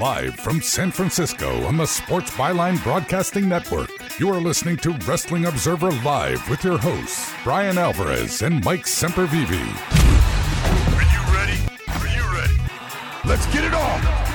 Live 0.00 0.34
from 0.34 0.60
San 0.60 0.90
Francisco 0.90 1.64
on 1.64 1.78
the 1.78 1.86
Sports 1.86 2.30
Byline 2.32 2.82
Broadcasting 2.82 3.48
Network, 3.48 3.88
you 4.20 4.28
are 4.28 4.42
listening 4.42 4.76
to 4.78 4.90
Wrestling 5.06 5.46
Observer 5.46 5.90
Live 5.90 6.46
with 6.50 6.62
your 6.62 6.76
hosts, 6.76 7.32
Bryan 7.42 7.78
Alvarez 7.78 8.42
and 8.42 8.62
Mike 8.62 8.84
Sempervive. 8.84 9.48
Are 10.92 11.02
you 11.02 11.34
ready? 11.34 11.58
Are 11.88 12.08
you 12.14 12.34
ready? 12.34 12.60
Let's 13.24 13.46
get 13.46 13.64
it 13.64 13.72
on! 13.72 14.26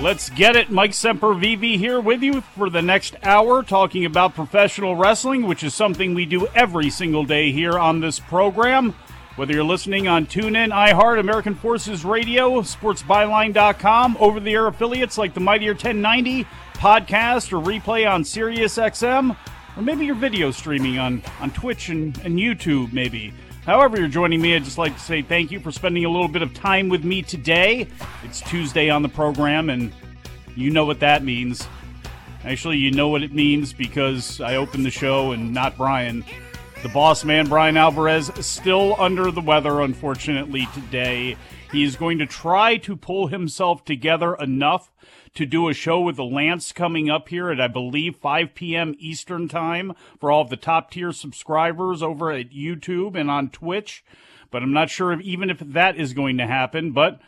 Let's 0.00 0.30
get 0.30 0.54
it. 0.54 0.70
Mike 0.70 0.92
Sempervive 0.92 1.76
here 1.76 2.00
with 2.00 2.22
you 2.22 2.40
for 2.40 2.70
the 2.70 2.82
next 2.82 3.16
hour 3.24 3.64
talking 3.64 4.04
about 4.04 4.32
professional 4.32 4.94
wrestling, 4.94 5.44
which 5.48 5.64
is 5.64 5.74
something 5.74 6.14
we 6.14 6.24
do 6.24 6.46
every 6.54 6.88
single 6.88 7.24
day 7.24 7.50
here 7.50 7.76
on 7.76 7.98
this 7.98 8.20
program. 8.20 8.94
Whether 9.38 9.52
you're 9.52 9.62
listening 9.62 10.08
on 10.08 10.26
TuneIn, 10.26 10.72
iHeart, 10.72 11.20
American 11.20 11.54
Forces 11.54 12.04
Radio, 12.04 12.60
SportsByline.com, 12.60 14.16
over 14.18 14.40
the 14.40 14.52
air 14.52 14.66
affiliates 14.66 15.16
like 15.16 15.32
the 15.32 15.38
Mightier 15.38 15.74
1090 15.74 16.44
podcast 16.72 17.52
or 17.52 17.64
replay 17.64 18.10
on 18.10 18.24
SiriusXM, 18.24 19.36
or 19.76 19.82
maybe 19.82 20.04
you're 20.06 20.16
video 20.16 20.50
streaming 20.50 20.98
on, 20.98 21.22
on 21.40 21.52
Twitch 21.52 21.88
and, 21.88 22.18
and 22.24 22.36
YouTube, 22.36 22.92
maybe. 22.92 23.32
However, 23.64 23.96
you're 23.96 24.08
joining 24.08 24.40
me, 24.40 24.56
I'd 24.56 24.64
just 24.64 24.76
like 24.76 24.94
to 24.94 25.00
say 25.00 25.22
thank 25.22 25.52
you 25.52 25.60
for 25.60 25.70
spending 25.70 26.04
a 26.04 26.10
little 26.10 26.26
bit 26.26 26.42
of 26.42 26.52
time 26.52 26.88
with 26.88 27.04
me 27.04 27.22
today. 27.22 27.86
It's 28.24 28.40
Tuesday 28.40 28.90
on 28.90 29.02
the 29.02 29.08
program, 29.08 29.70
and 29.70 29.92
you 30.56 30.70
know 30.70 30.84
what 30.84 30.98
that 30.98 31.22
means. 31.22 31.64
Actually, 32.44 32.78
you 32.78 32.90
know 32.90 33.06
what 33.06 33.22
it 33.22 33.32
means 33.32 33.72
because 33.72 34.40
I 34.40 34.56
opened 34.56 34.84
the 34.84 34.90
show 34.90 35.30
and 35.30 35.54
not 35.54 35.76
Bryan. 35.76 36.24
The 36.80 36.88
boss 36.88 37.24
man, 37.24 37.48
Bryan 37.48 37.76
Alvarez, 37.76 38.30
still 38.38 38.94
under 39.00 39.32
the 39.32 39.40
weather, 39.40 39.80
unfortunately, 39.80 40.68
today. 40.72 41.36
He 41.72 41.82
is 41.82 41.96
going 41.96 42.18
to 42.18 42.26
try 42.26 42.76
to 42.76 42.94
pull 42.94 43.26
himself 43.26 43.84
together 43.84 44.36
enough 44.36 44.92
to 45.34 45.44
do 45.44 45.68
a 45.68 45.74
show 45.74 46.00
with 46.00 46.14
the 46.14 46.24
Lance 46.24 46.70
coming 46.70 47.10
up 47.10 47.30
here 47.30 47.50
at, 47.50 47.60
I 47.60 47.66
believe, 47.66 48.14
5 48.14 48.54
p.m. 48.54 48.94
Eastern 49.00 49.48
Time 49.48 49.92
for 50.20 50.30
all 50.30 50.42
of 50.42 50.50
the 50.50 50.56
top 50.56 50.92
tier 50.92 51.10
subscribers 51.10 52.00
over 52.00 52.30
at 52.30 52.52
YouTube 52.52 53.18
and 53.18 53.28
on 53.28 53.50
Twitch. 53.50 54.04
But 54.52 54.62
I'm 54.62 54.72
not 54.72 54.88
sure 54.88 55.12
if, 55.12 55.20
even 55.22 55.50
if 55.50 55.58
that 55.58 55.96
is 55.96 56.12
going 56.12 56.38
to 56.38 56.46
happen. 56.46 56.92
But 56.92 57.20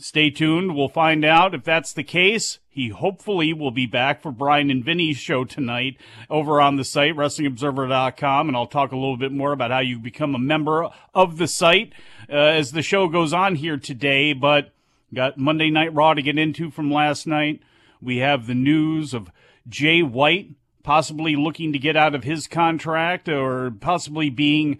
Stay 0.00 0.30
tuned. 0.30 0.76
We'll 0.76 0.88
find 0.88 1.24
out 1.24 1.56
if 1.56 1.64
that's 1.64 1.92
the 1.92 2.04
case. 2.04 2.60
He 2.68 2.90
hopefully 2.90 3.52
will 3.52 3.72
be 3.72 3.86
back 3.86 4.22
for 4.22 4.30
Bryan 4.30 4.70
and 4.70 4.84
Vinny's 4.84 5.16
show 5.16 5.44
tonight 5.44 5.96
over 6.30 6.60
on 6.60 6.76
the 6.76 6.84
site, 6.84 7.16
WrestlingObserver.com. 7.16 8.46
And 8.46 8.56
I'll 8.56 8.66
talk 8.66 8.92
a 8.92 8.96
little 8.96 9.16
bit 9.16 9.32
more 9.32 9.50
about 9.50 9.72
how 9.72 9.80
you 9.80 9.98
become 9.98 10.36
a 10.36 10.38
member 10.38 10.88
of 11.16 11.38
the 11.38 11.48
site 11.48 11.92
uh, 12.30 12.36
as 12.36 12.70
the 12.70 12.82
show 12.82 13.08
goes 13.08 13.32
on 13.32 13.56
here 13.56 13.76
today. 13.76 14.32
But 14.34 14.70
got 15.12 15.36
Monday 15.36 15.68
Night 15.68 15.92
Raw 15.92 16.14
to 16.14 16.22
get 16.22 16.38
into 16.38 16.70
from 16.70 16.92
last 16.92 17.26
night. 17.26 17.60
We 18.00 18.18
have 18.18 18.46
the 18.46 18.54
news 18.54 19.12
of 19.12 19.32
Jay 19.68 20.00
White 20.02 20.50
possibly 20.84 21.34
looking 21.34 21.72
to 21.72 21.78
get 21.78 21.96
out 21.96 22.14
of 22.14 22.22
his 22.22 22.46
contract 22.46 23.28
or 23.28 23.72
possibly 23.72 24.30
being 24.30 24.78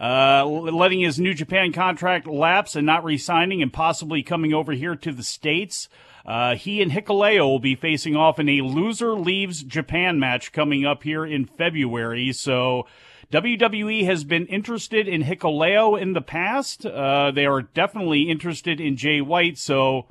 uh, 0.00 0.46
letting 0.46 1.00
his 1.00 1.20
New 1.20 1.34
Japan 1.34 1.72
contract 1.72 2.26
lapse 2.26 2.74
and 2.74 2.86
not 2.86 3.04
re-signing 3.04 3.60
and 3.60 3.72
possibly 3.72 4.22
coming 4.22 4.54
over 4.54 4.72
here 4.72 4.96
to 4.96 5.12
the 5.12 5.22
States. 5.22 5.88
Uh, 6.24 6.54
he 6.54 6.80
and 6.80 6.92
Hikuleo 6.92 7.46
will 7.46 7.58
be 7.58 7.74
facing 7.74 8.16
off 8.16 8.38
in 8.38 8.48
a 8.48 8.62
loser 8.62 9.12
leaves 9.12 9.62
Japan 9.62 10.18
match 10.18 10.52
coming 10.52 10.86
up 10.86 11.02
here 11.02 11.26
in 11.26 11.44
February. 11.44 12.32
So 12.32 12.86
WWE 13.30 14.04
has 14.06 14.24
been 14.24 14.46
interested 14.46 15.06
in 15.06 15.22
Hikuleo 15.22 16.00
in 16.00 16.14
the 16.14 16.20
past. 16.20 16.86
Uh, 16.86 17.30
they 17.30 17.46
are 17.46 17.62
definitely 17.62 18.22
interested 18.22 18.80
in 18.80 18.96
Jay 18.96 19.20
White. 19.20 19.58
So 19.58 20.06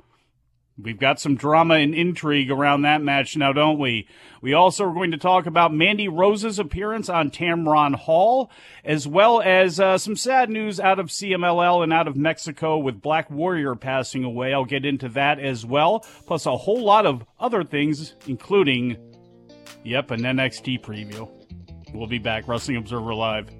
We've 0.82 0.98
got 0.98 1.20
some 1.20 1.36
drama 1.36 1.74
and 1.74 1.94
intrigue 1.94 2.50
around 2.50 2.82
that 2.82 3.02
match 3.02 3.36
now, 3.36 3.52
don't 3.52 3.78
we? 3.78 4.06
We 4.40 4.54
also 4.54 4.84
are 4.84 4.94
going 4.94 5.10
to 5.10 5.18
talk 5.18 5.46
about 5.46 5.74
Mandy 5.74 6.08
Rose's 6.08 6.58
appearance 6.58 7.08
on 7.08 7.30
Tamron 7.30 7.94
Hall, 7.94 8.50
as 8.84 9.06
well 9.06 9.42
as 9.42 9.78
uh, 9.78 9.98
some 9.98 10.16
sad 10.16 10.48
news 10.48 10.80
out 10.80 10.98
of 10.98 11.08
CMLL 11.08 11.82
and 11.82 11.92
out 11.92 12.08
of 12.08 12.16
Mexico 12.16 12.78
with 12.78 13.02
Black 13.02 13.30
Warrior 13.30 13.74
passing 13.74 14.24
away. 14.24 14.54
I'll 14.54 14.64
get 14.64 14.84
into 14.84 15.08
that 15.10 15.38
as 15.38 15.66
well, 15.66 16.00
plus 16.26 16.46
a 16.46 16.56
whole 16.56 16.82
lot 16.82 17.04
of 17.04 17.24
other 17.38 17.64
things, 17.64 18.14
including, 18.26 18.96
yep, 19.84 20.10
an 20.10 20.20
NXT 20.20 20.80
preview. 20.82 21.30
We'll 21.92 22.06
be 22.06 22.18
back, 22.18 22.48
Wrestling 22.48 22.76
Observer 22.76 23.14
Live. 23.14 23.59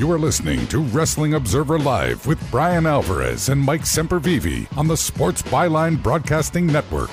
You 0.00 0.10
are 0.12 0.18
listening 0.18 0.66
to 0.68 0.78
Wrestling 0.78 1.34
Observer 1.34 1.78
Live 1.78 2.26
with 2.26 2.50
Bryan 2.50 2.86
Alvarez 2.86 3.50
and 3.50 3.60
Mike 3.60 3.82
Sempervive 3.82 4.74
on 4.78 4.88
the 4.88 4.96
Sports 4.96 5.42
Byline 5.42 6.02
Broadcasting 6.02 6.66
Network. 6.66 7.12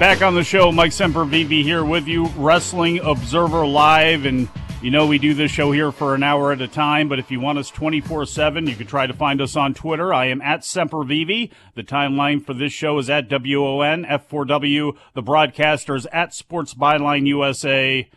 Back 0.00 0.22
on 0.22 0.34
the 0.34 0.42
show, 0.42 0.72
Mike 0.72 0.90
Sempervive 0.90 1.62
here 1.62 1.84
with 1.84 2.08
you, 2.08 2.26
Wrestling 2.30 2.98
Observer 2.98 3.64
Live. 3.64 4.24
And 4.24 4.48
you 4.82 4.90
know, 4.90 5.06
we 5.06 5.18
do 5.18 5.34
this 5.34 5.52
show 5.52 5.70
here 5.70 5.92
for 5.92 6.16
an 6.16 6.24
hour 6.24 6.50
at 6.50 6.60
a 6.60 6.66
time, 6.66 7.08
but 7.08 7.20
if 7.20 7.30
you 7.30 7.38
want 7.38 7.58
us 7.58 7.70
24 7.70 8.26
7, 8.26 8.66
you 8.66 8.74
can 8.74 8.88
try 8.88 9.06
to 9.06 9.14
find 9.14 9.40
us 9.40 9.54
on 9.54 9.74
Twitter. 9.74 10.12
I 10.12 10.26
am 10.26 10.42
at 10.42 10.62
Sempervive. 10.62 11.52
The 11.76 11.84
timeline 11.84 12.44
for 12.44 12.54
this 12.54 12.72
show 12.72 12.98
is 12.98 13.08
at 13.08 13.30
WON, 13.30 14.04
F4W. 14.04 14.96
The 15.14 15.22
broadcasters 15.22 16.06
at 16.10 16.34
Sports 16.34 16.74
Byline 16.74 17.28
USA. 17.28 18.08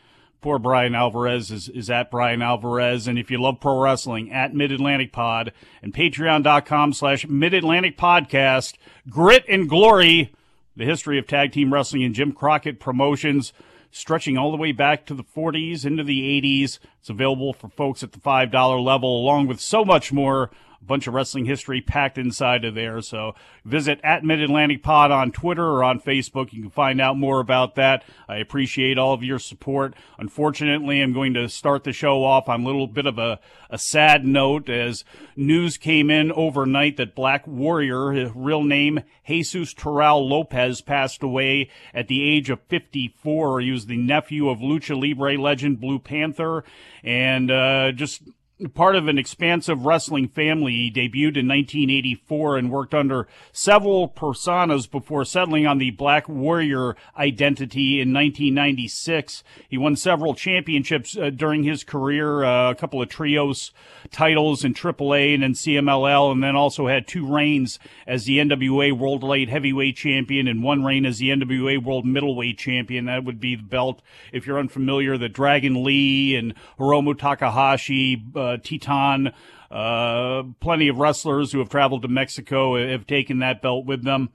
Poor 0.42 0.58
Bryan 0.58 0.96
Alvarez 0.96 1.52
is, 1.52 1.70
is 1.70 1.88
at 1.92 2.10
Bryan 2.10 2.42
Alvarez. 2.42 3.08
And 3.08 3.20
if 3.20 3.30
you 3.30 3.40
love 3.40 3.60
pro 3.60 3.80
wrestling, 3.80 4.32
at 4.32 4.56
Mid 4.56 4.72
Atlantic 4.72 5.12
Pod 5.12 5.54
and 5.84 5.94
patreon.com 5.94 6.94
slash 6.94 7.28
Mid 7.28 7.54
Atlantic 7.54 7.96
Podcast. 7.96 8.74
Grit 9.08 9.46
and 9.48 9.70
Glory, 9.70 10.34
the 10.76 10.86
history 10.86 11.20
of 11.20 11.28
tag 11.28 11.52
team 11.52 11.72
wrestling 11.72 12.04
and 12.04 12.16
Jim 12.16 12.32
Crockett 12.32 12.80
promotions, 12.80 13.54
stretching 13.92 14.36
all 14.36 14.50
the 14.50 14.58
way 14.58 14.72
back 14.72 15.06
to 15.06 15.14
the 15.14 15.24
40s 15.24 15.86
into 15.86 16.04
the 16.04 16.42
80s. 16.42 16.80
It's 17.00 17.10
available 17.12 17.54
for 17.54 17.70
folks 17.70 18.02
at 18.02 18.14
the 18.14 18.20
$5 18.20 18.84
level, 18.84 19.22
along 19.22 19.46
with 19.46 19.60
so 19.60 19.86
much 19.86 20.12
more 20.12 20.50
a 20.82 20.86
bunch 20.86 21.08
of 21.08 21.14
wrestling 21.14 21.46
history 21.46 21.82
packed 21.82 22.18
inside 22.18 22.66
of 22.66 22.76
there. 22.76 23.02
So 23.02 23.36
visit 23.64 24.00
at 24.04 24.24
Mid 24.24 24.42
Atlantic 24.42 24.82
Pod 24.82 25.12
on 25.12 25.32
Twitter 25.32 25.66
or 25.66 25.84
on 25.84 26.00
Facebook. 26.00 26.52
You 26.52 26.62
can 26.62 26.72
find 26.72 27.00
out 27.00 27.18
more 27.18 27.40
about 27.40 27.76
that. 27.76 28.04
I 28.28 28.38
appreciate 28.38 28.98
all 28.98 29.14
of 29.14 29.24
your 29.24 29.40
support. 29.40 29.94
Unfortunately, 30.18 31.02
I'm 31.02 31.14
going 31.14 31.34
to 31.36 31.50
start 31.50 31.84
the 31.84 31.94
show 31.94 32.24
off 32.24 32.50
on 32.50 32.62
a 32.62 32.66
little 32.66 32.88
bit 32.88 33.06
of 33.06 33.20
a, 33.20 33.40
a 33.70 33.78
sad 33.78 34.26
note 34.26 34.70
as 34.70 35.04
news 35.36 35.78
came 35.78 36.10
in 36.10 36.32
overnight 36.32 36.98
that 36.98 37.16
Black 37.16 37.46
Warrior, 37.46 38.12
his 38.12 38.32
real 38.36 38.64
name 38.64 39.02
Jesus 39.28 39.74
Toral 39.74 40.28
Lopez, 40.28 40.82
passed 40.82 41.24
away 41.24 41.70
at 41.94 42.08
the 42.08 42.22
age 42.24 42.50
of 42.50 42.60
54. 42.64 43.62
He 43.62 43.72
was 43.72 43.86
the 43.86 43.98
nephew 43.98 44.50
of 44.50 44.60
lucha 44.60 45.00
libre 45.00 45.38
legend 45.38 45.80
Blue 45.80 46.00
Panther 46.00 46.64
and 47.04 47.50
uh, 47.50 47.92
just 47.92 48.24
part 48.70 48.96
of 48.96 49.08
an 49.08 49.18
expansive 49.18 49.86
wrestling 49.86 50.28
family. 50.28 50.74
He 50.74 50.92
debuted 50.92 51.38
in 51.38 51.48
1984 51.48 52.58
and 52.58 52.72
worked 52.72 52.94
under 52.94 53.28
several 53.52 54.08
personas 54.08 54.90
before 54.90 55.26
settling 55.26 55.66
on 55.66 55.78
the 55.78 55.92
Black 55.92 56.30
Warrior 56.30 56.96
identity 57.18 58.02
in 58.02 58.14
1996. 58.14 59.44
He 59.70 59.78
won 59.78 59.96
several 59.96 60.36
championships 60.36 61.18
uh, 61.18 61.30
during 61.30 61.64
his 61.64 61.84
career, 61.84 62.44
uh, 62.44 62.72
a 62.72 62.76
couple 62.76 63.02
of 63.02 63.10
trios 63.10 63.72
titles 64.12 64.64
in 64.64 64.74
AAA 64.74 65.36
and 65.36 65.44
in 65.44 65.54
CMLL, 65.54 66.32
and 66.32 66.44
then 66.44 66.56
also 66.56 66.88
had 66.88 67.08
two 67.08 67.26
reigns 67.26 67.80
as 68.06 68.26
the 68.26 68.38
NWA 68.40 68.98
World 68.98 69.24
Light 69.24 69.50
Heavyweight 69.50 69.96
Champion 69.96 70.48
and 70.48 70.64
one 70.64 70.84
reign 70.84 71.06
as 71.06 71.20
the 71.20 71.30
NWA 71.30 71.84
World 71.84 72.06
Middleweight 72.06 72.58
Champion. 72.58 73.06
That 73.06 73.24
would 73.24 73.40
be 73.40 73.56
the 73.56 73.64
belt, 73.64 74.02
if 74.32 74.46
you're 74.46 74.60
unfamiliar, 74.60 75.18
the 75.18 75.30
Dragon 75.30 75.84
Lee 75.84 76.36
and 76.36 76.54
Hiromu 76.80 77.18
Takahashi, 77.18 78.24
uh, 78.36 78.51
Teton, 78.58 79.32
uh, 79.70 80.44
plenty 80.60 80.88
of 80.88 81.00
wrestlers 81.00 81.52
who 81.52 81.60
have 81.60 81.70
traveled 81.70 82.02
to 82.02 82.08
Mexico 82.08 82.76
have 82.90 83.08
taken 83.08 83.40
that 83.40 83.62
belt 83.62 83.86
with 83.86 84.04
them. 84.04 84.30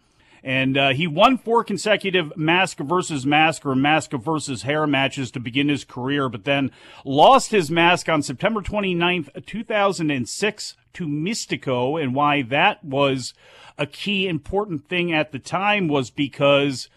And 0.46 0.78
uh, 0.78 0.90
he 0.90 1.08
won 1.08 1.38
four 1.38 1.64
consecutive 1.64 2.36
mask 2.36 2.78
versus 2.78 3.26
mask 3.26 3.66
or 3.66 3.74
mask 3.74 4.12
versus 4.12 4.62
hair 4.62 4.86
matches 4.86 5.32
to 5.32 5.40
begin 5.40 5.68
his 5.68 5.82
career, 5.82 6.28
but 6.28 6.44
then 6.44 6.70
lost 7.04 7.50
his 7.50 7.68
mask 7.68 8.08
on 8.08 8.22
September 8.22 8.60
29th, 8.60 9.44
2006 9.44 10.76
to 10.92 11.06
Místico. 11.06 12.00
And 12.00 12.14
why 12.14 12.42
that 12.42 12.84
was 12.84 13.34
a 13.76 13.86
key 13.86 14.28
important 14.28 14.88
thing 14.88 15.12
at 15.12 15.32
the 15.32 15.40
time 15.40 15.88
was 15.88 16.10
because 16.10 16.88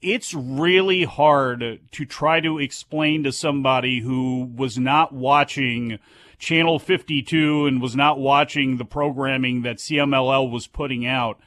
it's 0.00 0.32
really 0.32 1.02
hard 1.02 1.80
to 1.90 2.06
try 2.06 2.40
to 2.40 2.58
explain 2.58 3.24
to 3.24 3.32
somebody 3.32 3.98
who 3.98 4.50
was 4.54 4.78
not 4.78 5.12
watching 5.12 5.98
Channel 6.40 6.78
52 6.78 7.66
and 7.66 7.82
was 7.82 7.94
not 7.94 8.18
watching 8.18 8.78
the 8.78 8.84
programming 8.84 9.60
that 9.62 9.76
CMLL 9.76 10.50
was 10.50 10.66
putting 10.66 11.06
out 11.06 11.38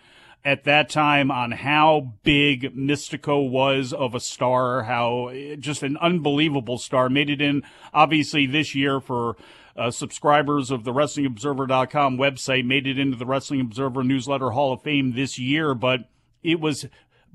at 0.46 0.66
that 0.66 0.88
time 0.88 1.32
on 1.32 1.52
how 1.52 2.14
big 2.24 2.76
Místico 2.76 3.50
was 3.50 3.92
of 3.92 4.14
a 4.14 4.20
star, 4.20 4.84
how 4.84 5.32
just 5.58 5.82
an 5.82 5.98
unbelievable 5.98 6.78
star. 6.78 7.10
Made 7.10 7.32
it 7.32 7.42
in, 7.42 7.64
obviously, 7.92 8.46
this 8.46 8.76
year 8.76 9.00
for 9.00 9.36
uh, 9.76 9.90
subscribers 9.90 10.70
of 10.70 10.84
the 10.84 10.94
WrestlingObserver.com 10.94 12.18
website, 12.18 12.64
made 12.64 12.86
it 12.86 13.00
into 13.00 13.18
the 13.18 13.26
Wrestling 13.26 13.62
Observer 13.62 14.04
Newsletter 14.04 14.52
Hall 14.52 14.74
of 14.74 14.84
Fame 14.84 15.14
this 15.14 15.40
year, 15.40 15.74
but 15.74 16.02
it 16.44 16.60
was 16.60 16.86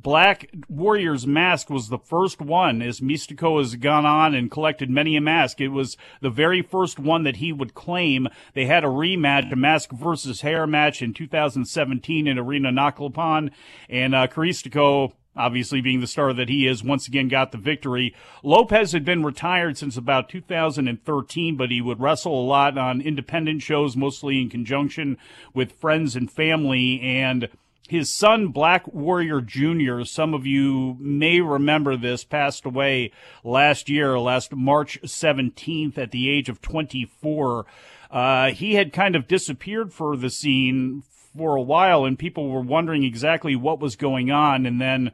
Black 0.01 0.49
Warrior's 0.69 1.27
mask 1.27 1.71
was 1.71 1.89
the 1.89 1.99
first 1.99 2.41
one 2.41 2.81
as 2.83 3.01
Místico 3.01 3.59
has 3.59 3.75
gone 3.75 4.07
on 4.07 4.33
and 4.33 4.51
collected 4.51 4.89
many 4.89 5.17
a 5.17 5.21
mask. 5.21 5.61
It 5.61 5.69
was 5.69 5.97
the 6.21 6.31
very 6.31 6.63
first 6.63 7.01
one 7.01 7.25
that 7.25 7.37
he 7.37 7.53
would 7.53 7.75
claim. 7.75 8.29
They 8.55 8.67
had 8.67 8.85
a 8.85 8.89
rematch, 8.89 9.53
a 9.53 9.57
mask 9.57 9.91
versus 9.91 10.43
hair 10.43 10.69
match 10.69 11.03
in 11.03 11.15
2017 11.15 12.29
in 12.29 12.39
Arena 12.39 12.71
Naucalpan, 12.71 13.51
and 13.89 14.15
uh, 14.15 14.29
Caristico 14.29 15.13
obviously 15.39 15.81
being 15.81 16.01
the 16.01 16.07
star 16.07 16.33
that 16.33 16.49
he 16.49 16.67
is, 16.67 16.83
once 16.83 17.07
again 17.07 17.29
got 17.29 17.53
the 17.53 17.59
victory. 17.59 18.15
Lopez 18.43 18.93
had 18.93 19.05
been 19.05 19.23
retired 19.23 19.79
since 19.79 19.97
about 19.97 20.29
2013, 20.29 21.57
but 21.57 21.71
he 21.71 21.81
would 21.81 22.01
wrestle 22.01 22.41
a 22.41 22.45
lot 22.45 22.77
on 22.77 23.01
independent 23.01 23.63
shows, 23.63 23.97
mostly 23.97 24.41
in 24.41 24.51
conjunction 24.51 25.17
with 25.55 25.73
friends 25.73 26.17
and 26.17 26.31
family. 26.31 27.01
And 27.01 27.49
his 27.89 28.13
son, 28.13 28.49
Black 28.49 28.87
Warrior 28.87 29.41
Jr., 29.41 30.05
some 30.05 30.35
of 30.35 30.47
you 30.47 30.97
may 31.01 31.41
remember 31.41 31.97
this, 31.97 32.23
passed 32.23 32.67
away 32.67 33.13
last 33.43 33.89
year, 33.89 34.19
last 34.19 34.55
March 34.55 35.01
17th 35.03 35.97
at 35.97 36.11
the 36.11 36.29
age 36.29 36.51
of 36.51 36.61
24. 36.61 37.65
Uh, 38.11 38.51
he 38.51 38.75
had 38.75 38.93
kind 38.93 39.17
of 39.17 39.27
disappeared 39.27 39.93
for 39.93 40.17
the 40.17 40.29
scene 40.29 41.03
for 41.37 41.57
a 41.57 41.63
while, 41.63 42.05
and 42.05 42.19
people 42.19 42.51
were 42.51 42.61
wondering 42.61 43.05
exactly 43.05 43.57
what 43.57 43.81
was 43.81 43.97
going 43.97 44.31
on. 44.31 44.67
And 44.67 44.79
then 44.79 45.13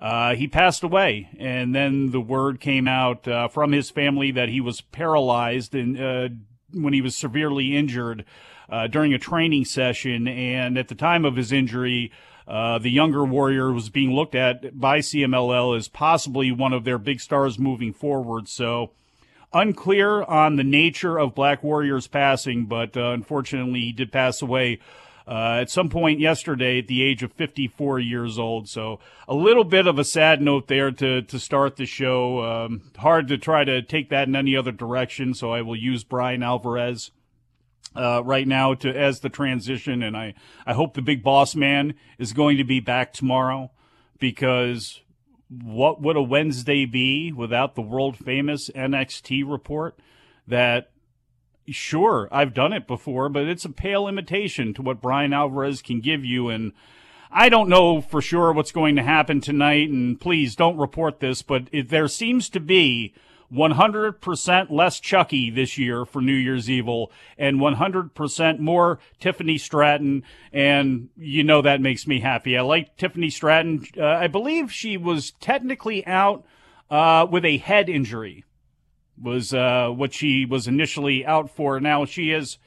uh, 0.00 0.34
he 0.34 0.48
passed 0.48 0.82
away, 0.82 1.28
and 1.38 1.74
then 1.74 2.10
the 2.10 2.20
word 2.20 2.58
came 2.58 2.88
out 2.88 3.28
uh, 3.28 3.48
from 3.48 3.72
his 3.72 3.90
family 3.90 4.30
that 4.30 4.48
he 4.48 4.62
was 4.62 4.80
paralyzed 4.80 5.74
and 5.74 6.00
uh, 6.00 6.28
when 6.72 6.94
he 6.94 7.02
was 7.02 7.14
severely 7.14 7.76
injured 7.76 8.24
uh, 8.68 8.86
during 8.86 9.12
a 9.14 9.18
training 9.18 9.64
session. 9.64 10.28
And 10.28 10.78
at 10.78 10.88
the 10.88 10.94
time 10.94 11.24
of 11.24 11.36
his 11.36 11.52
injury, 11.52 12.12
uh, 12.46 12.78
the 12.78 12.90
younger 12.90 13.24
warrior 13.24 13.72
was 13.72 13.88
being 13.90 14.12
looked 14.12 14.34
at 14.34 14.78
by 14.78 14.98
CMLL 14.98 15.76
as 15.76 15.88
possibly 15.88 16.52
one 16.52 16.72
of 16.72 16.84
their 16.84 16.98
big 16.98 17.20
stars 17.20 17.58
moving 17.58 17.92
forward. 17.92 18.48
So 18.48 18.90
unclear 19.52 20.22
on 20.22 20.56
the 20.56 20.64
nature 20.64 21.18
of 21.18 21.34
Black 21.34 21.62
Warrior's 21.62 22.06
passing, 22.06 22.66
but 22.66 22.96
uh, 22.96 23.12
unfortunately 23.12 23.80
he 23.80 23.92
did 23.92 24.12
pass 24.12 24.42
away 24.42 24.80
uh, 25.26 25.58
at 25.60 25.70
some 25.70 25.88
point 25.88 26.20
yesterday 26.20 26.80
at 26.80 26.86
the 26.86 27.02
age 27.02 27.22
of 27.22 27.32
54 27.32 27.98
years 27.98 28.38
old. 28.38 28.68
So 28.68 29.00
a 29.26 29.34
little 29.34 29.64
bit 29.64 29.86
of 29.86 29.98
a 29.98 30.04
sad 30.04 30.42
note 30.42 30.68
there 30.68 30.90
to, 30.90 31.22
to 31.22 31.38
start 31.38 31.76
the 31.76 31.86
show. 31.86 32.42
Um, 32.42 32.90
hard 32.98 33.28
to 33.28 33.38
try 33.38 33.64
to 33.64 33.80
take 33.80 34.10
that 34.10 34.28
in 34.28 34.36
any 34.36 34.54
other 34.54 34.72
direction, 34.72 35.32
so 35.32 35.50
I 35.50 35.62
will 35.62 35.76
use 35.76 36.04
Bryan 36.04 36.42
Alvarez. 36.42 37.10
Uh, 37.96 38.20
right 38.24 38.48
now 38.48 38.74
to 38.74 38.90
as 38.90 39.20
the 39.20 39.28
transition, 39.28 40.02
and 40.02 40.16
I, 40.16 40.34
I 40.66 40.72
hope 40.72 40.94
the 40.94 41.00
big 41.00 41.22
boss 41.22 41.54
man 41.54 41.94
is 42.18 42.32
going 42.32 42.56
to 42.56 42.64
be 42.64 42.80
back 42.80 43.12
tomorrow 43.12 43.70
because 44.18 45.00
what 45.48 46.02
would 46.02 46.16
a 46.16 46.22
Wednesday 46.22 46.86
be 46.86 47.30
without 47.30 47.76
the 47.76 47.82
world 47.82 48.16
famous 48.16 48.68
NXT 48.70 49.48
report 49.48 49.96
that 50.48 50.90
sure, 51.68 52.28
I've 52.30 52.54
done 52.54 52.72
it 52.72 52.86
before, 52.86 53.28
but 53.28 53.44
it's 53.44 53.64
a 53.64 53.70
pale 53.70 54.08
imitation 54.08 54.74
to 54.74 54.82
what 54.82 55.00
Bryan 55.00 55.32
Alvarez 55.32 55.82
can 55.82 56.00
give 56.00 56.24
you. 56.24 56.48
And 56.48 56.72
I 57.30 57.48
don't 57.48 57.68
know 57.68 58.00
for 58.00 58.20
sure 58.20 58.52
what's 58.52 58.72
going 58.72 58.96
to 58.96 59.02
happen 59.02 59.40
tonight. 59.40 59.88
And 59.88 60.20
please 60.20 60.56
don't 60.56 60.76
report 60.76 61.20
this, 61.20 61.42
but 61.42 61.68
it, 61.72 61.88
there 61.88 62.08
seems 62.08 62.48
to 62.50 62.60
be 62.60 63.14
100% 63.52 64.70
less 64.70 65.00
Chucky 65.00 65.50
this 65.50 65.78
year 65.78 66.04
for 66.04 66.20
New 66.20 66.34
Year's 66.34 66.68
Evil 66.70 67.10
and 67.38 67.58
100% 67.58 68.58
more 68.58 68.98
Tiffany 69.20 69.58
Stratton. 69.58 70.22
And 70.52 71.08
you 71.16 71.44
know 71.44 71.62
that 71.62 71.80
makes 71.80 72.06
me 72.06 72.20
happy. 72.20 72.56
I 72.56 72.62
like 72.62 72.96
Tiffany 72.96 73.30
Stratton. 73.30 73.86
Uh, 73.96 74.04
I 74.04 74.26
believe 74.26 74.72
she 74.72 74.96
was 74.96 75.32
technically 75.40 76.06
out 76.06 76.44
uh, 76.90 77.26
with 77.30 77.44
a 77.44 77.58
head 77.58 77.88
injury 77.88 78.44
was 79.20 79.54
uh, 79.54 79.88
what 79.90 80.12
she 80.12 80.44
was 80.44 80.66
initially 80.66 81.24
out 81.24 81.50
for. 81.50 81.80
Now 81.80 82.04
she 82.04 82.30
has 82.30 82.58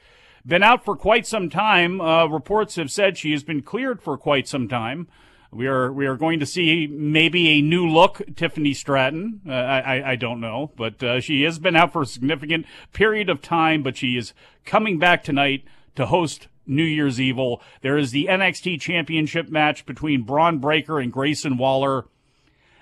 been 0.46 0.62
out 0.62 0.84
for 0.84 0.96
quite 0.96 1.26
some 1.26 1.50
time. 1.50 2.00
Uh, 2.00 2.26
reports 2.26 2.76
have 2.76 2.90
said 2.90 3.18
she 3.18 3.32
has 3.32 3.42
been 3.42 3.62
cleared 3.62 4.00
for 4.00 4.16
quite 4.16 4.48
some 4.48 4.68
time. 4.68 5.08
We 5.50 5.66
are 5.66 5.90
we 5.90 6.06
are 6.06 6.16
going 6.16 6.40
to 6.40 6.46
see 6.46 6.86
maybe 6.86 7.48
a 7.48 7.62
new 7.62 7.88
look 7.88 8.20
Tiffany 8.36 8.74
Stratton. 8.74 9.40
Uh, 9.48 9.52
I 9.52 10.12
I 10.12 10.16
don't 10.16 10.40
know, 10.40 10.72
but 10.76 11.02
uh, 11.02 11.20
she 11.20 11.42
has 11.42 11.58
been 11.58 11.74
out 11.74 11.92
for 11.92 12.02
a 12.02 12.06
significant 12.06 12.66
period 12.92 13.30
of 13.30 13.40
time. 13.40 13.82
But 13.82 13.96
she 13.96 14.16
is 14.16 14.34
coming 14.66 14.98
back 14.98 15.24
tonight 15.24 15.64
to 15.94 16.06
host 16.06 16.48
New 16.66 16.84
Year's 16.84 17.18
Evil. 17.18 17.62
There 17.80 17.96
is 17.96 18.10
the 18.10 18.26
NXT 18.26 18.80
Championship 18.80 19.48
match 19.48 19.86
between 19.86 20.22
Bron 20.22 20.58
Breakker 20.58 20.98
and 21.00 21.10
Grayson 21.10 21.56
Waller. 21.56 22.04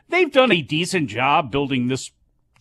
They've 0.09 0.33
done 0.33 0.53
a 0.53 0.63
decent 0.63 1.09
job 1.09 1.53
building 1.53 1.87
this 1.87 2.11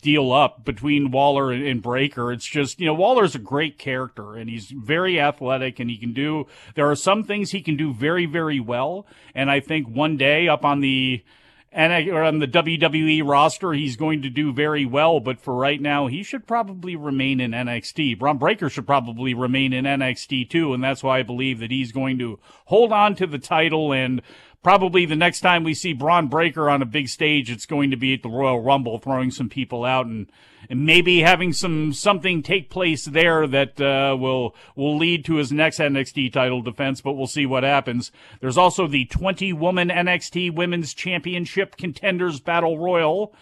deal 0.02 0.32
up 0.32 0.64
between 0.64 1.10
Waller 1.10 1.50
and, 1.50 1.66
and 1.66 1.82
Breakker. 1.82 2.32
It's 2.32 2.46
just, 2.46 2.80
you 2.80 2.86
know, 2.86 2.94
Waller's 2.94 3.34
a 3.34 3.40
great 3.40 3.78
character 3.78 4.34
and 4.34 4.48
he's 4.48 4.66
very 4.70 5.20
athletic 5.20 5.80
and 5.80 5.90
he 5.90 5.96
can 5.96 6.12
do, 6.12 6.46
there 6.74 6.90
are 6.90 6.96
some 6.96 7.24
things 7.24 7.50
he 7.50 7.62
can 7.62 7.76
do 7.76 7.92
very, 7.92 8.26
very 8.26 8.60
well. 8.60 9.06
And 9.34 9.50
I 9.50 9.60
think 9.60 9.88
one 9.88 10.16
day 10.16 10.48
up 10.48 10.64
on 10.64 10.80
the, 10.80 11.24
and 11.72 11.92
on 12.10 12.38
the 12.38 12.48
WWE 12.48 13.22
roster, 13.28 13.74
he's 13.74 13.96
going 13.96 14.22
to 14.22 14.30
do 14.30 14.50
very 14.50 14.86
well. 14.86 15.20
But 15.20 15.40
for 15.40 15.54
right 15.54 15.80
now, 15.80 16.06
he 16.06 16.22
should 16.22 16.46
probably 16.46 16.96
remain 16.96 17.38
in 17.38 17.50
NXT. 17.50 18.18
Bron 18.18 18.38
Breakker 18.38 18.70
should 18.70 18.86
probably 18.86 19.34
remain 19.34 19.74
in 19.74 19.84
NXT 19.84 20.48
too, 20.48 20.72
and 20.72 20.82
that's 20.82 21.02
why 21.02 21.18
I 21.18 21.22
believe 21.22 21.58
that 21.58 21.70
he's 21.70 21.92
going 21.92 22.18
to 22.18 22.38
hold 22.64 22.92
on 22.92 23.14
to 23.16 23.26
the 23.26 23.38
title 23.38 23.92
and 23.92 24.22
probably 24.66 25.06
the 25.06 25.14
next 25.14 25.42
time 25.42 25.62
we 25.62 25.72
see 25.72 25.92
Bron 25.92 26.26
Breakker 26.26 26.68
on 26.68 26.82
a 26.82 26.86
big 26.86 27.08
stage, 27.08 27.52
it's 27.52 27.66
going 27.66 27.92
to 27.92 27.96
be 27.96 28.14
at 28.14 28.24
the 28.24 28.28
Royal 28.28 28.60
Rumble, 28.60 28.98
throwing 28.98 29.30
some 29.30 29.48
people 29.48 29.84
out 29.84 30.06
and, 30.06 30.26
and 30.68 30.84
maybe 30.84 31.20
having 31.20 31.52
some 31.52 31.92
something 31.92 32.42
take 32.42 32.68
place 32.68 33.04
there 33.04 33.46
that 33.46 33.80
uh, 33.80 34.16
will 34.18 34.56
will 34.74 34.96
lead 34.96 35.24
to 35.26 35.36
his 35.36 35.52
next 35.52 35.78
NXT 35.78 36.32
title 36.32 36.62
defense. 36.62 37.00
But 37.00 37.12
we'll 37.12 37.28
see 37.28 37.46
what 37.46 37.62
happens. 37.62 38.10
There's 38.40 38.58
also 38.58 38.88
the 38.88 39.04
20 39.04 39.52
woman 39.52 39.88
NXT 39.88 40.56
Women's 40.56 40.94
Championship 40.94 41.76
Contenders 41.76 42.40
Battle 42.40 42.76
Royal. 42.76 43.32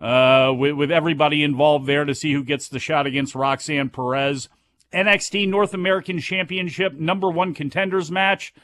Uh, 0.00 0.54
with, 0.56 0.74
with 0.74 0.92
everybody 0.92 1.42
involved 1.42 1.88
there 1.88 2.04
to 2.04 2.14
see 2.14 2.32
who 2.32 2.44
gets 2.44 2.68
the 2.68 2.78
shot 2.78 3.04
against 3.04 3.34
Roxanne 3.34 3.88
Perez. 3.88 4.48
NXT 4.92 5.48
North 5.48 5.74
American 5.74 6.20
Championship 6.20 6.92
number 6.92 7.28
one 7.28 7.52
contenders 7.52 8.12
match. 8.12 8.54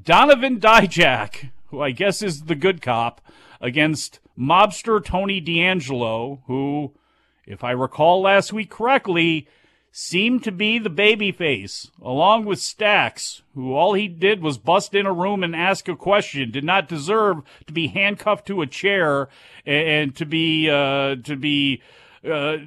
Donovan 0.00 0.60
Dijak, 0.60 1.50
who 1.70 1.80
I 1.80 1.90
guess 1.90 2.22
is 2.22 2.42
the 2.42 2.54
good 2.54 2.82
cop, 2.82 3.20
against 3.60 4.20
mobster 4.38 5.04
Tony 5.04 5.40
D'Angelo, 5.40 6.42
who, 6.46 6.92
if 7.46 7.62
I 7.62 7.72
recall 7.72 8.22
last 8.22 8.52
week 8.52 8.70
correctly, 8.70 9.46
seemed 9.92 10.44
to 10.44 10.52
be 10.52 10.78
the 10.78 10.90
babyface, 10.90 11.90
along 12.00 12.44
with 12.44 12.60
Stacks, 12.60 13.42
who 13.54 13.74
all 13.74 13.94
he 13.94 14.08
did 14.08 14.40
was 14.40 14.56
bust 14.56 14.94
in 14.94 15.04
a 15.04 15.12
room 15.12 15.42
and 15.42 15.54
ask 15.54 15.88
a 15.88 15.96
question, 15.96 16.50
did 16.50 16.64
not 16.64 16.88
deserve 16.88 17.42
to 17.66 17.72
be 17.72 17.88
handcuffed 17.88 18.46
to 18.46 18.62
a 18.62 18.66
chair 18.66 19.28
and, 19.66 19.88
and 19.88 20.16
to 20.16 20.24
be 20.24 20.70
uh, 20.70 21.16
to 21.16 21.36
be 21.36 21.82
uh, 22.24 22.58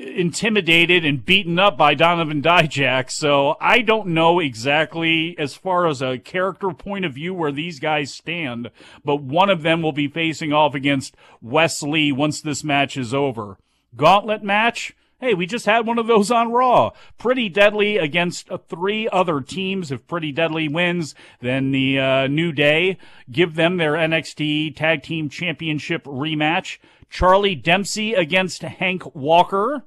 intimidated 0.00 1.04
and 1.04 1.24
beaten 1.24 1.58
up 1.58 1.76
by 1.76 1.94
Donovan 1.94 2.42
Dijak. 2.42 3.10
So 3.10 3.56
I 3.60 3.80
don't 3.80 4.08
know 4.08 4.40
exactly 4.40 5.36
as 5.38 5.54
far 5.54 5.86
as 5.86 6.02
a 6.02 6.18
character 6.18 6.70
point 6.70 7.04
of 7.04 7.14
view 7.14 7.34
where 7.34 7.52
these 7.52 7.78
guys 7.78 8.12
stand, 8.12 8.70
but 9.04 9.22
one 9.22 9.50
of 9.50 9.62
them 9.62 9.82
will 9.82 9.92
be 9.92 10.08
facing 10.08 10.52
off 10.52 10.74
against 10.74 11.14
Wes 11.40 11.82
Lee 11.82 12.12
once 12.12 12.40
this 12.40 12.64
match 12.64 12.96
is 12.96 13.14
over. 13.14 13.58
Gauntlet 13.96 14.42
match. 14.42 14.94
Hey, 15.20 15.34
we 15.34 15.44
just 15.44 15.66
had 15.66 15.86
one 15.86 15.98
of 15.98 16.06
those 16.06 16.30
on 16.30 16.50
Raw. 16.50 16.92
Pretty 17.18 17.50
Deadly 17.50 17.98
against 17.98 18.48
three 18.68 19.06
other 19.12 19.42
teams. 19.42 19.92
If 19.92 20.06
Pretty 20.06 20.32
Deadly 20.32 20.66
wins, 20.66 21.14
then 21.40 21.72
the 21.72 21.98
uh, 21.98 22.26
New 22.26 22.52
Day 22.52 22.96
give 23.30 23.54
them 23.54 23.76
their 23.76 23.92
NXT 23.92 24.76
Tag 24.76 25.02
Team 25.02 25.28
Championship 25.28 26.04
rematch. 26.04 26.78
Charlie 27.10 27.56
Dempsey 27.56 28.14
against 28.14 28.62
Hank 28.62 29.14
Walker. 29.14 29.84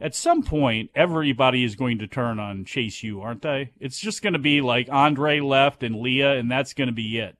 At 0.00 0.14
some 0.14 0.42
point, 0.42 0.90
everybody 0.94 1.64
is 1.64 1.76
going 1.76 1.98
to 1.98 2.06
turn 2.06 2.38
on 2.40 2.64
Chase 2.64 3.02
U, 3.02 3.20
aren't 3.20 3.42
they? 3.42 3.70
It's 3.78 4.00
just 4.00 4.22
going 4.22 4.32
to 4.32 4.38
be 4.38 4.60
like 4.60 4.88
Andre 4.90 5.40
left 5.40 5.82
and 5.82 6.00
Leah, 6.00 6.32
and 6.32 6.50
that's 6.50 6.74
going 6.74 6.88
to 6.88 6.94
be 6.94 7.18
it. 7.18 7.36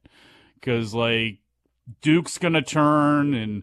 Because, 0.55 0.95
like, 0.95 1.39
Duke's 2.01 2.39
going 2.39 2.55
to 2.55 2.63
turn 2.63 3.35
and 3.35 3.63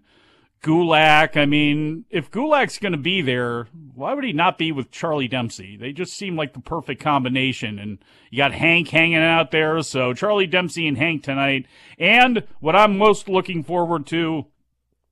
Gulak. 0.63 1.37
I 1.37 1.45
mean, 1.45 2.05
if 2.09 2.31
Gulak's 2.31 2.77
going 2.77 2.91
to 2.91 2.97
be 2.97 3.21
there, 3.21 3.67
why 3.93 4.13
would 4.13 4.23
he 4.23 4.33
not 4.33 4.57
be 4.57 4.71
with 4.71 4.91
Charlie 4.91 5.27
Dempsey? 5.27 5.75
They 5.75 5.91
just 5.91 6.13
seem 6.13 6.35
like 6.35 6.53
the 6.53 6.59
perfect 6.59 7.01
combination. 7.01 7.79
And 7.79 7.99
you 8.29 8.37
got 8.37 8.53
Hank 8.53 8.89
hanging 8.89 9.17
out 9.17 9.51
there. 9.51 9.81
So 9.81 10.13
Charlie 10.13 10.47
Dempsey 10.47 10.87
and 10.87 10.97
Hank 10.97 11.23
tonight. 11.23 11.65
And 11.97 12.43
what 12.59 12.75
I'm 12.75 12.97
most 12.97 13.27
looking 13.27 13.63
forward 13.63 14.05
to 14.07 14.45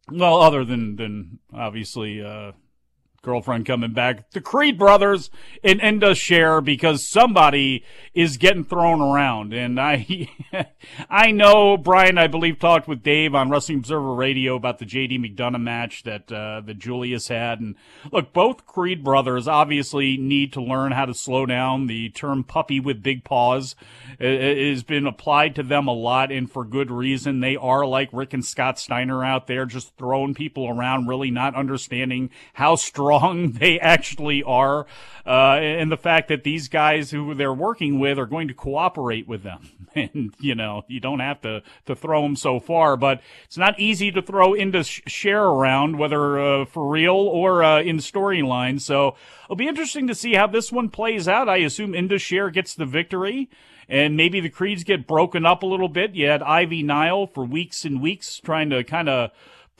well, 0.09 0.41
other 0.41 0.63
than 0.65 0.95
than 0.95 1.39
obviously 1.53 2.21
uh, 2.21 2.51
girlfriend 3.21 3.67
coming 3.67 3.93
back. 3.93 4.31
The 4.31 4.41
Creed 4.41 4.79
brothers 4.79 5.29
in 5.61 5.79
Indus 5.79 6.17
Sher 6.17 6.59
because 6.59 7.07
somebody 7.07 7.85
is 8.15 8.37
getting 8.37 8.63
thrown 8.63 8.99
around. 8.99 9.53
And 9.53 9.79
I, 9.79 10.27
I 11.09 11.31
know 11.31 11.77
Bryan, 11.77 12.17
I 12.17 12.25
believe, 12.25 12.57
talked 12.57 12.87
with 12.87 13.03
Dave 13.03 13.35
on 13.35 13.51
Wrestling 13.51 13.79
Observer 13.79 14.15
Radio 14.15 14.55
about 14.55 14.79
the 14.79 14.85
JD 14.85 15.19
McDonagh 15.19 15.61
match 15.61 16.01
that, 16.03 16.31
uh, 16.31 16.61
that 16.61 16.79
Julius 16.79 17.27
had. 17.27 17.59
And 17.59 17.75
look, 18.11 18.33
both 18.33 18.65
Creed 18.65 19.03
brothers 19.03 19.47
obviously 19.47 20.17
need 20.17 20.51
to 20.53 20.61
learn 20.61 20.91
how 20.91 21.05
to 21.05 21.13
slow 21.13 21.45
down. 21.45 21.85
The 21.85 22.09
term 22.09 22.43
puppy 22.43 22.79
with 22.79 23.03
big 23.03 23.23
paws 23.23 23.75
has 24.19 24.81
been 24.81 25.05
applied 25.05 25.55
to 25.55 25.63
them 25.63 25.87
a 25.87 25.93
lot 25.93 26.31
and 26.31 26.51
for 26.51 26.65
good 26.65 26.89
reason. 26.89 27.39
They 27.39 27.55
are 27.55 27.85
like 27.85 28.09
Rick 28.11 28.33
and 28.33 28.43
Scott 28.43 28.79
Steiner 28.79 29.23
out 29.23 29.45
there, 29.45 29.67
just 29.67 29.95
throwing 29.95 30.33
people 30.33 30.67
around, 30.67 31.07
really 31.07 31.29
not 31.29 31.53
understanding 31.53 32.31
how 32.53 32.75
strong 32.75 33.10
strong 33.11 33.51
they 33.59 33.79
actually 33.79 34.43
are, 34.43 34.85
uh, 35.25 35.57
and 35.61 35.91
the 35.91 35.97
fact 35.97 36.29
that 36.29 36.43
these 36.43 36.67
guys 36.67 37.11
who 37.11 37.33
they're 37.33 37.53
working 37.53 37.99
with 37.99 38.17
are 38.17 38.25
going 38.25 38.47
to 38.47 38.53
cooperate 38.53 39.27
with 39.27 39.43
them. 39.43 39.69
And 39.93 40.33
you 40.39 40.55
know, 40.55 40.85
you 40.87 41.01
don't 41.01 41.19
have 41.19 41.41
to 41.41 41.63
to 41.85 41.97
throw 41.97 42.21
them 42.21 42.37
so 42.37 42.61
far, 42.61 42.95
but 42.95 43.21
it's 43.43 43.57
not 43.57 43.77
easy 43.77 44.09
to 44.13 44.21
throw 44.21 44.55
Indus 44.55 44.87
Sher 44.87 45.43
around, 45.43 45.97
whether 45.97 46.39
uh, 46.39 46.63
for 46.63 46.87
real 46.87 47.17
or 47.17 47.61
uh, 47.61 47.81
in 47.81 47.97
storyline. 47.97 48.79
So 48.79 49.17
it'll 49.43 49.57
be 49.57 49.67
interesting 49.67 50.07
to 50.07 50.15
see 50.15 50.35
how 50.35 50.47
this 50.47 50.71
one 50.71 50.87
plays 50.87 51.27
out. 51.27 51.49
I 51.49 51.57
assume 51.57 51.93
Indus 51.93 52.21
Sher 52.21 52.49
gets 52.49 52.73
the 52.73 52.85
victory 52.85 53.49
and 53.89 54.15
maybe 54.15 54.39
the 54.39 54.49
creeds 54.49 54.85
get 54.85 55.07
broken 55.07 55.45
up 55.45 55.61
a 55.61 55.65
little 55.65 55.89
bit. 55.89 56.15
You 56.15 56.29
had 56.29 56.41
Ivy 56.41 56.83
Nile 56.83 57.27
for 57.27 57.43
weeks 57.43 57.83
and 57.83 58.01
weeks 58.01 58.39
trying 58.39 58.69
to 58.69 58.85
kind 58.85 59.09
of 59.09 59.31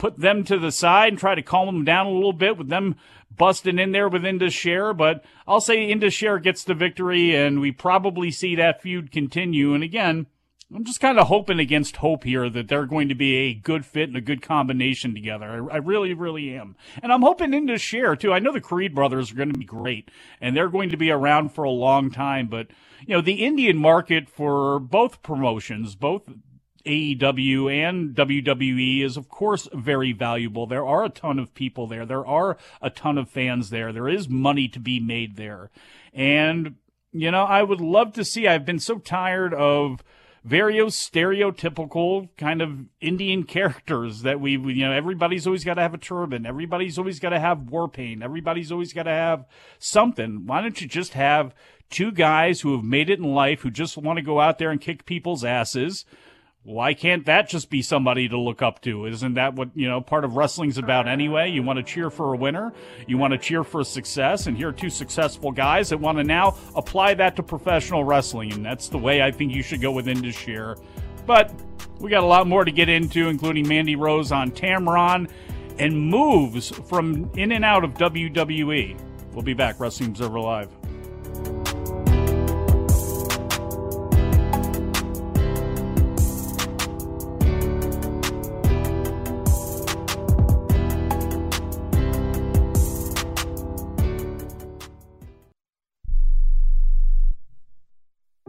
put 0.01 0.17
them 0.17 0.43
to 0.43 0.57
the 0.57 0.71
side 0.71 1.09
and 1.09 1.19
try 1.19 1.35
to 1.35 1.43
calm 1.43 1.67
them 1.67 1.85
down 1.85 2.07
a 2.07 2.11
little 2.11 2.33
bit 2.33 2.57
with 2.57 2.69
them 2.69 2.95
busting 3.37 3.77
in 3.77 3.91
there 3.91 4.09
with 4.09 4.25
Indus 4.25 4.51
Sher, 4.51 4.95
but 4.95 5.23
I'll 5.47 5.61
say 5.61 5.85
Indus 5.85 6.15
Sher 6.15 6.39
gets 6.39 6.63
the 6.63 6.73
victory, 6.73 7.35
and 7.35 7.61
we 7.61 7.71
probably 7.71 8.31
see 8.31 8.55
that 8.55 8.81
feud 8.81 9.11
continue. 9.11 9.75
And 9.75 9.83
again, 9.83 10.25
I'm 10.73 10.85
just 10.85 11.01
kind 11.01 11.19
of 11.19 11.27
hoping 11.27 11.59
against 11.59 11.97
hope 11.97 12.23
here 12.23 12.49
that 12.49 12.67
they're 12.67 12.87
going 12.87 13.09
to 13.09 13.15
be 13.15 13.35
a 13.35 13.53
good 13.53 13.85
fit 13.85 14.09
and 14.09 14.17
a 14.17 14.21
good 14.21 14.41
combination 14.41 15.13
together. 15.13 15.69
I, 15.69 15.75
I 15.75 15.77
really, 15.77 16.15
really 16.15 16.55
am. 16.55 16.75
And 17.03 17.13
I'm 17.13 17.21
hoping 17.21 17.53
Indus 17.53 17.81
Sher 17.83 18.15
too. 18.15 18.33
I 18.33 18.39
know 18.39 18.51
the 18.51 18.59
Creed 18.59 18.95
brothers 18.95 19.31
are 19.31 19.35
going 19.35 19.53
to 19.53 19.59
be 19.59 19.65
great, 19.65 20.09
and 20.41 20.57
they're 20.57 20.67
going 20.67 20.89
to 20.89 20.97
be 20.97 21.11
around 21.11 21.49
for 21.49 21.63
a 21.63 21.69
long 21.69 22.09
time, 22.09 22.47
but, 22.47 22.69
you 23.05 23.15
know, 23.15 23.21
the 23.21 23.45
Indian 23.45 23.77
market 23.77 24.29
for 24.29 24.79
both 24.79 25.21
promotions, 25.21 25.93
both 25.93 26.23
AEW 26.85 27.71
and 27.71 28.15
WWE 28.15 29.03
is, 29.03 29.17
of 29.17 29.29
course, 29.29 29.67
very 29.73 30.13
valuable. 30.13 30.65
There 30.67 30.85
are 30.85 31.05
a 31.05 31.09
ton 31.09 31.39
of 31.39 31.53
people 31.53 31.87
there. 31.87 32.05
There 32.05 32.25
are 32.25 32.57
a 32.81 32.89
ton 32.89 33.17
of 33.17 33.29
fans 33.29 33.69
there. 33.69 33.91
There 33.91 34.09
is 34.09 34.29
money 34.29 34.67
to 34.69 34.79
be 34.79 34.99
made 34.99 35.35
there. 35.35 35.69
And, 36.13 36.75
you 37.11 37.31
know, 37.31 37.43
I 37.43 37.63
would 37.63 37.81
love 37.81 38.13
to 38.13 38.25
see, 38.25 38.47
I've 38.47 38.65
been 38.65 38.79
so 38.79 38.99
tired 38.99 39.53
of 39.53 40.03
very 40.43 40.75
stereotypical 40.75 42.29
kind 42.37 42.61
of 42.61 42.85
Indian 42.99 43.43
characters 43.45 44.23
that 44.23 44.39
we, 44.39 44.53
you 44.53 44.85
know, 44.85 44.91
everybody's 44.91 45.45
always 45.45 45.63
got 45.63 45.75
to 45.75 45.81
have 45.81 45.93
a 45.93 45.99
turban. 45.99 46.45
Everybody's 46.45 46.97
always 46.97 47.19
got 47.19 47.29
to 47.29 47.39
have 47.39 47.69
war 47.69 47.87
paint. 47.87 48.23
Everybody's 48.23 48.71
always 48.71 48.93
got 48.93 49.03
to 49.03 49.11
have 49.11 49.45
something. 49.79 50.45
Why 50.45 50.61
don't 50.61 50.81
you 50.81 50.87
just 50.87 51.13
have 51.13 51.53
two 51.89 52.11
guys 52.11 52.61
who 52.61 52.75
have 52.75 52.83
made 52.83 53.09
it 53.09 53.19
in 53.19 53.25
life, 53.25 53.61
who 53.61 53.69
just 53.69 53.97
want 53.97 54.17
to 54.17 54.23
go 54.23 54.39
out 54.39 54.57
there 54.57 54.71
and 54.71 54.81
kick 54.81 55.05
people's 55.05 55.43
asses? 55.43 56.05
Why 56.63 56.93
can't 56.93 57.25
that 57.25 57.49
just 57.49 57.71
be 57.71 57.81
somebody 57.81 58.29
to 58.29 58.37
look 58.37 58.61
up 58.61 58.81
to? 58.81 59.07
Isn't 59.07 59.33
that 59.33 59.55
what, 59.55 59.69
you 59.73 59.89
know, 59.89 59.99
part 59.99 60.23
of 60.23 60.35
wrestling's 60.35 60.77
about 60.77 61.07
anyway? 61.07 61.49
You 61.49 61.63
want 61.63 61.77
to 61.77 61.83
cheer 61.83 62.11
for 62.11 62.33
a 62.33 62.37
winner, 62.37 62.71
you 63.07 63.17
want 63.17 63.31
to 63.31 63.39
cheer 63.39 63.63
for 63.63 63.81
a 63.81 63.85
success, 63.85 64.45
and 64.45 64.55
here 64.55 64.69
are 64.69 64.73
two 64.73 64.91
successful 64.91 65.51
guys 65.51 65.89
that 65.89 65.99
want 65.99 66.19
to 66.19 66.23
now 66.23 66.55
apply 66.75 67.15
that 67.15 67.35
to 67.37 67.43
professional 67.43 68.03
wrestling, 68.03 68.53
and 68.53 68.63
that's 68.63 68.89
the 68.89 68.97
way 68.97 69.23
I 69.23 69.31
think 69.31 69.53
you 69.55 69.63
should 69.63 69.81
go 69.81 69.91
with 69.91 70.07
Indus 70.07 70.35
Sher. 70.35 70.77
But 71.25 71.51
we 71.99 72.11
got 72.11 72.23
a 72.23 72.27
lot 72.27 72.47
more 72.47 72.63
to 72.63 72.71
get 72.71 72.89
into, 72.89 73.27
including 73.27 73.67
Mandy 73.67 73.95
Rose 73.95 74.31
on 74.31 74.51
Tamron 74.51 75.29
and 75.79 75.99
moves 75.99 76.69
from 76.69 77.31
in 77.35 77.53
and 77.53 77.65
out 77.65 77.83
of 77.83 77.95
WWE. 77.95 78.99
We'll 79.33 79.41
be 79.41 79.53
back, 79.53 79.79
Wrestling 79.79 80.09
Observer 80.09 80.39
Live. 80.39 80.80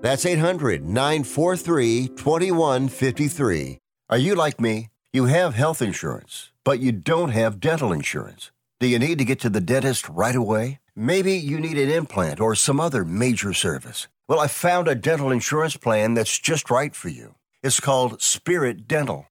That's 0.00 0.24
800 0.24 0.84
943 0.84 2.08
2153. 2.08 3.78
Are 4.10 4.18
you 4.18 4.34
like 4.36 4.60
me? 4.60 4.88
You 5.12 5.24
have 5.24 5.54
health 5.54 5.82
insurance, 5.82 6.52
but 6.64 6.78
you 6.78 6.92
don't 6.92 7.30
have 7.30 7.58
dental 7.58 7.92
insurance. 7.92 8.52
Do 8.78 8.86
you 8.86 9.00
need 9.00 9.18
to 9.18 9.24
get 9.24 9.40
to 9.40 9.50
the 9.50 9.60
dentist 9.60 10.08
right 10.08 10.36
away? 10.36 10.78
Maybe 10.94 11.32
you 11.32 11.58
need 11.58 11.78
an 11.78 11.90
implant 11.90 12.40
or 12.40 12.54
some 12.54 12.78
other 12.78 13.04
major 13.04 13.52
service. 13.52 14.06
Well, 14.28 14.38
I 14.38 14.46
found 14.46 14.86
a 14.86 14.94
dental 14.94 15.30
insurance 15.32 15.76
plan 15.76 16.14
that's 16.14 16.38
just 16.38 16.70
right 16.70 16.94
for 16.94 17.08
you. 17.08 17.34
It's 17.62 17.80
called 17.80 18.22
Spirit 18.22 18.86
Dental. 18.86 19.27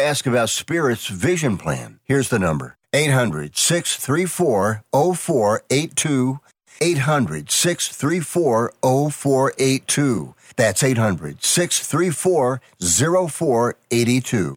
ask 0.00 0.26
about 0.26 0.48
Spirit's 0.50 1.06
vision 1.06 1.56
plan. 1.56 2.00
Here's 2.04 2.28
the 2.28 2.38
number 2.38 2.76
800 2.92 3.56
634 3.56 4.82
0482. 4.92 6.40
800 6.80 7.50
634 7.50 8.72
0482. 8.82 10.34
That's 10.56 10.82
800 10.82 11.42
634 11.44 12.60
0482. 12.80 14.56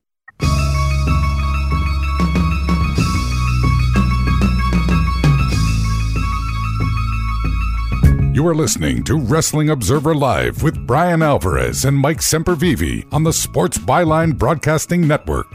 You 8.33 8.47
are 8.47 8.55
listening 8.55 9.03
to 9.03 9.17
Wrestling 9.17 9.69
Observer 9.69 10.15
Live 10.15 10.63
with 10.63 10.87
Bryan 10.87 11.21
Alvarez 11.21 11.83
and 11.83 11.97
Mike 11.97 12.19
Sempervive 12.19 13.05
on 13.11 13.25
the 13.25 13.33
Sports 13.33 13.77
Byline 13.77 14.37
Broadcasting 14.37 15.05
Network. 15.05 15.47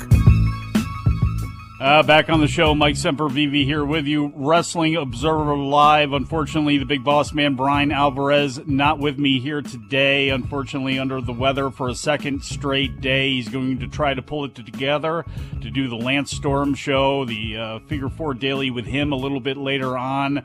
Uh, 1.80 2.02
back 2.02 2.28
on 2.28 2.38
the 2.38 2.46
show, 2.46 2.74
Mike 2.74 2.96
Sempervive 2.96 3.64
here 3.64 3.82
with 3.82 4.04
you, 4.04 4.30
Wrestling 4.34 4.94
Observer 4.94 5.56
Live. 5.56 6.12
Unfortunately, 6.12 6.76
the 6.76 6.84
big 6.84 7.02
boss 7.02 7.32
man, 7.32 7.54
Bryan 7.54 7.92
Alvarez, 7.92 8.60
not 8.66 8.98
with 8.98 9.18
me 9.18 9.40
here 9.40 9.62
today. 9.62 10.28
Unfortunately, 10.28 10.98
under 10.98 11.22
the 11.22 11.32
weather 11.32 11.70
for 11.70 11.88
a 11.88 11.94
second 11.94 12.44
straight 12.44 13.00
day. 13.00 13.30
He's 13.30 13.48
going 13.48 13.78
to 13.78 13.88
try 13.88 14.12
to 14.12 14.20
pull 14.20 14.44
it 14.44 14.54
together 14.54 15.24
to 15.62 15.70
do 15.70 15.88
the 15.88 15.96
Lance 15.96 16.30
Storm 16.30 16.74
show, 16.74 17.24
the 17.24 17.56
uh, 17.56 17.78
Figure 17.86 18.10
Four 18.10 18.34
Daily 18.34 18.70
with 18.70 18.84
him 18.84 19.12
a 19.12 19.16
little 19.16 19.40
bit 19.40 19.56
later 19.56 19.96
on. 19.96 20.42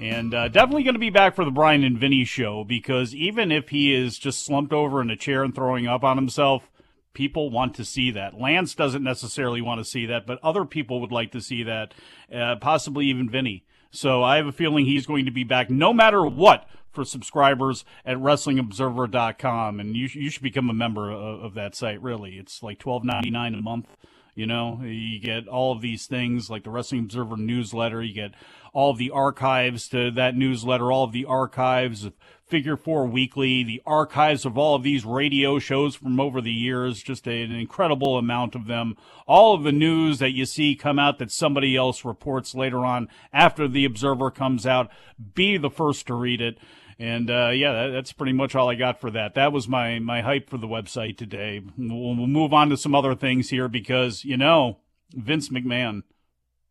And 0.00 0.32
uh, 0.32 0.48
definitely 0.48 0.84
going 0.84 0.94
to 0.94 1.00
be 1.00 1.10
back 1.10 1.34
for 1.34 1.44
the 1.44 1.50
Bryan 1.50 1.82
and 1.82 1.98
Vinny 1.98 2.24
show 2.24 2.62
because 2.62 3.14
even 3.14 3.50
if 3.50 3.70
he 3.70 3.92
is 3.92 4.18
just 4.18 4.44
slumped 4.44 4.72
over 4.72 5.02
in 5.02 5.10
a 5.10 5.16
chair 5.16 5.42
and 5.42 5.54
throwing 5.54 5.88
up 5.88 6.04
on 6.04 6.16
himself, 6.16 6.70
people 7.14 7.50
want 7.50 7.74
to 7.74 7.84
see 7.84 8.12
that. 8.12 8.38
Lance 8.38 8.76
doesn't 8.76 9.02
necessarily 9.02 9.60
want 9.60 9.80
to 9.80 9.84
see 9.84 10.06
that, 10.06 10.24
but 10.24 10.38
other 10.42 10.64
people 10.64 11.00
would 11.00 11.10
like 11.10 11.32
to 11.32 11.40
see 11.40 11.64
that, 11.64 11.94
uh, 12.32 12.54
possibly 12.60 13.06
even 13.06 13.28
Vinny. 13.28 13.64
So 13.90 14.22
I 14.22 14.36
have 14.36 14.46
a 14.46 14.52
feeling 14.52 14.84
he's 14.84 15.06
going 15.06 15.24
to 15.24 15.32
be 15.32 15.44
back 15.44 15.68
no 15.68 15.92
matter 15.92 16.24
what 16.24 16.68
for 16.92 17.04
subscribers 17.04 17.84
at 18.04 18.18
WrestlingObserver.com, 18.18 19.80
and 19.80 19.96
you, 19.96 20.08
you 20.12 20.30
should 20.30 20.42
become 20.42 20.70
a 20.70 20.74
member 20.74 21.10
of, 21.10 21.42
of 21.42 21.54
that 21.54 21.74
site. 21.74 22.02
Really, 22.02 22.32
it's 22.32 22.62
like 22.62 22.78
twelve 22.78 23.04
ninety 23.04 23.30
nine 23.30 23.54
a 23.54 23.62
month. 23.62 23.86
You 24.34 24.46
know, 24.46 24.80
you 24.84 25.18
get 25.18 25.48
all 25.48 25.72
of 25.72 25.80
these 25.80 26.06
things 26.06 26.48
like 26.48 26.62
the 26.62 26.70
Wrestling 26.70 27.02
Observer 27.02 27.36
newsletter. 27.36 28.02
You 28.02 28.14
get 28.14 28.34
all 28.72 28.90
of 28.90 28.98
the 28.98 29.10
archives 29.10 29.88
to 29.88 30.10
that 30.12 30.36
newsletter, 30.36 30.90
all 30.92 31.04
of 31.04 31.12
the 31.12 31.24
archives 31.24 32.04
of 32.04 32.14
Figure 32.48 32.76
Four 32.76 33.06
Weekly, 33.06 33.62
the 33.62 33.82
archives 33.84 34.46
of 34.46 34.56
all 34.56 34.74
of 34.74 34.82
these 34.82 35.04
radio 35.04 35.58
shows 35.58 35.94
from 35.94 36.18
over 36.18 36.40
the 36.40 36.52
years, 36.52 37.02
just 37.02 37.28
a, 37.28 37.42
an 37.42 37.52
incredible 37.52 38.16
amount 38.16 38.54
of 38.54 38.66
them. 38.66 38.96
All 39.26 39.54
of 39.54 39.64
the 39.64 39.72
news 39.72 40.18
that 40.18 40.32
you 40.32 40.46
see 40.46 40.74
come 40.74 40.98
out 40.98 41.18
that 41.18 41.30
somebody 41.30 41.76
else 41.76 42.04
reports 42.04 42.54
later 42.54 42.86
on 42.86 43.08
after 43.32 43.68
the 43.68 43.84
Observer 43.84 44.30
comes 44.30 44.66
out, 44.66 44.90
be 45.34 45.58
the 45.58 45.70
first 45.70 46.06
to 46.06 46.14
read 46.14 46.40
it. 46.40 46.58
And 46.98 47.30
uh, 47.30 47.50
yeah, 47.50 47.72
that, 47.72 47.88
that's 47.90 48.12
pretty 48.12 48.32
much 48.32 48.54
all 48.54 48.70
I 48.70 48.74
got 48.74 49.00
for 49.00 49.10
that. 49.10 49.34
That 49.34 49.52
was 49.52 49.68
my 49.68 49.98
my 50.00 50.20
hype 50.20 50.50
for 50.50 50.58
the 50.58 50.66
website 50.66 51.16
today. 51.16 51.62
We'll, 51.76 52.16
we'll 52.16 52.26
move 52.26 52.52
on 52.52 52.70
to 52.70 52.76
some 52.76 52.94
other 52.94 53.14
things 53.14 53.50
here 53.50 53.68
because 53.68 54.24
you 54.24 54.36
know 54.36 54.78
Vince 55.14 55.48
McMahon, 55.48 56.02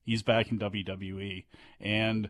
he's 0.08 0.24
back 0.24 0.50
in 0.50 0.58
WWE, 0.58 1.46
and 1.80 2.30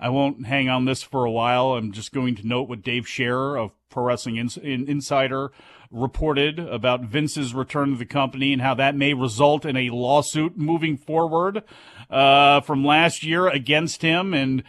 I 0.00 0.08
won't 0.08 0.46
hang 0.46 0.70
on 0.70 0.86
this 0.86 1.02
for 1.02 1.26
a 1.26 1.30
while. 1.30 1.74
I'm 1.74 1.92
just 1.92 2.12
going 2.12 2.34
to 2.36 2.46
note 2.46 2.68
what 2.68 2.82
Dave 2.82 3.06
Scherer 3.06 3.58
of 3.58 3.72
Pro 3.90 4.04
Wrestling 4.04 4.36
Insider 4.36 5.52
reported 5.90 6.58
about 6.58 7.02
Vince's 7.02 7.54
return 7.54 7.90
to 7.90 7.96
the 7.96 8.06
company 8.06 8.52
and 8.52 8.62
how 8.62 8.74
that 8.74 8.96
may 8.96 9.12
result 9.14 9.64
in 9.64 9.76
a 9.76 9.90
lawsuit 9.90 10.56
moving 10.56 10.96
forward 10.96 11.62
uh, 12.10 12.60
from 12.62 12.84
last 12.84 13.22
year 13.22 13.48
against 13.48 14.02
him 14.02 14.32
and 14.32 14.62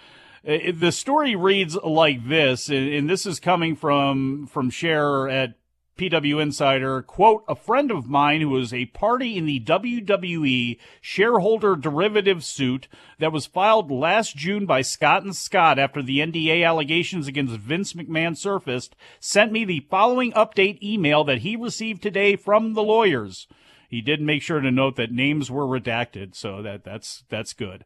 the 0.47 0.91
story 0.91 1.35
reads 1.35 1.75
like 1.75 2.29
this, 2.29 2.69
and 2.69 3.09
this 3.09 3.25
is 3.25 3.37
coming 3.39 3.75
from 3.75 4.47
from 4.47 4.69
Scherer 4.69 5.27
at 5.27 5.55
PW 5.97 6.41
Insider. 6.41 7.01
Quote: 7.01 7.43
A 7.47 7.55
friend 7.55 7.91
of 7.91 8.07
mine 8.07 8.41
who 8.41 8.49
was 8.49 8.73
a 8.73 8.85
party 8.87 9.35
in 9.37 9.45
the 9.45 9.59
WWE 9.59 10.77
shareholder 11.01 11.75
derivative 11.75 12.43
suit 12.43 12.87
that 13.19 13.31
was 13.31 13.45
filed 13.45 13.91
last 13.91 14.35
June 14.35 14.65
by 14.65 14.81
Scott 14.81 15.23
and 15.23 15.35
Scott 15.35 15.79
after 15.79 16.01
the 16.01 16.19
NDA 16.19 16.65
allegations 16.65 17.27
against 17.27 17.57
Vince 17.57 17.93
McMahon 17.93 18.37
surfaced, 18.37 18.95
sent 19.19 19.51
me 19.51 19.65
the 19.65 19.85
following 19.89 20.31
update 20.33 20.81
email 20.81 21.23
that 21.23 21.39
he 21.39 21.55
received 21.55 22.01
today 22.01 22.35
from 22.35 22.73
the 22.73 22.83
lawyers. 22.83 23.47
He 23.87 24.01
did 24.01 24.21
make 24.21 24.41
sure 24.41 24.59
to 24.59 24.71
note 24.71 24.95
that 24.97 25.11
names 25.11 25.49
were 25.49 25.65
redacted, 25.65 26.35
so 26.35 26.61
that 26.61 26.83
that's 26.83 27.23
that's 27.29 27.53
good 27.53 27.85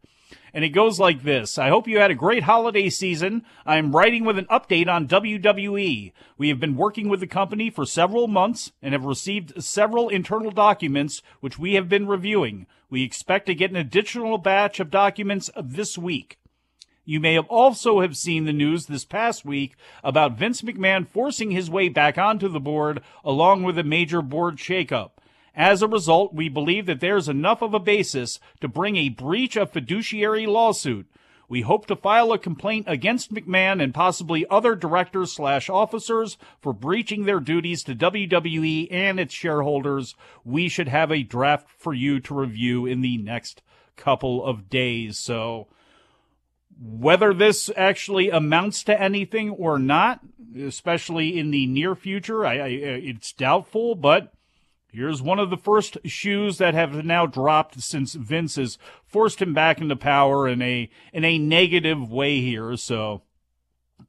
and 0.54 0.64
it 0.64 0.70
goes 0.70 1.00
like 1.00 1.24
this. 1.24 1.58
I 1.58 1.70
hope 1.70 1.88
you 1.88 2.00
had 2.00 2.12
a 2.12 2.16
great 2.16 2.44
holiday 2.44 2.90
season. 2.90 3.44
I 3.66 3.78
am 3.78 3.96
writing 3.96 4.26
with 4.26 4.38
an 4.38 4.46
update 4.46 4.88
on 4.88 5.08
WWE. 5.08 6.12
We 6.38 6.50
have 6.50 6.60
been 6.60 6.76
working 6.76 7.10
with 7.10 7.20
the 7.20 7.28
company 7.28 7.70
for 7.70 7.86
several 7.86 8.28
months 8.28 8.72
and 8.82 8.94
have 8.94 9.06
received 9.06 9.64
several 9.64 10.10
internal 10.10 10.52
documents 10.52 11.22
which 11.40 11.60
we 11.60 11.76
have 11.76 11.90
been 11.90 12.08
reviewing. 12.08 12.68
We 12.90 13.04
expect 13.04 13.46
to 13.48 13.56
get 13.56 13.72
an 13.72 13.78
additional 13.78 14.38
batch 14.38 14.80
of 14.80 14.92
documents 14.92 15.50
this 15.62 15.98
week. 15.98 16.38
You 17.04 17.20
may 17.20 17.34
have 17.34 17.48
also 17.48 18.02
have 18.02 18.16
seen 18.16 18.46
the 18.46 18.54
news 18.54 18.86
this 18.86 19.06
past 19.06 19.44
week 19.44 19.76
about 20.04 20.38
Vince 20.38 20.62
McMahon 20.62 21.08
forcing 21.08 21.52
his 21.52 21.70
way 21.70 21.90
back 21.90 22.18
onto 22.18 22.48
the 22.48 22.60
board 22.60 23.02
along 23.24 23.64
with 23.64 23.78
a 23.78 23.84
major 23.84 24.22
board 24.22 24.58
shakeup. 24.58 25.12
As 25.56 25.82
a 25.82 25.88
result, 25.88 26.34
we 26.34 26.48
believe 26.48 26.86
that 26.86 27.02
there 27.02 27.18
is 27.18 27.28
enough 27.28 27.62
of 27.62 27.74
a 27.74 27.80
basis 27.80 28.40
to 28.62 28.68
bring 28.68 28.96
a 28.96 29.10
breach 29.10 29.58
of 29.58 29.72
fiduciary 29.72 30.46
lawsuit. 30.46 31.08
We 31.52 31.62
hope 31.62 31.86
to 31.88 31.98
file 31.98 32.32
a 32.32 32.40
complaint 32.40 32.86
against 32.88 33.34
McMahon 33.34 33.84
and 33.84 33.94
possibly 33.94 34.46
other 34.50 34.74
directors 34.74 35.34
slash 35.34 35.70
officers 35.70 36.38
for 36.62 36.72
breaching 36.72 37.26
their 37.26 37.42
duties 37.42 37.84
to 37.84 37.96
WWE 37.96 38.88
and 38.90 39.20
its 39.20 39.34
shareholders. 39.34 40.16
We 40.46 40.70
should 40.70 40.88
have 40.88 41.12
a 41.12 41.24
draft 41.24 41.70
for 41.78 41.94
you 41.94 42.22
to 42.22 42.34
review 42.34 42.86
in 42.86 43.02
the 43.02 43.18
next 43.18 43.62
couple 43.98 44.46
of 44.46 44.70
days. 44.70 45.20
So, 45.20 45.68
whether 46.80 47.34
this 47.34 47.70
actually 47.76 48.30
amounts 48.30 48.84
to 48.86 49.00
anything 49.00 49.50
or 49.50 49.78
not, 49.78 50.22
especially 50.58 51.38
in 51.38 51.52
the 51.52 51.68
near 51.68 51.96
future, 51.96 52.46
I, 52.46 52.54
I, 52.60 52.68
it's 52.68 53.34
doubtful, 53.34 53.96
but 53.96 54.34
Here's 54.94 55.22
one 55.22 55.40
of 55.40 55.50
the 55.50 55.58
first 55.58 55.98
shoes 56.04 56.58
that 56.58 56.74
have 56.74 57.06
now 57.06 57.26
dropped 57.26 57.82
since 57.82 58.14
Vince 58.14 58.58
has 58.58 58.78
forced 59.06 59.42
him 59.42 59.54
back 59.54 59.80
into 59.80 59.96
power 59.96 60.48
in 60.48 60.62
a 60.62 60.90
in 61.14 61.24
a 61.24 61.38
negative 61.38 62.12
way 62.12 62.42
here. 62.42 62.76
So 62.76 63.22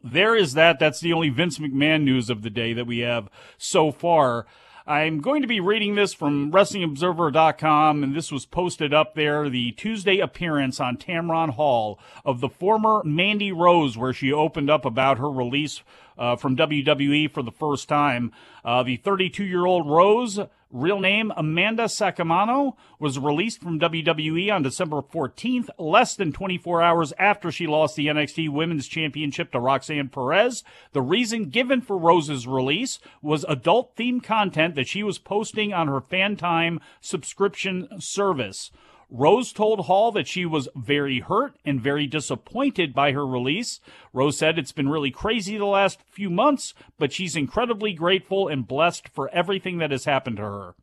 there 0.02 0.34
is 0.34 0.54
that. 0.54 0.80
That's 0.80 1.00
the 1.00 1.12
only 1.12 1.28
Vince 1.28 1.60
McMahon 1.60 2.02
news 2.02 2.28
of 2.28 2.42
the 2.42 2.50
day 2.50 2.72
that 2.72 2.86
we 2.86 2.98
have 2.98 3.28
so 3.58 3.92
far. 3.92 4.46
I'm 4.84 5.20
going 5.20 5.42
to 5.42 5.48
be 5.48 5.60
reading 5.60 5.94
this 5.94 6.12
from 6.12 6.50
WrestlingObserver.com, 6.50 8.02
and 8.02 8.16
this 8.16 8.32
was 8.32 8.46
posted 8.46 8.92
up 8.92 9.14
there. 9.14 9.48
The 9.48 9.70
Tuesday 9.72 10.18
appearance 10.18 10.80
on 10.80 10.96
Tamron 10.96 11.50
Hall 11.50 12.00
of 12.24 12.40
the 12.40 12.48
former 12.48 13.00
Mandy 13.04 13.52
Rose, 13.52 13.96
where 13.96 14.12
she 14.12 14.32
opened 14.32 14.68
up 14.68 14.84
about 14.84 15.18
her 15.18 15.30
release 15.30 15.82
uh, 16.18 16.34
from 16.34 16.56
WWE 16.56 17.30
for 17.30 17.42
the 17.44 17.52
first 17.52 17.88
time. 17.88 18.32
Uh, 18.64 18.82
the 18.82 18.96
32 18.96 19.44
year 19.44 19.66
old 19.66 19.88
Rose, 19.88 20.40
real 20.72 20.98
name 20.98 21.32
Amanda 21.36 21.84
Saccomanno, 21.84 22.74
was 22.98 23.18
released 23.18 23.62
from 23.62 23.78
WWE 23.78 24.52
on 24.52 24.62
December 24.62 25.02
14th, 25.02 25.68
less 25.78 26.16
than 26.16 26.32
24 26.32 26.82
hours 26.82 27.12
after 27.18 27.52
she 27.52 27.66
lost 27.66 27.94
the 27.94 28.06
NXT 28.06 28.48
Women's 28.48 28.88
Championship 28.88 29.52
to 29.52 29.60
Roxanne 29.60 30.08
Perez. 30.08 30.64
The 30.92 31.02
reason 31.02 31.50
given 31.50 31.80
for 31.80 31.98
Rose's 31.98 32.46
release 32.46 32.98
was 33.20 33.44
adult 33.48 33.94
themed 33.96 34.24
content 34.24 34.74
that 34.74 34.88
she 34.88 35.02
was 35.02 35.18
posting 35.18 35.72
on 35.72 35.88
her 35.88 36.00
FanTime 36.00 36.80
subscription 37.00 37.88
service. 38.00 38.70
Rose 39.14 39.52
told 39.52 39.80
Hall 39.80 40.10
that 40.12 40.26
she 40.26 40.46
was 40.46 40.70
very 40.74 41.20
hurt 41.20 41.54
and 41.66 41.78
very 41.78 42.06
disappointed 42.06 42.94
by 42.94 43.12
her 43.12 43.26
release. 43.26 43.78
Rose 44.14 44.38
said 44.38 44.58
it's 44.58 44.72
been 44.72 44.88
really 44.88 45.10
crazy 45.10 45.58
the 45.58 45.66
last 45.66 46.00
few 46.08 46.30
months, 46.30 46.72
but 46.98 47.12
she's 47.12 47.36
incredibly 47.36 47.92
grateful 47.92 48.48
and 48.48 48.66
blessed 48.66 49.10
for 49.10 49.28
everything 49.28 49.76
that 49.76 49.90
has 49.90 50.06
happened 50.06 50.38
to 50.38 50.42
her. 50.42 50.74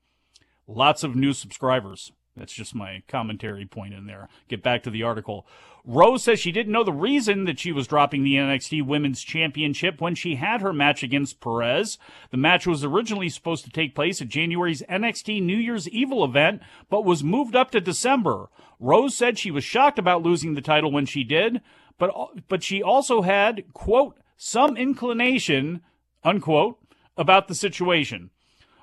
Lots 0.67 1.03
of 1.03 1.15
new 1.15 1.33
subscribers. 1.33 2.11
That's 2.39 2.54
just 2.54 2.73
my 2.73 3.04
commentary 3.08 3.65
point 3.65 3.93
in 3.93 4.08
there. 4.08 4.30
Get 4.47 4.63
back 4.63 4.82
to 4.84 4.89
the 4.89 5.04
article. 5.04 5.45
Rose 5.86 6.23
says 6.23 6.39
she 6.39 6.52
didn't 6.52 6.71
know 6.71 6.84
the 6.84 6.91
reason 6.91 7.45
that 7.45 7.60
she 7.60 7.71
was 7.71 7.88
dropping 7.88 8.23
the 8.23 8.36
NXT 8.36 8.86
Women's 8.86 9.21
Championship 9.21 9.99
when 9.99 10.15
she 10.15 10.36
had 10.36 10.62
her 10.62 10.73
match 10.73 11.04
against 11.04 11.41
Perez. 11.41 11.97
The 12.32 12.38
match 12.38 12.67
was 12.67 12.84
originally 12.84 13.30
supposed 13.30 13.63
to 13.65 13.71
take 13.71 13.95
place 13.95 14.21
at 14.21 14.30
January's 14.30 14.84
NXT 14.84 15.41
New 15.41 15.58
Year's 15.58 15.88
Evil 15.89 16.23
event, 16.23 16.62
but 16.89 17.06
was 17.06 17.23
moved 17.23 17.56
up 17.56 17.71
to 17.71 17.82
December. 17.82 18.47
Rose 18.80 19.15
said 19.15 19.38
she 19.38 19.52
was 19.52 19.63
shocked 19.63 19.99
about 19.99 20.23
losing 20.23 20.54
the 20.54 20.62
title 20.62 20.91
when 20.91 21.06
she 21.06 21.23
did, 21.23 21.62
but 21.97 22.12
but 22.47 22.63
she 22.63 22.82
also 22.82 23.21
had 23.21 23.73
quote 23.73 24.17
some 24.38 24.78
inclination 24.78 25.82
unquote 26.23 26.78
about 27.17 27.47
the 27.47 27.56
situation. 27.56 28.30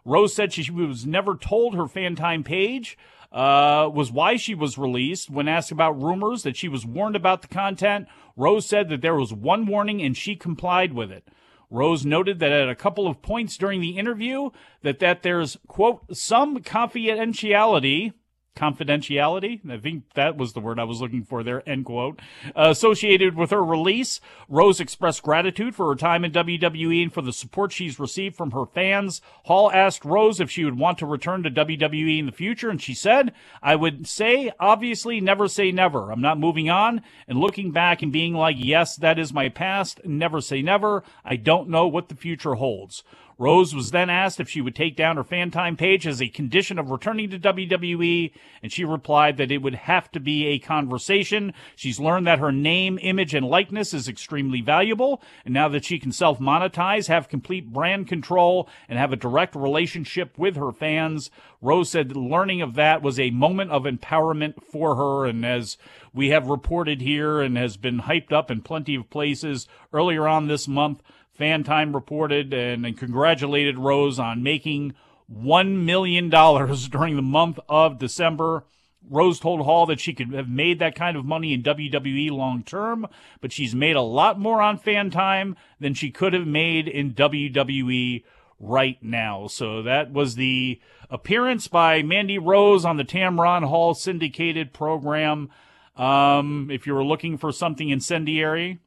Rose 0.04 0.34
said 0.34 0.52
she 0.52 0.70
was 0.70 1.06
never 1.06 1.34
told 1.34 1.74
her 1.74 1.84
FanTime 1.84 2.44
page 2.44 2.96
uh, 3.36 3.90
was 3.92 4.10
why 4.10 4.36
she 4.36 4.54
was 4.54 4.78
released. 4.78 5.28
When 5.28 5.46
asked 5.46 5.70
about 5.70 6.02
rumors 6.02 6.42
that 6.42 6.56
she 6.56 6.68
was 6.68 6.86
warned 6.86 7.16
about 7.16 7.42
the 7.42 7.48
content, 7.48 8.08
Rose 8.34 8.64
said 8.64 8.88
that 8.88 9.02
there 9.02 9.14
was 9.14 9.30
one 9.30 9.66
warning 9.66 10.00
and 10.00 10.16
she 10.16 10.36
complied 10.36 10.94
with 10.94 11.12
it. 11.12 11.28
Rose 11.68 12.06
noted 12.06 12.38
that 12.38 12.50
at 12.50 12.70
a 12.70 12.74
couple 12.74 13.06
of 13.06 13.20
points 13.20 13.58
during 13.58 13.82
the 13.82 13.98
interview 13.98 14.50
that 14.82 15.00
that 15.00 15.22
there's 15.22 15.58
quote 15.66 16.16
some 16.16 16.58
confidentiality 16.60 18.14
confidentiality. 18.56 19.60
I 19.70 19.78
think 19.78 20.04
that 20.14 20.36
was 20.36 20.52
the 20.52 20.60
word 20.60 20.80
I 20.80 20.84
was 20.84 21.00
looking 21.00 21.24
for 21.24 21.42
there, 21.42 21.66
end 21.68 21.84
quote. 21.84 22.20
Uh, 22.56 22.68
associated 22.70 23.36
with 23.36 23.50
her 23.50 23.62
release, 23.62 24.20
Rose 24.48 24.80
expressed 24.80 25.22
gratitude 25.22 25.74
for 25.74 25.88
her 25.88 25.94
time 25.94 26.24
in 26.24 26.32
WWE 26.32 27.02
and 27.02 27.12
for 27.12 27.22
the 27.22 27.32
support 27.32 27.72
she's 27.72 28.00
received 28.00 28.36
from 28.36 28.52
her 28.52 28.66
fans. 28.66 29.20
Hall 29.44 29.70
asked 29.70 30.04
Rose 30.04 30.40
if 30.40 30.50
she 30.50 30.64
would 30.64 30.78
want 30.78 30.98
to 30.98 31.06
return 31.06 31.42
to 31.42 31.50
WWE 31.50 32.18
in 32.18 32.26
the 32.26 32.32
future, 32.32 32.70
and 32.70 32.80
she 32.80 32.94
said, 32.94 33.32
I 33.62 33.76
would 33.76 34.06
say, 34.08 34.50
obviously, 34.58 35.20
never 35.20 35.46
say 35.48 35.70
never. 35.70 36.10
I'm 36.10 36.20
not 36.22 36.40
moving 36.40 36.70
on 36.70 37.02
and 37.28 37.38
looking 37.38 37.70
back 37.70 38.02
and 38.02 38.12
being 38.12 38.34
like, 38.34 38.56
yes, 38.58 38.96
that 38.96 39.18
is 39.18 39.32
my 39.32 39.48
past. 39.48 40.00
Never 40.04 40.40
say 40.40 40.62
never. 40.62 41.04
I 41.24 41.36
don't 41.36 41.68
know 41.68 41.86
what 41.86 42.08
the 42.08 42.16
future 42.16 42.54
holds. 42.54 43.04
Rose 43.38 43.74
was 43.74 43.90
then 43.90 44.08
asked 44.08 44.40
if 44.40 44.48
she 44.48 44.62
would 44.62 44.74
take 44.74 44.96
down 44.96 45.16
her 45.16 45.24
FanTime 45.24 45.76
page 45.76 46.06
as 46.06 46.22
a 46.22 46.28
condition 46.28 46.78
of 46.78 46.90
returning 46.90 47.28
to 47.30 47.38
WWE, 47.38 48.32
and 48.62 48.72
she 48.72 48.82
replied 48.82 49.36
that 49.36 49.50
it 49.50 49.60
would 49.60 49.74
have 49.74 50.10
to 50.12 50.20
be 50.20 50.46
a 50.46 50.58
conversation. 50.58 51.52
She's 51.74 52.00
learned 52.00 52.26
that 52.26 52.38
her 52.38 52.50
name, 52.50 52.98
image, 53.02 53.34
and 53.34 53.46
likeness 53.46 53.92
is 53.92 54.08
extremely 54.08 54.62
valuable, 54.62 55.20
and 55.44 55.52
now 55.52 55.68
that 55.68 55.84
she 55.84 55.98
can 55.98 56.12
self 56.12 56.38
monetize, 56.38 57.08
have 57.08 57.28
complete 57.28 57.72
brand 57.72 58.08
control, 58.08 58.68
and 58.88 58.98
have 58.98 59.12
a 59.12 59.16
direct 59.16 59.54
relationship 59.54 60.38
with 60.38 60.56
her 60.56 60.72
fans, 60.72 61.30
Rose 61.60 61.90
said 61.90 62.16
learning 62.16 62.62
of 62.62 62.74
that 62.74 63.02
was 63.02 63.18
a 63.18 63.30
moment 63.30 63.70
of 63.70 63.84
empowerment 63.84 64.62
for 64.62 64.96
her, 64.96 65.26
and 65.26 65.44
as 65.44 65.76
we 66.14 66.28
have 66.30 66.48
reported 66.48 67.00
here 67.00 67.40
and 67.40 67.56
has 67.56 67.76
been 67.76 68.00
hyped 68.00 68.32
up 68.32 68.50
in 68.50 68.62
plenty 68.62 68.94
of 68.94 69.10
places 69.10 69.66
earlier 69.92 70.26
on 70.28 70.46
this 70.46 70.68
month, 70.68 71.02
FanTime 71.38 71.94
reported 71.94 72.52
and, 72.52 72.84
and 72.84 72.98
congratulated 72.98 73.78
Rose 73.78 74.18
on 74.18 74.42
making 74.42 74.94
$1 75.32 75.84
million 75.84 76.28
during 76.90 77.16
the 77.16 77.22
month 77.22 77.58
of 77.68 77.98
December. 77.98 78.64
Rose 79.08 79.38
told 79.38 79.60
Hall 79.60 79.86
that 79.86 80.00
she 80.00 80.12
could 80.12 80.32
have 80.32 80.48
made 80.48 80.78
that 80.80 80.96
kind 80.96 81.16
of 81.16 81.24
money 81.24 81.52
in 81.52 81.62
WWE 81.62 82.30
long 82.30 82.62
term, 82.62 83.06
but 83.40 83.52
she's 83.52 83.74
made 83.74 83.96
a 83.96 84.02
lot 84.02 84.38
more 84.38 84.60
on 84.60 84.78
FanTime 84.78 85.54
than 85.78 85.94
she 85.94 86.10
could 86.10 86.32
have 86.32 86.46
made 86.46 86.88
in 86.88 87.14
WWE 87.14 88.24
right 88.58 89.00
now. 89.02 89.46
So 89.46 89.82
that 89.82 90.12
was 90.12 90.34
the 90.34 90.80
appearance 91.10 91.68
by 91.68 92.02
Mandy 92.02 92.38
Rose 92.38 92.84
on 92.84 92.96
the 92.96 93.04
Tamron 93.04 93.64
Hall 93.64 93.94
syndicated 93.94 94.72
program. 94.72 95.50
Um, 95.96 96.68
if 96.70 96.86
you 96.86 96.94
were 96.94 97.04
looking 97.04 97.38
for 97.38 97.52
something 97.52 97.88
incendiary, 97.88 98.80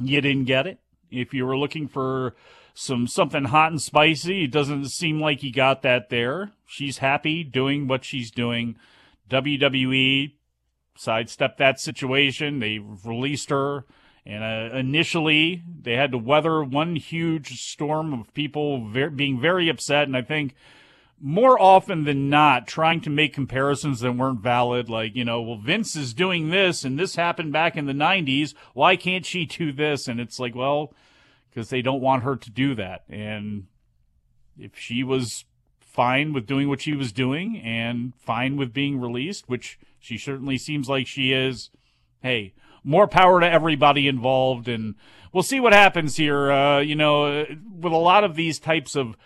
you 0.00 0.20
didn't 0.20 0.44
get 0.44 0.66
it. 0.66 0.80
If 1.10 1.34
you 1.34 1.46
were 1.46 1.58
looking 1.58 1.88
for 1.88 2.34
some 2.74 3.06
something 3.06 3.44
hot 3.44 3.70
and 3.70 3.80
spicy, 3.80 4.44
it 4.44 4.52
doesn't 4.52 4.88
seem 4.90 5.20
like 5.20 5.42
you 5.42 5.52
got 5.52 5.82
that 5.82 6.10
there. 6.10 6.52
She's 6.66 6.98
happy 6.98 7.42
doing 7.42 7.88
what 7.88 8.04
she's 8.04 8.30
doing. 8.30 8.76
WWE 9.30 10.34
sidestepped 10.96 11.58
that 11.58 11.80
situation. 11.80 12.58
They 12.58 12.78
released 12.78 13.50
her. 13.50 13.84
And 14.24 14.42
uh, 14.42 14.76
initially, 14.76 15.62
they 15.82 15.94
had 15.94 16.10
to 16.10 16.18
weather 16.18 16.62
one 16.64 16.96
huge 16.96 17.60
storm 17.60 18.12
of 18.12 18.34
people 18.34 18.88
ver- 18.88 19.10
being 19.10 19.40
very 19.40 19.68
upset. 19.68 20.08
And 20.08 20.16
I 20.16 20.22
think 20.22 20.54
more 21.20 21.60
often 21.60 22.04
than 22.04 22.28
not, 22.28 22.66
trying 22.66 23.00
to 23.00 23.10
make 23.10 23.32
comparisons 23.32 24.00
that 24.00 24.12
weren't 24.12 24.40
valid. 24.40 24.88
Like, 24.88 25.16
you 25.16 25.24
know, 25.24 25.40
well, 25.40 25.58
Vince 25.58 25.96
is 25.96 26.12
doing 26.12 26.50
this 26.50 26.84
and 26.84 26.98
this 26.98 27.16
happened 27.16 27.52
back 27.52 27.76
in 27.76 27.86
the 27.86 27.92
90s. 27.92 28.54
Why 28.74 28.96
can't 28.96 29.24
she 29.24 29.46
do 29.46 29.72
this? 29.72 30.08
And 30.08 30.20
it's 30.20 30.38
like, 30.38 30.54
well, 30.54 30.92
because 31.48 31.70
they 31.70 31.82
don't 31.82 32.02
want 32.02 32.22
her 32.22 32.36
to 32.36 32.50
do 32.50 32.74
that. 32.74 33.04
And 33.08 33.66
if 34.58 34.78
she 34.78 35.02
was 35.02 35.44
fine 35.80 36.34
with 36.34 36.46
doing 36.46 36.68
what 36.68 36.82
she 36.82 36.94
was 36.94 37.12
doing 37.12 37.58
and 37.64 38.12
fine 38.18 38.56
with 38.58 38.74
being 38.74 39.00
released, 39.00 39.48
which 39.48 39.78
she 39.98 40.18
certainly 40.18 40.58
seems 40.58 40.88
like 40.88 41.06
she 41.06 41.32
is, 41.32 41.70
hey, 42.20 42.52
more 42.84 43.08
power 43.08 43.40
to 43.40 43.50
everybody 43.50 44.06
involved. 44.06 44.68
And 44.68 44.94
we'll 45.32 45.42
see 45.42 45.60
what 45.60 45.72
happens 45.72 46.16
here. 46.16 46.52
Uh, 46.52 46.80
you 46.80 46.94
know, 46.94 47.46
with 47.80 47.92
a 47.92 47.96
lot 47.96 48.22
of 48.22 48.36
these 48.36 48.58
types 48.58 48.94
of 48.94 49.16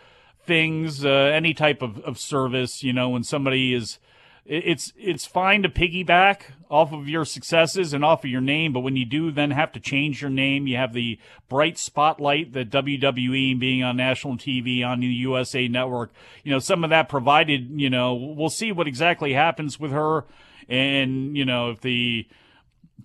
things, 0.50 1.04
uh, 1.04 1.08
any 1.08 1.54
type 1.54 1.80
of, 1.80 2.00
of 2.00 2.18
service, 2.18 2.82
you 2.82 2.92
know, 2.92 3.08
when 3.10 3.22
somebody 3.22 3.72
is, 3.72 4.00
it's 4.44 4.92
it's 4.96 5.24
fine 5.24 5.62
to 5.62 5.68
piggyback 5.68 6.40
off 6.68 6.92
of 6.92 7.08
your 7.08 7.24
successes 7.24 7.92
and 7.92 8.04
off 8.04 8.24
of 8.24 8.30
your 8.30 8.40
name, 8.40 8.72
but 8.72 8.80
when 8.80 8.96
you 8.96 9.04
do 9.04 9.30
then 9.30 9.52
have 9.52 9.70
to 9.70 9.78
change 9.78 10.20
your 10.20 10.30
name, 10.30 10.66
you 10.66 10.76
have 10.76 10.92
the 10.92 11.20
bright 11.48 11.78
spotlight 11.78 12.52
that 12.52 12.68
WWE 12.68 13.60
being 13.60 13.84
on 13.84 13.96
national 13.96 14.36
TV 14.36 14.84
on 14.84 14.98
the 14.98 15.06
USA 15.06 15.68
Network, 15.68 16.10
you 16.42 16.50
know, 16.50 16.58
some 16.58 16.82
of 16.82 16.90
that 16.90 17.08
provided, 17.08 17.70
you 17.80 17.88
know, 17.88 18.12
we'll 18.12 18.50
see 18.50 18.72
what 18.72 18.88
exactly 18.88 19.32
happens 19.34 19.78
with 19.78 19.92
her, 19.92 20.24
and 20.68 21.36
you 21.36 21.44
know 21.44 21.70
if 21.70 21.80
the 21.80 22.26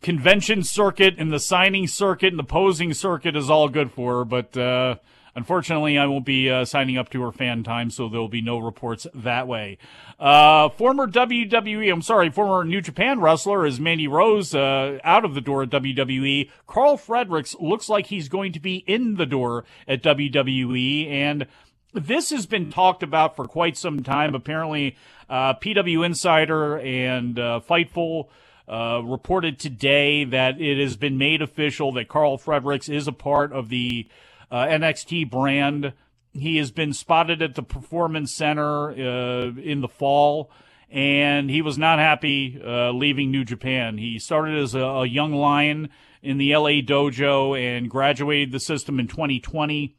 convention 0.02 0.64
circuit 0.64 1.14
and 1.20 1.32
the 1.32 1.40
signing 1.40 1.86
circuit 1.86 2.30
and 2.34 2.40
the 2.40 2.44
posing 2.44 2.92
circuit 2.92 3.36
is 3.36 3.52
all 3.52 3.70
good 3.70 3.92
for 3.92 4.18
her, 4.18 4.26
but. 4.26 4.58
uh 4.58 4.96
Unfortunately, 5.36 5.98
I 5.98 6.06
won't 6.06 6.26
be 6.26 6.50
uh, 6.50 6.64
signing 6.64 6.98
up 6.98 7.10
to 7.10 7.22
her 7.24 7.32
FanTime, 7.32 7.92
so 7.92 8.08
there 8.08 8.22
will 8.22 8.30
be 8.30 8.42
no 8.42 8.58
reports 8.58 9.06
that 9.14 9.50
way. 9.50 9.78
Uh, 10.18 10.70
former 10.70 11.08
WWE, 11.08 11.92
I'm 11.92 12.02
sorry, 12.02 12.30
former 12.30 12.64
New 12.64 12.80
Japan 12.80 13.20
wrestler 13.20 13.66
is 13.66 13.78
Mandy 13.78 14.08
Rose 14.08 14.56
uh, 14.56 14.98
out 15.04 15.26
of 15.26 15.34
the 15.36 15.42
door 15.42 15.64
at 15.64 15.72
WWE. 15.72 16.50
Karl 16.68 16.96
Fredericks 16.96 17.54
looks 17.60 17.90
like 17.90 18.06
he's 18.06 18.30
going 18.30 18.54
to 18.54 18.62
be 18.62 18.78
in 18.88 19.16
the 19.16 19.26
door 19.26 19.66
at 19.90 20.02
WWE, 20.02 21.10
and 21.10 21.48
this 21.94 22.30
has 22.30 22.46
been 22.46 22.72
talked 22.72 23.04
about 23.04 23.36
for 23.36 23.46
quite 23.46 23.76
some 23.76 24.04
time. 24.04 24.36
Apparently, 24.36 24.96
uh, 25.30 25.54
PW 25.56 26.06
Insider 26.06 26.78
and 26.80 27.38
uh, 27.38 27.60
Fightful. 27.68 28.28
Uh, 28.68 29.00
reported 29.06 29.60
today 29.60 30.24
that 30.24 30.60
it 30.60 30.82
has 30.82 30.96
been 30.96 31.20
made 31.20 31.40
official 31.40 31.92
that 31.92 32.08
Karl 32.08 32.36
Fredericks 32.36 32.90
is 32.90 33.08
a 33.08 33.12
part 33.12 33.54
of 33.54 33.70
the 33.70 34.08
uh, 34.56 34.68
NXT 34.68 35.30
brand. 35.30 35.92
He 36.32 36.56
has 36.58 36.72
been 36.72 36.94
spotted 36.94 37.42
at 37.42 37.56
the 37.56 37.64
Performance 37.64 38.34
Center 38.34 38.90
uh, 38.92 39.52
in 39.60 39.82
the 39.82 39.90
fall, 39.90 40.50
and 40.90 41.50
he 41.50 41.62
was 41.62 41.78
not 41.78 42.00
happy 42.00 42.62
uh, 42.66 42.92
leaving 42.92 43.32
New 43.32 43.44
Japan. 43.44 43.98
He 43.98 44.18
started 44.18 44.58
as 44.58 44.74
a, 44.74 44.80
a 44.80 45.06
young 45.06 45.34
lion 45.34 45.90
in 46.24 46.38
the 46.38 46.56
LA 46.56 46.82
dojo 46.82 47.60
and 47.60 47.90
graduated 47.90 48.54
the 48.54 48.62
system 48.62 48.98
in 48.98 49.10
2020. 49.10 49.98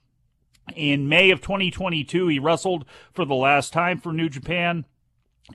In 0.75 1.07
May 1.07 1.31
of 1.31 1.43
2022, 1.43 2.29
he 2.29 2.39
wrestled 2.39 2.87
for 3.13 3.27
the 3.27 3.35
last 3.35 3.75
time 3.75 4.01
for 4.01 4.11
New 4.11 4.31
Japan. 4.31 4.87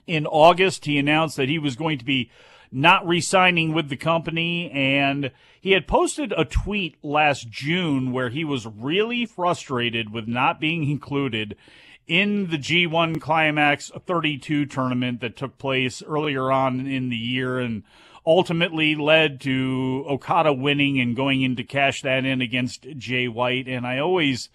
In 0.06 0.26
August, 0.26 0.84
he 0.84 0.96
announced 0.96 1.36
that 1.38 1.48
he 1.48 1.58
was 1.58 1.74
going 1.74 1.98
to 1.98 2.04
be 2.04 2.30
not 2.72 3.06
re 3.06 3.20
signing 3.20 3.72
with 3.72 3.88
the 3.88 3.96
company. 3.96 4.70
And 4.70 5.30
he 5.60 5.72
had 5.72 5.86
posted 5.86 6.32
a 6.36 6.44
tweet 6.44 6.96
last 7.04 7.50
June 7.50 8.10
where 8.10 8.30
he 8.30 8.44
was 8.44 8.66
really 8.66 9.26
frustrated 9.26 10.12
with 10.12 10.26
not 10.26 10.58
being 10.58 10.90
included 10.90 11.56
in 12.08 12.48
the 12.48 12.58
G1 12.58 13.20
Climax 13.20 13.90
32 14.06 14.66
tournament 14.66 15.20
that 15.20 15.36
took 15.36 15.58
place 15.58 16.02
earlier 16.02 16.50
on 16.50 16.86
in 16.86 17.10
the 17.10 17.16
year 17.16 17.60
and 17.60 17.84
ultimately 18.26 18.94
led 18.94 19.40
to 19.40 20.04
Okada 20.08 20.52
winning 20.52 21.00
and 21.00 21.16
going 21.16 21.42
in 21.42 21.56
to 21.56 21.64
cash 21.64 22.02
that 22.02 22.24
in 22.24 22.40
against 22.40 22.86
Jay 22.96 23.28
White. 23.28 23.68
And 23.68 23.86
I 23.86 23.98
always, 23.98 24.48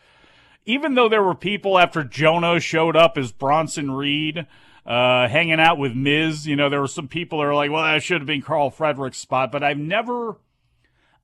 even 0.66 0.96
though 0.96 1.10
there 1.10 1.24
were 1.24 1.36
people 1.36 1.78
after 1.78 2.04
Jonah 2.04 2.60
showed 2.60 2.96
up 2.96 3.18
as 3.18 3.32
Bronson 3.32 3.92
Reed, 3.92 4.46
uh, 4.88 5.28
hanging 5.28 5.60
out 5.60 5.78
with 5.78 5.94
Miz, 5.94 6.48
you 6.48 6.56
know, 6.56 6.70
there 6.70 6.80
were 6.80 6.88
some 6.88 7.10
people 7.10 7.40
that 7.40 7.46
are 7.46 7.56
like, 7.56 7.70
well, 7.70 7.84
that 7.84 8.02
should 8.02 8.22
have 8.22 8.28
been 8.28 8.42
Karl 8.42 8.70
Frederick's 8.70 9.18
spot, 9.18 9.52
but 9.52 9.62
I've 9.62 9.78
never, 9.78 10.38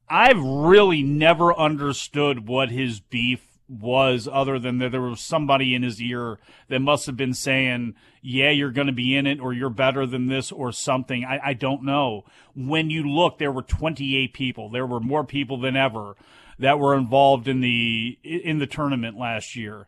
I've 0.10 0.44
really 0.44 1.02
never 1.02 1.58
understood 1.58 2.48
what 2.48 2.72
his 2.72 3.00
beef 3.00 3.54
was 3.70 4.28
other 4.32 4.60
than 4.60 4.80
that 4.80 4.92
there 4.92 5.02
was 5.02 5.22
somebody 5.22 5.74
in 5.74 5.82
his 5.82 6.02
ear 6.02 6.40
that 6.68 6.80
must 6.80 7.06
have 7.06 7.16
been 7.16 7.34
saying, 7.34 7.96
yeah, 8.22 8.50
you're 8.50 8.72
going 8.72 8.88
to 8.88 8.94
be 8.94 9.16
in 9.16 9.26
it 9.26 9.40
or 9.40 9.54
you're 9.54 9.70
better 9.70 10.06
than 10.06 10.28
this 10.28 10.52
or 10.52 10.74
something. 10.74 11.24
I, 11.24 11.40
I 11.44 11.54
don't 11.54 11.84
know. 11.84 12.26
When 12.56 12.90
you 12.90 13.10
look, 13.10 13.38
there 13.38 13.52
were 13.52 13.62
28 13.62 14.34
people. 14.34 14.70
There 14.70 14.86
were 14.86 15.00
more 15.00 15.24
people 15.24 15.58
than 15.58 15.78
ever 15.78 16.16
that 16.60 16.80
were 16.80 16.96
involved 16.96 17.48
in 17.48 17.62
the, 17.62 18.20
in 18.24 18.60
the 18.60 18.68
tournament 18.68 19.18
last 19.18 19.56
year. 19.56 19.88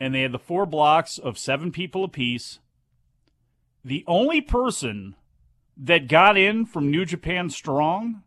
And 0.00 0.14
they 0.14 0.22
had 0.22 0.32
the 0.32 0.38
four 0.38 0.66
blocks 0.66 1.16
of 1.16 1.38
seven 1.38 1.72
people 1.72 2.04
apiece. 2.04 2.58
The 3.84 4.04
only 4.06 4.40
person 4.40 5.14
that 5.76 6.08
got 6.08 6.36
in 6.36 6.66
from 6.66 6.90
New 6.90 7.04
Japan 7.04 7.50
Strong 7.50 8.22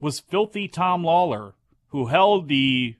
was 0.00 0.20
Filthy 0.20 0.68
Tom 0.68 1.04
Lawler, 1.04 1.54
who 1.88 2.06
held 2.06 2.48
the 2.48 2.96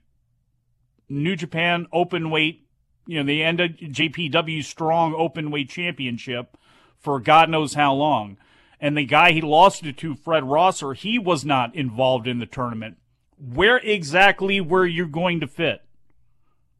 New 1.07 1.35
Japan 1.35 1.87
open 1.91 2.29
weight, 2.29 2.67
you 3.07 3.17
know, 3.17 3.25
the 3.25 3.43
end 3.43 3.59
of 3.59 3.71
JPW 3.71 4.63
strong 4.63 5.15
open 5.15 5.49
weight 5.49 5.69
championship 5.69 6.57
for 6.99 7.19
God 7.19 7.49
knows 7.49 7.73
how 7.73 7.93
long. 7.93 8.37
And 8.79 8.97
the 8.97 9.05
guy 9.05 9.31
he 9.31 9.41
lost 9.41 9.85
it 9.85 9.97
to, 9.97 10.15
Fred 10.15 10.43
Rosser, 10.43 10.93
he 10.93 11.17
was 11.17 11.43
not 11.43 11.75
involved 11.75 12.27
in 12.27 12.39
the 12.39 12.45
tournament. 12.45 12.97
Where 13.37 13.77
exactly 13.77 14.61
were 14.61 14.85
you 14.85 15.07
going 15.07 15.39
to 15.39 15.47
fit? 15.47 15.81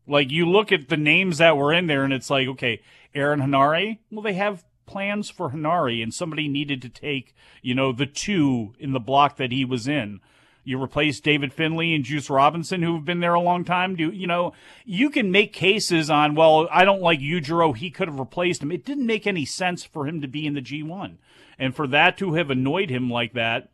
Like 0.07 0.31
you 0.31 0.49
look 0.49 0.71
at 0.71 0.89
the 0.89 0.97
names 0.97 1.39
that 1.39 1.57
were 1.57 1.73
in 1.73 1.87
there 1.87 2.03
and 2.03 2.13
it's 2.13 2.29
like, 2.29 2.47
okay, 2.47 2.81
Aaron 3.13 3.41
Henare, 3.41 3.99
well, 4.11 4.21
they 4.21 4.33
have 4.33 4.63
plans 4.89 5.29
for 5.29 5.51
Henare 5.51 6.01
and 6.01 6.11
somebody 6.11 6.47
needed 6.47 6.81
to 6.81 6.89
take, 6.89 7.35
you 7.61 7.75
know, 7.75 7.91
the 7.91 8.07
two 8.07 8.73
in 8.79 8.91
the 8.91 8.99
block 8.99 9.37
that 9.37 9.51
he 9.51 9.63
was 9.63 9.87
in. 9.87 10.19
You 10.63 10.81
replace 10.81 11.19
David 11.19 11.53
Finlay 11.53 11.93
and 11.93 12.03
Juice 12.03 12.29
Robinson, 12.29 12.81
who 12.81 12.95
have 12.95 13.05
been 13.05 13.19
there 13.19 13.35
a 13.35 13.39
long 13.39 13.63
time. 13.63 13.95
Do 13.95 14.09
you 14.09 14.27
know? 14.27 14.53
You 14.85 15.09
can 15.09 15.31
make 15.31 15.53
cases 15.53 16.09
on. 16.09 16.35
Well, 16.35 16.67
I 16.71 16.85
don't 16.85 17.01
like 17.01 17.19
Yujiro. 17.19 17.75
He 17.75 17.89
could 17.89 18.07
have 18.07 18.19
replaced 18.19 18.61
him. 18.61 18.71
It 18.71 18.83
didn't 18.83 19.05
make 19.05 19.25
any 19.25 19.45
sense 19.45 19.83
for 19.83 20.07
him 20.07 20.21
to 20.21 20.27
be 20.27 20.45
in 20.45 20.55
the 20.55 20.61
G1, 20.61 21.17
and 21.57 21.75
for 21.75 21.87
that 21.87 22.17
to 22.17 22.33
have 22.33 22.49
annoyed 22.49 22.89
him 22.89 23.09
like 23.09 23.33
that, 23.33 23.69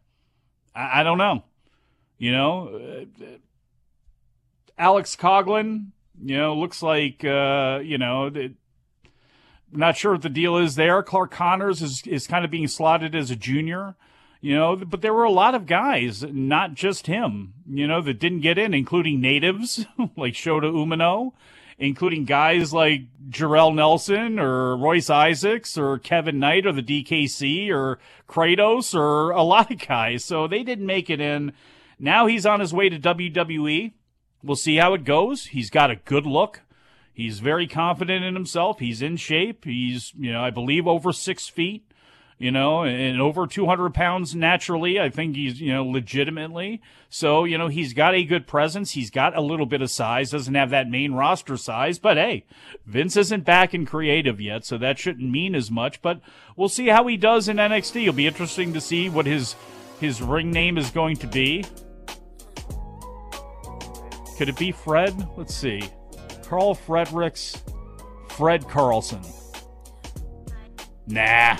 I, 0.75 1.01
I 1.01 1.03
don't 1.03 1.17
know. 1.17 1.43
You 2.17 2.31
know, 2.31 3.07
uh, 3.21 3.25
Alex 4.77 5.15
Coughlin. 5.15 5.87
You 6.23 6.37
know, 6.37 6.55
looks 6.55 6.81
like 6.81 7.25
uh, 7.25 7.79
you 7.83 7.97
know. 7.97 8.29
The, 8.29 8.53
not 9.77 9.97
sure 9.97 10.13
what 10.13 10.21
the 10.21 10.29
deal 10.29 10.57
is 10.57 10.75
there. 10.75 11.03
Clark 11.03 11.31
Connors 11.31 11.81
is 11.81 12.03
is 12.05 12.27
kind 12.27 12.45
of 12.45 12.51
being 12.51 12.67
slotted 12.67 13.15
as 13.15 13.31
a 13.31 13.35
junior 13.35 13.95
you 14.45 14.53
know, 14.53 14.75
but 14.75 15.01
there 15.01 15.11
were 15.11 15.23
a 15.23 15.31
lot 15.31 15.55
of 15.55 15.65
guys, 15.65 16.21
not 16.21 16.75
just 16.75 17.07
him, 17.07 17.55
you 17.67 17.87
know, 17.87 17.99
that 18.03 18.19
didn't 18.19 18.41
get 18.41 18.59
in, 18.59 18.75
including 18.75 19.19
natives 19.19 19.87
like 20.15 20.33
Shota 20.33 20.71
Umino, 20.71 21.31
including 21.79 22.25
guys 22.25 22.71
like 22.71 23.05
Jorel 23.27 23.73
Nelson 23.73 24.37
or 24.37 24.77
Royce 24.77 25.09
Isaacs 25.09 25.79
or 25.79 25.97
Kevin 25.97 26.37
Knight 26.37 26.67
or 26.67 26.73
the 26.73 26.83
DKC 26.83 27.71
or 27.71 27.97
Kratos 28.29 28.93
or 28.93 29.31
a 29.31 29.41
lot 29.41 29.71
of 29.71 29.79
guys. 29.79 30.23
So 30.23 30.47
they 30.47 30.61
didn't 30.61 30.85
make 30.85 31.09
it 31.09 31.19
in. 31.19 31.53
Now 31.97 32.27
he's 32.27 32.45
on 32.45 32.59
his 32.59 32.71
way 32.71 32.89
to 32.89 32.99
WWE. 32.99 33.93
We'll 34.43 34.55
see 34.55 34.75
how 34.75 34.93
it 34.93 35.05
goes. 35.05 35.47
He's 35.47 35.71
got 35.71 35.89
a 35.89 35.95
good 35.95 36.27
look. 36.27 36.61
He's 37.15 37.39
very 37.39 37.65
confident 37.65 38.23
in 38.23 38.35
himself. 38.35 38.79
He's 38.79 39.01
in 39.01 39.17
shape. 39.17 39.65
He's, 39.65 40.13
you 40.15 40.31
know, 40.31 40.43
I 40.43 40.51
believe 40.51 40.85
over 40.85 41.11
six 41.11 41.47
feet 41.47 41.91
you 42.37 42.51
know, 42.51 42.83
and 42.83 43.21
over 43.21 43.47
200 43.47 43.93
pounds 43.93 44.35
naturally. 44.35 44.99
I 44.99 45.09
think 45.09 45.35
he's, 45.35 45.61
you 45.61 45.71
know, 45.71 45.85
legitimately. 45.85 46.81
So, 47.09 47.45
you 47.45 47.57
know, 47.57 47.69
he's 47.69 47.93
got 47.93 48.13
a 48.13 48.25
good 48.25 48.45
presence. 48.45 48.91
He's 48.91 49.09
got 49.09 49.37
a 49.37 49.41
little 49.41 49.65
bit 49.65 49.81
of 49.81 49.89
size, 49.89 50.31
doesn't 50.31 50.53
have 50.53 50.69
that 50.71 50.89
main 50.89 51.13
roster 51.13 51.55
size, 51.55 51.97
but 51.97 52.17
hey, 52.17 52.45
Vince 52.85 53.15
isn't 53.15 53.45
back 53.45 53.73
in 53.73 53.85
creative 53.85 54.41
yet, 54.41 54.65
so 54.65 54.77
that 54.77 54.99
shouldn't 54.99 55.31
mean 55.31 55.55
as 55.55 55.71
much, 55.71 56.01
but 56.01 56.19
we'll 56.57 56.69
see 56.69 56.87
how 56.87 57.07
he 57.07 57.15
does 57.15 57.47
in 57.47 57.57
NXT. 57.57 58.01
It'll 58.01 58.13
be 58.13 58.27
interesting 58.27 58.73
to 58.73 58.81
see 58.81 59.09
what 59.09 59.25
his, 59.25 59.55
his 60.01 60.21
ring 60.21 60.51
name 60.51 60.77
is 60.77 60.91
going 60.91 61.15
to 61.17 61.27
be. 61.27 61.63
Could 64.37 64.49
it 64.49 64.57
be 64.57 64.73
Fred? 64.73 65.29
Let's 65.37 65.55
see. 65.55 65.83
Karl 66.47 66.73
Fredericks, 66.73 67.63
Fred 68.29 68.67
Carlson. 68.67 69.21
Nah, 71.07 71.57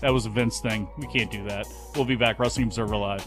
that 0.00 0.12
was 0.12 0.26
a 0.26 0.30
Vince 0.30 0.60
thing. 0.60 0.88
We 0.98 1.06
can't 1.06 1.30
do 1.30 1.44
that. 1.44 1.66
We'll 1.94 2.04
be 2.04 2.16
back. 2.16 2.38
Wrestling 2.38 2.66
Observer 2.66 2.96
Live. 2.96 3.26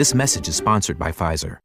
This 0.00 0.14
message 0.14 0.48
is 0.48 0.56
sponsored 0.56 0.98
by 0.98 1.12
Pfizer. 1.12 1.58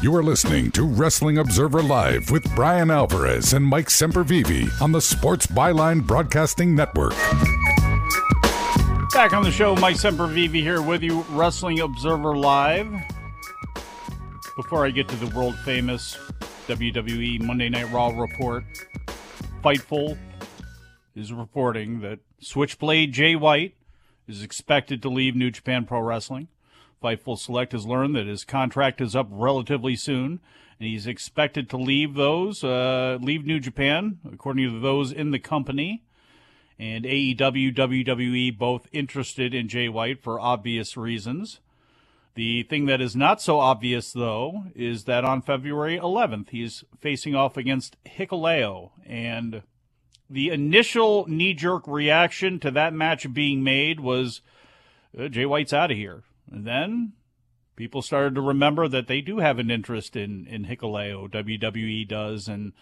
You 0.00 0.14
are 0.14 0.22
listening 0.22 0.70
to 0.70 0.84
Wrestling 0.84 1.38
Observer 1.38 1.82
Live 1.82 2.30
with 2.30 2.44
Bryan 2.54 2.92
Alvarez 2.92 3.52
and 3.52 3.64
Mike 3.64 3.88
Sempervive 3.88 4.80
on 4.80 4.92
the 4.92 5.00
Sports 5.00 5.48
Byline 5.48 6.06
Broadcasting 6.06 6.76
Network. 6.76 7.16
Back 9.12 9.32
on 9.32 9.42
the 9.42 9.50
show, 9.50 9.74
Mike 9.74 9.96
Sempervive 9.96 10.54
here 10.54 10.82
with 10.82 11.02
you, 11.02 11.22
Wrestling 11.30 11.80
Observer 11.80 12.36
Live. 12.36 12.94
Before 14.54 14.86
I 14.86 14.90
get 14.90 15.08
to 15.08 15.16
the 15.16 15.34
world 15.34 15.58
famous 15.64 16.16
WWE 16.68 17.40
Monday 17.40 17.68
Night 17.68 17.90
Raw 17.90 18.10
report, 18.16 18.62
Fightful 19.64 20.16
is 21.16 21.32
reporting 21.32 21.98
that 22.02 22.20
Switchblade 22.40 23.12
Jay 23.12 23.34
White 23.34 23.74
is 24.26 24.42
expected 24.42 25.02
to 25.02 25.08
leave 25.08 25.34
New 25.34 25.50
Japan 25.50 25.84
Pro 25.84 26.00
Wrestling. 26.00 26.48
Fightful 27.02 27.38
Select 27.38 27.72
has 27.72 27.86
learned 27.86 28.14
that 28.16 28.26
his 28.26 28.44
contract 28.44 29.00
is 29.00 29.14
up 29.14 29.28
relatively 29.30 29.96
soon, 29.96 30.40
and 30.78 30.88
he's 30.88 31.06
expected 31.06 31.70
to 31.70 31.76
leave 31.76 32.14
those, 32.14 32.64
uh, 32.64 33.18
leave 33.20 33.44
New 33.44 33.60
Japan, 33.60 34.18
according 34.30 34.70
to 34.70 34.80
those 34.80 35.12
in 35.12 35.30
the 35.30 35.38
company. 35.38 36.02
And 36.78 37.04
AEW, 37.04 37.74
WWE 37.74 38.56
both 38.56 38.86
interested 38.92 39.54
in 39.54 39.68
Jay 39.68 39.88
White 39.88 40.22
for 40.22 40.38
obvious 40.38 40.96
reasons. 40.96 41.60
The 42.34 42.64
thing 42.64 42.84
that 42.84 43.00
is 43.00 43.16
not 43.16 43.40
so 43.40 43.58
obvious, 43.60 44.12
though, 44.12 44.64
is 44.74 45.04
that 45.04 45.24
on 45.24 45.40
February 45.40 45.98
11th, 45.98 46.50
he's 46.50 46.84
facing 47.00 47.34
off 47.34 47.56
against 47.56 47.96
Hikuleo. 48.04 48.90
And 49.06 49.62
the 50.28 50.50
initial 50.50 51.26
knee 51.28 51.54
jerk 51.54 51.86
reaction 51.86 52.58
to 52.60 52.70
that 52.72 52.92
match 52.92 53.32
being 53.32 53.62
made 53.62 54.00
was 54.00 54.40
uh, 55.18 55.28
Jay 55.28 55.46
White's 55.46 55.72
out 55.72 55.90
of 55.90 55.96
here. 55.96 56.22
And 56.50 56.64
then 56.64 57.12
people 57.76 58.02
started 58.02 58.34
to 58.34 58.40
remember 58.40 58.88
that 58.88 59.06
they 59.06 59.20
do 59.20 59.38
have 59.38 59.58
an 59.58 59.70
interest 59.70 60.16
in, 60.16 60.46
in 60.46 60.64
Hikuleo, 60.64 61.30
WWE 61.30 62.08
does. 62.08 62.48
And 62.48 62.72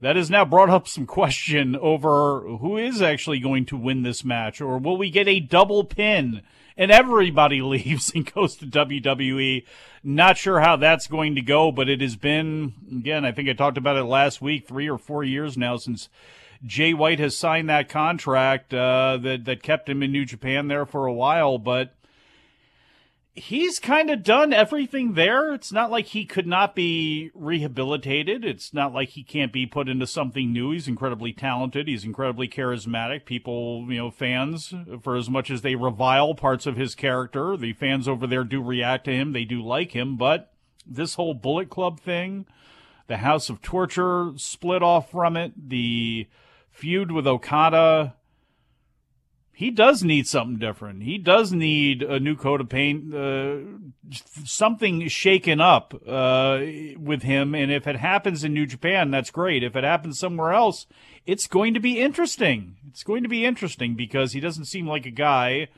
that 0.00 0.16
has 0.16 0.30
now 0.30 0.44
brought 0.44 0.70
up 0.70 0.88
some 0.88 1.06
question 1.06 1.76
over 1.76 2.40
who 2.40 2.76
is 2.76 3.02
actually 3.02 3.38
going 3.38 3.66
to 3.66 3.76
win 3.76 4.02
this 4.02 4.24
match, 4.24 4.60
or 4.60 4.78
will 4.78 4.96
we 4.96 5.10
get 5.10 5.28
a 5.28 5.40
double 5.40 5.84
pin 5.84 6.42
and 6.76 6.90
everybody 6.90 7.60
leaves 7.62 8.10
and 8.14 8.32
goes 8.32 8.56
to 8.56 8.66
WWE? 8.66 9.64
Not 10.02 10.38
sure 10.38 10.60
how 10.60 10.76
that's 10.76 11.06
going 11.06 11.34
to 11.34 11.42
go, 11.42 11.70
but 11.70 11.88
it 11.88 12.00
has 12.00 12.16
been, 12.16 12.74
again, 12.90 13.24
I 13.24 13.32
think 13.32 13.48
I 13.48 13.52
talked 13.52 13.78
about 13.78 13.96
it 13.96 14.04
last 14.04 14.40
week, 14.40 14.66
three 14.66 14.88
or 14.88 14.98
four 14.98 15.22
years 15.22 15.58
now 15.58 15.76
since 15.76 16.08
Jay 16.64 16.92
White 16.92 17.18
has 17.20 17.36
signed 17.36 17.68
that 17.68 17.88
contract 17.88 18.74
uh, 18.74 19.18
that, 19.22 19.44
that 19.44 19.62
kept 19.62 19.88
him 19.88 20.02
in 20.02 20.12
New 20.12 20.24
Japan 20.24 20.68
there 20.68 20.84
for 20.84 21.06
a 21.06 21.12
while, 21.12 21.58
but 21.58 21.94
he's 23.32 23.78
kind 23.78 24.10
of 24.10 24.22
done 24.22 24.52
everything 24.52 25.14
there. 25.14 25.54
It's 25.54 25.72
not 25.72 25.90
like 25.90 26.06
he 26.06 26.24
could 26.24 26.46
not 26.46 26.74
be 26.74 27.30
rehabilitated. 27.34 28.44
It's 28.44 28.74
not 28.74 28.92
like 28.92 29.10
he 29.10 29.22
can't 29.22 29.52
be 29.52 29.66
put 29.66 29.88
into 29.88 30.06
something 30.06 30.52
new. 30.52 30.72
He's 30.72 30.88
incredibly 30.88 31.32
talented. 31.32 31.88
He's 31.88 32.04
incredibly 32.04 32.48
charismatic. 32.48 33.24
People, 33.24 33.86
you 33.88 33.96
know, 33.96 34.10
fans, 34.10 34.74
for 35.02 35.16
as 35.16 35.30
much 35.30 35.50
as 35.50 35.62
they 35.62 35.76
revile 35.76 36.34
parts 36.34 36.66
of 36.66 36.76
his 36.76 36.94
character, 36.94 37.56
the 37.56 37.72
fans 37.72 38.06
over 38.06 38.26
there 38.26 38.44
do 38.44 38.62
react 38.62 39.04
to 39.06 39.12
him. 39.12 39.32
They 39.32 39.44
do 39.44 39.62
like 39.62 39.92
him. 39.92 40.16
But 40.16 40.52
this 40.86 41.14
whole 41.14 41.34
Bullet 41.34 41.70
Club 41.70 42.00
thing, 42.00 42.46
the 43.06 43.18
House 43.18 43.48
of 43.48 43.62
Torture 43.62 44.32
split 44.36 44.82
off 44.82 45.10
from 45.10 45.36
it, 45.36 45.52
the 45.70 46.28
feud 46.80 47.12
with 47.12 47.26
Okada, 47.26 48.14
he 49.52 49.70
does 49.70 50.02
need 50.02 50.26
something 50.26 50.58
different. 50.58 51.02
He 51.02 51.18
does 51.18 51.52
need 51.52 52.02
a 52.02 52.18
new 52.18 52.34
coat 52.34 52.62
of 52.62 52.70
paint, 52.70 53.14
uh, 53.14 53.58
something 54.44 55.06
shaken 55.08 55.60
up 55.60 55.92
uh, 56.08 56.60
with 56.96 57.22
him. 57.22 57.54
And 57.54 57.70
if 57.70 57.86
it 57.86 57.96
happens 57.96 58.42
in 58.42 58.54
New 58.54 58.64
Japan, 58.64 59.10
that's 59.10 59.30
great. 59.30 59.62
If 59.62 59.76
it 59.76 59.84
happens 59.84 60.18
somewhere 60.18 60.52
else, 60.52 60.86
it's 61.26 61.46
going 61.46 61.74
to 61.74 61.80
be 61.80 62.00
interesting. 62.00 62.76
It's 62.88 63.02
going 63.02 63.22
to 63.22 63.28
be 63.28 63.44
interesting 63.44 63.96
because 63.96 64.32
he 64.32 64.40
doesn't 64.40 64.64
seem 64.64 64.86
like 64.86 65.04
a 65.04 65.10
guy 65.10 65.68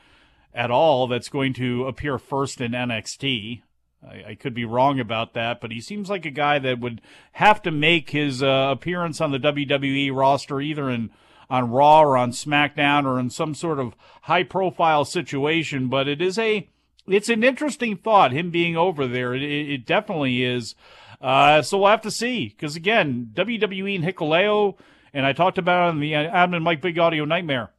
at 0.54 0.70
all 0.70 1.08
that's 1.08 1.28
going 1.28 1.52
to 1.54 1.86
appear 1.88 2.18
first 2.18 2.60
in 2.60 2.70
NXT. 2.70 3.62
I, 4.06 4.30
I, 4.30 4.34
could 4.34 4.54
be 4.54 4.64
wrong 4.64 4.98
about 4.98 5.34
that, 5.34 5.60
but 5.60 5.70
he 5.70 5.80
seems 5.80 6.10
like 6.10 6.26
a 6.26 6.30
guy 6.30 6.58
that 6.58 6.80
would 6.80 7.00
have 7.32 7.62
to 7.62 7.70
make 7.70 8.10
his 8.10 8.42
uh, 8.42 8.68
appearance 8.72 9.20
on 9.20 9.30
the 9.30 9.38
WWE 9.38 10.14
roster 10.14 10.60
either 10.60 10.90
in 10.90 11.10
on 11.52 11.70
Raw 11.70 12.00
or 12.00 12.16
on 12.16 12.32
SmackDown 12.32 13.04
or 13.04 13.20
in 13.20 13.28
some 13.28 13.54
sort 13.54 13.78
of 13.78 13.94
high 14.22 14.42
profile 14.42 15.04
situation. 15.04 15.88
But 15.88 16.08
it 16.08 16.22
is 16.22 16.38
a, 16.38 16.66
it's 17.06 17.28
an 17.28 17.44
interesting 17.44 17.96
thought, 17.96 18.32
him 18.32 18.50
being 18.50 18.74
over 18.74 19.06
there. 19.06 19.34
It, 19.34 19.42
it 19.42 19.84
definitely 19.84 20.42
is. 20.42 20.74
Uh, 21.20 21.60
so 21.60 21.78
we'll 21.78 21.90
have 21.90 22.00
to 22.02 22.10
see. 22.10 22.48
Because 22.48 22.74
again, 22.74 23.30
WWE 23.34 23.96
and 23.96 24.04
Hikuleo, 24.04 24.76
and 25.12 25.26
I 25.26 25.34
talked 25.34 25.58
about 25.58 25.90
on 25.90 26.00
the 26.00 26.14
Adam 26.14 26.54
and 26.54 26.64
Mike 26.64 26.80
Big 26.80 26.98
Audio 26.98 27.26
Nightmare, 27.26 27.70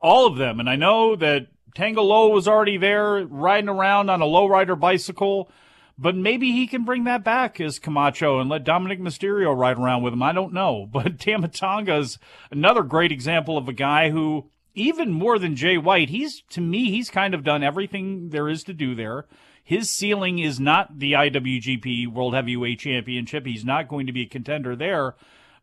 all 0.00 0.26
of 0.26 0.38
them. 0.38 0.58
And 0.58 0.68
I 0.68 0.76
know 0.76 1.14
that 1.14 1.48
Tanga 1.78 2.02
Loa 2.02 2.30
was 2.30 2.48
already 2.48 2.76
there 2.76 3.24
riding 3.24 3.68
around 3.68 4.10
on 4.10 4.20
a 4.20 4.24
lowrider 4.26 4.76
bicycle. 4.76 5.48
But 5.96 6.16
maybe 6.16 6.50
he 6.50 6.66
can 6.66 6.84
bring 6.84 7.04
that 7.04 7.22
back 7.22 7.60
as 7.60 7.78
Camacho 7.78 8.40
and 8.40 8.50
let 8.50 8.64
Dominic 8.64 8.98
Mysterio 8.98 9.56
ride 9.56 9.78
around 9.78 10.02
with 10.02 10.12
him. 10.12 10.22
I 10.24 10.32
don't 10.32 10.52
know. 10.52 10.88
But 10.92 11.20
Tama 11.20 11.46
Tonga's 11.46 12.18
another 12.50 12.82
great 12.82 13.12
example 13.12 13.56
of 13.56 13.68
a 13.68 13.72
guy 13.72 14.10
who, 14.10 14.50
even 14.74 15.12
more 15.12 15.38
than 15.38 15.54
Jay 15.54 15.78
White, 15.78 16.08
he's, 16.08 16.42
to 16.50 16.60
me, 16.60 16.90
he's 16.90 17.10
kind 17.10 17.32
of 17.32 17.44
done 17.44 17.62
everything 17.62 18.30
there 18.30 18.48
is 18.48 18.64
to 18.64 18.72
do 18.72 18.96
there. 18.96 19.26
His 19.62 19.88
ceiling 19.88 20.40
is 20.40 20.58
not 20.58 20.98
the 20.98 21.12
IWGP 21.12 22.08
World 22.08 22.34
Heavyweight 22.34 22.80
Championship. 22.80 23.46
He's 23.46 23.64
not 23.64 23.86
going 23.86 24.08
to 24.08 24.12
be 24.12 24.22
a 24.22 24.28
contender 24.28 24.74
there. 24.74 25.14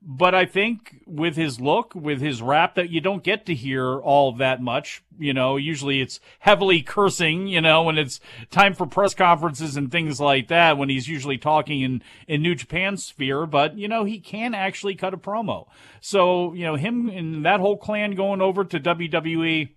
But 0.08 0.36
I 0.36 0.46
think 0.46 1.02
with 1.08 1.36
his 1.36 1.60
look, 1.60 1.96
with 1.96 2.22
his 2.22 2.40
rap, 2.40 2.76
that 2.76 2.92
you 2.92 3.02
don't 3.02 3.24
get 3.24 3.48
to 3.48 3.56
hear 3.56 4.00
all 4.00 4.32
that 4.34 4.62
much. 4.62 5.04
You 5.18 5.34
know, 5.34 5.58
usually 5.58 6.00
it's 6.00 6.20
heavily 6.38 6.84
cursing, 6.84 7.48
you 7.48 7.60
know, 7.60 7.82
when 7.82 7.98
it's 7.98 8.20
time 8.52 8.76
for 8.76 8.86
press 8.86 9.16
conferences 9.16 9.76
and 9.76 9.92
things 9.92 10.20
like 10.20 10.48
that, 10.50 10.78
when 10.78 10.90
he's 10.90 11.08
usually 11.08 11.40
talking 11.40 11.82
in, 11.82 12.04
in 12.28 12.44
New 12.44 12.54
Japan 12.54 12.98
sphere. 12.98 13.48
But, 13.48 13.80
you 13.80 13.88
know, 13.88 14.04
he 14.04 14.20
can 14.20 14.54
actually 14.54 14.94
cut 14.94 15.16
a 15.16 15.18
promo. 15.18 15.66
So, 16.02 16.54
you 16.54 16.66
know, 16.66 16.76
him 16.76 17.10
and 17.10 17.44
that 17.44 17.60
whole 17.60 17.78
clan 17.78 18.12
going 18.12 18.42
over 18.42 18.64
to 18.64 18.80
WWE, 18.80 19.70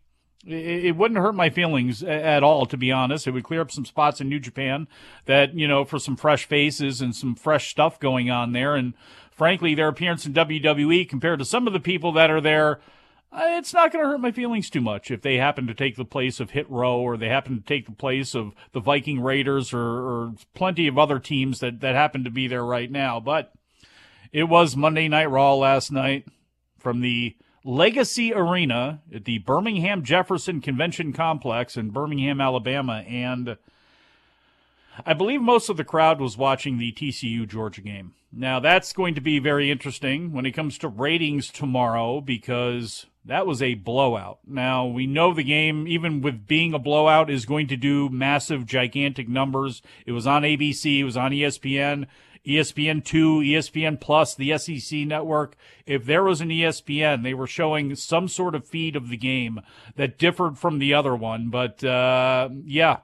it, 0.46 0.94
wouldn't 0.94 1.20
hurt 1.20 1.34
my 1.36 1.48
feelings 1.48 2.02
at 2.02 2.42
all, 2.42 2.66
to 2.66 2.76
be 2.76 2.92
honest. 2.92 3.26
It 3.26 3.30
would 3.30 3.44
clear 3.44 3.62
up 3.62 3.70
some 3.70 3.86
spots 3.86 4.20
in 4.20 4.28
New 4.28 4.40
Japan 4.40 4.88
that, 5.24 5.54
you 5.54 5.66
know, 5.66 5.86
for 5.86 5.98
some 5.98 6.16
fresh 6.16 6.44
faces 6.44 7.00
and 7.00 7.16
some 7.16 7.34
fresh 7.34 7.70
stuff 7.70 7.98
going 7.98 8.30
on 8.30 8.52
there. 8.52 8.74
And 8.74 8.92
frankly, 9.38 9.74
their 9.74 9.88
appearance 9.88 10.26
in 10.26 10.34
WWE 10.34 11.08
compared 11.08 11.38
to 11.38 11.44
some 11.44 11.66
of 11.66 11.72
the 11.72 11.80
people 11.80 12.12
that 12.12 12.30
are 12.30 12.40
there, 12.40 12.80
uh, 13.30 13.40
it's 13.44 13.72
not 13.72 13.92
going 13.92 14.04
to 14.04 14.10
hurt 14.10 14.20
my 14.20 14.32
feelings 14.32 14.68
too 14.68 14.80
much 14.80 15.10
if 15.10 15.22
they 15.22 15.36
happen 15.36 15.66
to 15.68 15.74
take 15.74 15.96
the 15.96 16.04
place 16.04 16.40
of 16.40 16.50
Hit 16.50 16.68
Row 16.68 16.98
or 16.98 17.16
they 17.16 17.28
happen 17.28 17.56
to 17.56 17.64
take 17.64 17.86
the 17.86 17.92
place 17.92 18.34
of 18.34 18.52
the 18.72 18.80
Viking 18.80 19.20
Raiders 19.20 19.72
or, 19.72 19.80
or 19.80 20.34
plenty 20.54 20.88
of 20.88 20.98
other 20.98 21.20
teams 21.20 21.60
that, 21.60 21.80
that 21.80 21.94
happen 21.94 22.24
to 22.24 22.30
be 22.30 22.48
there 22.48 22.64
right 22.64 22.90
now. 22.90 23.20
But 23.20 23.52
it 24.32 24.44
was 24.44 24.76
Monday 24.76 25.06
Night 25.08 25.30
Raw 25.30 25.54
last 25.54 25.92
night 25.92 26.26
from 26.78 27.00
the 27.00 27.36
Legacy 27.64 28.32
Arena 28.34 29.02
at 29.14 29.24
the 29.24 29.38
Birmingham 29.38 30.02
Jefferson 30.02 30.60
Convention 30.60 31.12
Complex 31.12 31.76
in 31.76 31.90
Birmingham, 31.90 32.40
Alabama. 32.40 33.04
And 33.06 33.56
I 35.04 35.14
believe 35.14 35.40
most 35.40 35.68
of 35.68 35.76
the 35.76 35.84
crowd 35.84 36.20
was 36.20 36.36
watching 36.36 36.78
the 36.78 36.92
TCU 36.92 37.46
Georgia 37.48 37.80
game. 37.80 38.14
Now, 38.32 38.60
that's 38.60 38.92
going 38.92 39.14
to 39.14 39.20
be 39.20 39.38
very 39.38 39.70
interesting 39.70 40.32
when 40.32 40.44
it 40.44 40.52
comes 40.52 40.78
to 40.78 40.88
ratings 40.88 41.50
tomorrow 41.50 42.20
because 42.20 43.06
that 43.24 43.46
was 43.46 43.62
a 43.62 43.74
blowout. 43.74 44.40
Now, 44.46 44.86
we 44.86 45.06
know 45.06 45.32
the 45.32 45.42
game, 45.42 45.86
even 45.88 46.20
with 46.20 46.46
being 46.46 46.74
a 46.74 46.78
blowout, 46.78 47.30
is 47.30 47.46
going 47.46 47.68
to 47.68 47.76
do 47.76 48.08
massive, 48.10 48.66
gigantic 48.66 49.28
numbers. 49.28 49.82
It 50.04 50.12
was 50.12 50.26
on 50.26 50.42
ABC, 50.42 50.98
it 50.98 51.04
was 51.04 51.16
on 51.16 51.32
ESPN. 51.32 52.06
ESPN 52.46 53.04
2, 53.04 53.40
ESPN 53.40 54.00
Plus, 54.00 54.34
the 54.34 54.56
SEC 54.56 55.00
network. 55.00 55.56
If 55.86 56.06
there 56.06 56.24
was 56.24 56.40
an 56.40 56.48
ESPN, 56.48 57.22
they 57.22 57.34
were 57.34 57.46
showing 57.46 57.94
some 57.94 58.28
sort 58.28 58.54
of 58.54 58.66
feed 58.66 58.96
of 58.96 59.10
the 59.10 59.16
game 59.16 59.60
that 59.96 60.18
differed 60.18 60.56
from 60.56 60.78
the 60.78 60.94
other 60.94 61.14
one. 61.14 61.50
But 61.50 61.84
uh, 61.84 62.48
yeah, 62.64 62.98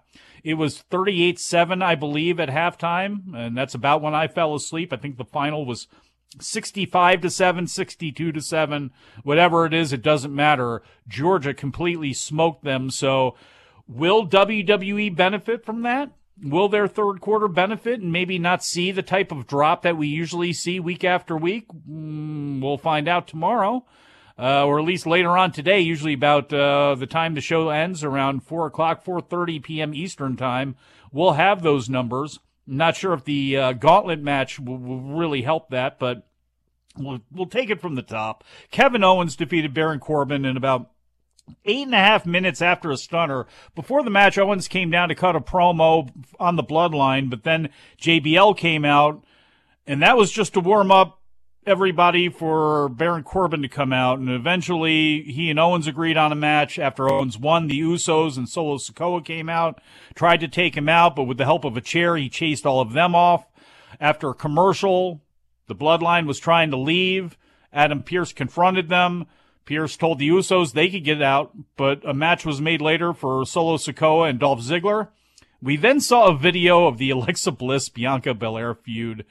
it 0.45 0.55
was 0.55 0.78
38 0.78 1.40
7, 1.40 1.82
I 1.82 1.95
believe, 1.95 2.38
at 2.38 2.51
halftime. 2.51 3.34
And 3.34 3.57
that's 3.57 3.74
about 3.74 4.03
when 4.03 4.14
I 4.14 4.28
fell 4.28 4.55
asleep. 4.55 4.92
I 4.92 4.97
think 4.97 5.16
the 5.16 5.24
final 5.24 5.64
was 5.64 5.88
65 6.40 7.22
to 7.22 7.30
7, 7.30 7.66
62 7.66 8.32
to 8.32 8.40
7, 8.40 8.90
whatever 9.22 9.66
it 9.66 9.72
is, 9.72 9.92
it 9.92 10.03
doesn't 10.03 10.34
matter. 10.34 10.82
Georgia 11.09 11.55
completely 11.55 12.12
smoked 12.12 12.62
them. 12.64 12.90
So 12.90 13.36
will 13.88 14.26
WWE 14.26 15.16
benefit 15.16 15.64
from 15.64 15.82
that? 15.82 16.11
Will 16.42 16.68
their 16.68 16.88
third 16.88 17.20
quarter 17.20 17.47
benefit 17.47 18.01
and 18.01 18.12
maybe 18.12 18.38
not 18.38 18.64
see 18.64 18.90
the 18.90 19.03
type 19.03 19.30
of 19.30 19.47
drop 19.47 19.82
that 19.82 19.97
we 19.97 20.09
usually 20.09 20.53
see 20.53 20.80
week 20.80 21.05
after 21.05 21.36
week? 21.36 21.68
Mm, 21.88 22.61
we'll 22.61 22.76
find 22.76 23.09
out 23.09 23.28
tomorrow, 23.28 23.86
uh, 24.39 24.64
or 24.66 24.78
at 24.78 24.85
least 24.85 25.07
later 25.07 25.37
on 25.37 25.53
today. 25.53 25.80
Usually 25.80 26.14
about 26.14 26.53
uh, 26.53 26.95
the 26.95 27.07
time 27.07 27.35
the 27.35 27.41
show 27.41 27.68
ends, 27.68 28.03
around 28.03 28.41
four 28.45 28.66
o'clock, 28.66 29.05
four 29.05 29.20
thirty 29.20 29.59
p.m. 29.59 29.95
Eastern 29.95 30.37
time. 30.37 30.76
We'll 31.12 31.32
have 31.35 31.62
those 31.62 31.89
numbers. 31.89 32.41
not 32.66 32.97
sure 32.97 33.12
if 33.12 33.24
the 33.24 33.57
uh, 33.57 33.72
gauntlet 33.72 34.20
match 34.20 34.59
will, 34.59 34.78
will 34.78 35.01
really 35.01 35.43
help 35.43 35.70
that, 35.70 35.99
but 35.99 36.26
we'll, 36.99 37.20
we'll 37.30 37.47
take 37.47 37.70
it 37.70 37.80
from 37.80 37.95
the 37.95 38.03
top. 38.03 38.43
Kevin 38.70 39.05
Owens 39.05 39.37
defeated 39.37 39.74
Baron 39.74 40.01
Corbin 40.01 40.45
in 40.45 40.57
about 40.57 40.91
eight 41.64 41.85
and 41.85 41.95
a 41.95 41.99
half 41.99 42.26
minutes 42.26 42.62
after 42.62 42.91
a 42.91 42.97
stunner. 42.97 43.47
Before 43.74 44.03
the 44.03 44.11
match, 44.11 44.39
Owens 44.39 44.66
came 44.66 44.91
down 44.91 45.09
to 45.11 45.14
cut 45.14 45.37
a 45.37 45.41
promo 45.41 46.09
on 46.41 46.57
the 46.57 46.64
bloodline, 46.64 47.30
but 47.30 47.45
then 47.45 47.68
JBL 48.01 48.57
came 48.57 48.85
out, 48.85 49.24
and 49.87 50.03
that 50.03 50.16
was 50.16 50.32
just 50.32 50.55
to 50.55 50.61
warm 50.61 50.91
up 50.91 51.20
everybody 51.67 52.29
for 52.29 52.89
Baron 52.89 53.23
Corbin 53.23 53.62
to 53.62 53.69
come 53.69 53.93
out. 53.93 54.19
And 54.19 54.29
eventually, 54.29 55.23
he 55.23 55.51
and 55.51 55.59
Owens 55.59 55.87
agreed 55.87 56.17
on 56.17 56.33
a 56.33 56.37
match. 56.37 56.79
After 56.79 57.11
Owens 57.11 57.39
won, 57.39 57.67
the 57.67 57.81
Usos 57.81 58.37
and 58.37 58.49
Solo 58.49 58.77
Sikoa 58.77 59.25
came 59.25 59.49
out, 59.49 59.81
tried 60.15 60.41
to 60.41 60.49
take 60.49 60.77
him 60.77 60.89
out, 60.89 61.17
but 61.17 61.25
with 61.25 61.39
the 61.39 61.45
help 61.45 61.65
of 61.65 61.77
a 61.77 61.81
chair, 61.81 62.17
he 62.17 62.29
chased 62.29 62.67
all 62.67 62.81
of 62.81 62.93
them 62.93 63.15
off. 63.15 63.47
After 64.01 64.31
a 64.31 64.35
commercial, 64.35 65.23
the 65.67 65.75
bloodline 65.75 66.27
was 66.27 66.39
trying 66.39 66.71
to 66.71 66.77
leave. 66.77 67.37
Adam 67.73 68.03
Pearce 68.03 68.33
confronted 68.33 68.89
them. 68.89 69.27
Pearce 69.65 69.97
told 69.97 70.19
the 70.19 70.29
Usos 70.29 70.73
they 70.73 70.91
could 70.91 71.05
get 71.05 71.23
out, 71.23 71.53
but 71.77 72.07
a 72.07 72.12
match 72.12 72.45
was 72.45 72.61
made 72.61 72.83
later 72.83 73.12
for 73.15 73.47
Solo 73.47 73.77
Sikoa 73.77 74.29
and 74.29 74.39
Dolph 74.39 74.61
Ziggler. 74.61 75.09
We 75.62 75.79
then 75.79 76.01
saw 76.01 76.27
a 76.27 76.37
video 76.37 76.87
of 76.87 76.99
the 76.99 77.11
Alexa 77.12 77.53
Bliss 77.53 77.89
Bianca 77.89 78.35
Belair 78.35 78.75
feud. 78.75 79.25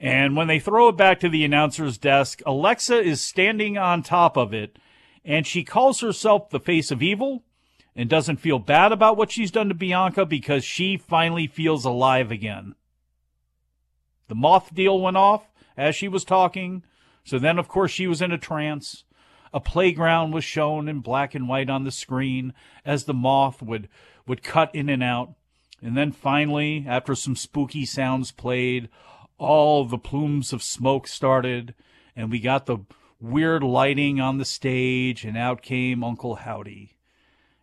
And 0.00 0.36
when 0.36 0.46
they 0.46 0.60
throw 0.60 0.88
it 0.88 0.96
back 0.96 1.18
to 1.20 1.28
the 1.28 1.44
announcer's 1.44 1.98
desk, 1.98 2.40
Alexa 2.46 3.00
is 3.00 3.20
standing 3.20 3.76
on 3.76 4.02
top 4.02 4.36
of 4.36 4.54
it 4.54 4.78
and 5.24 5.46
she 5.46 5.62
calls 5.62 6.00
herself 6.00 6.48
the 6.48 6.58
face 6.58 6.90
of 6.90 7.02
evil 7.02 7.44
and 7.94 8.08
doesn't 8.08 8.38
feel 8.38 8.58
bad 8.58 8.92
about 8.92 9.16
what 9.16 9.30
she's 9.30 9.50
done 9.50 9.68
to 9.68 9.74
Bianca 9.74 10.24
because 10.24 10.64
she 10.64 10.96
finally 10.96 11.46
feels 11.46 11.84
alive 11.84 12.30
again. 12.30 12.74
The 14.28 14.34
moth 14.34 14.74
deal 14.74 14.98
went 15.00 15.16
off 15.16 15.42
as 15.76 15.94
she 15.94 16.08
was 16.08 16.24
talking. 16.24 16.82
So 17.24 17.38
then, 17.38 17.58
of 17.58 17.68
course, 17.68 17.90
she 17.90 18.06
was 18.06 18.22
in 18.22 18.32
a 18.32 18.38
trance. 18.38 19.04
A 19.52 19.60
playground 19.60 20.32
was 20.32 20.44
shown 20.44 20.88
in 20.88 21.00
black 21.00 21.34
and 21.34 21.46
white 21.46 21.68
on 21.68 21.84
the 21.84 21.90
screen 21.90 22.54
as 22.84 23.04
the 23.04 23.14
moth 23.14 23.60
would, 23.60 23.88
would 24.26 24.42
cut 24.42 24.74
in 24.74 24.88
and 24.88 25.02
out. 25.02 25.34
And 25.82 25.96
then 25.96 26.12
finally, 26.12 26.86
after 26.88 27.14
some 27.14 27.36
spooky 27.36 27.84
sounds 27.84 28.32
played, 28.32 28.88
all 29.38 29.84
the 29.84 29.98
plumes 29.98 30.52
of 30.52 30.62
smoke 30.62 31.06
started, 31.06 31.74
and 32.14 32.30
we 32.30 32.40
got 32.40 32.66
the 32.66 32.78
weird 33.20 33.62
lighting 33.62 34.20
on 34.20 34.38
the 34.38 34.44
stage, 34.44 35.24
and 35.24 35.36
out 35.36 35.62
came 35.62 36.04
Uncle 36.04 36.36
Howdy. 36.36 36.96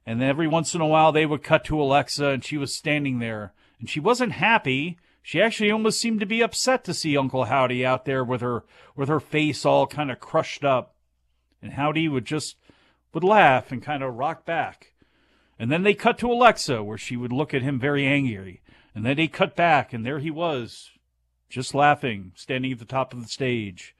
And 0.05 0.21
then 0.21 0.29
every 0.29 0.47
once 0.47 0.75
in 0.75 0.81
a 0.81 0.87
while, 0.87 1.11
they 1.11 1.25
would 1.25 1.43
cut 1.43 1.65
to 1.65 1.81
Alexa, 1.81 2.27
and 2.27 2.43
she 2.43 2.57
was 2.57 2.75
standing 2.75 3.19
there, 3.19 3.53
and 3.79 3.89
she 3.89 3.99
wasn't 3.99 4.33
happy. 4.33 4.97
She 5.21 5.41
actually 5.41 5.71
almost 5.71 5.99
seemed 5.99 6.19
to 6.19 6.25
be 6.25 6.41
upset 6.41 6.83
to 6.83 6.93
see 6.93 7.17
Uncle 7.17 7.45
Howdy 7.45 7.85
out 7.85 8.05
there 8.05 8.23
with 8.23 8.41
her 8.41 8.63
with 8.95 9.09
her 9.09 9.19
face 9.19 9.65
all 9.65 9.87
kind 9.87 10.11
of 10.11 10.19
crushed 10.19 10.63
up. 10.63 10.95
And 11.61 11.73
Howdy 11.73 12.07
would 12.07 12.25
just 12.25 12.57
would 13.13 13.23
laugh 13.23 13.71
and 13.71 13.81
kind 13.81 14.03
of 14.03 14.13
rock 14.13 14.45
back. 14.45 14.93
And 15.57 15.71
then 15.71 15.83
they 15.83 15.93
cut 15.93 16.19
to 16.19 16.31
Alexa, 16.31 16.83
where 16.83 16.97
she 16.97 17.17
would 17.17 17.31
look 17.31 17.53
at 17.53 17.63
him 17.63 17.79
very 17.79 18.05
angry. 18.05 18.61
And 18.93 19.05
then 19.05 19.17
they 19.17 19.27
cut 19.27 19.55
back, 19.55 19.93
and 19.93 20.05
there 20.05 20.19
he 20.19 20.29
was, 20.29 20.91
just 21.55 21.73
laughing, 21.73 22.33
standing 22.35 22.73
at 22.73 22.79
the 22.79 22.85
top 22.85 23.13
of 23.13 23.23
the 23.23 23.29
stage. 23.29 23.95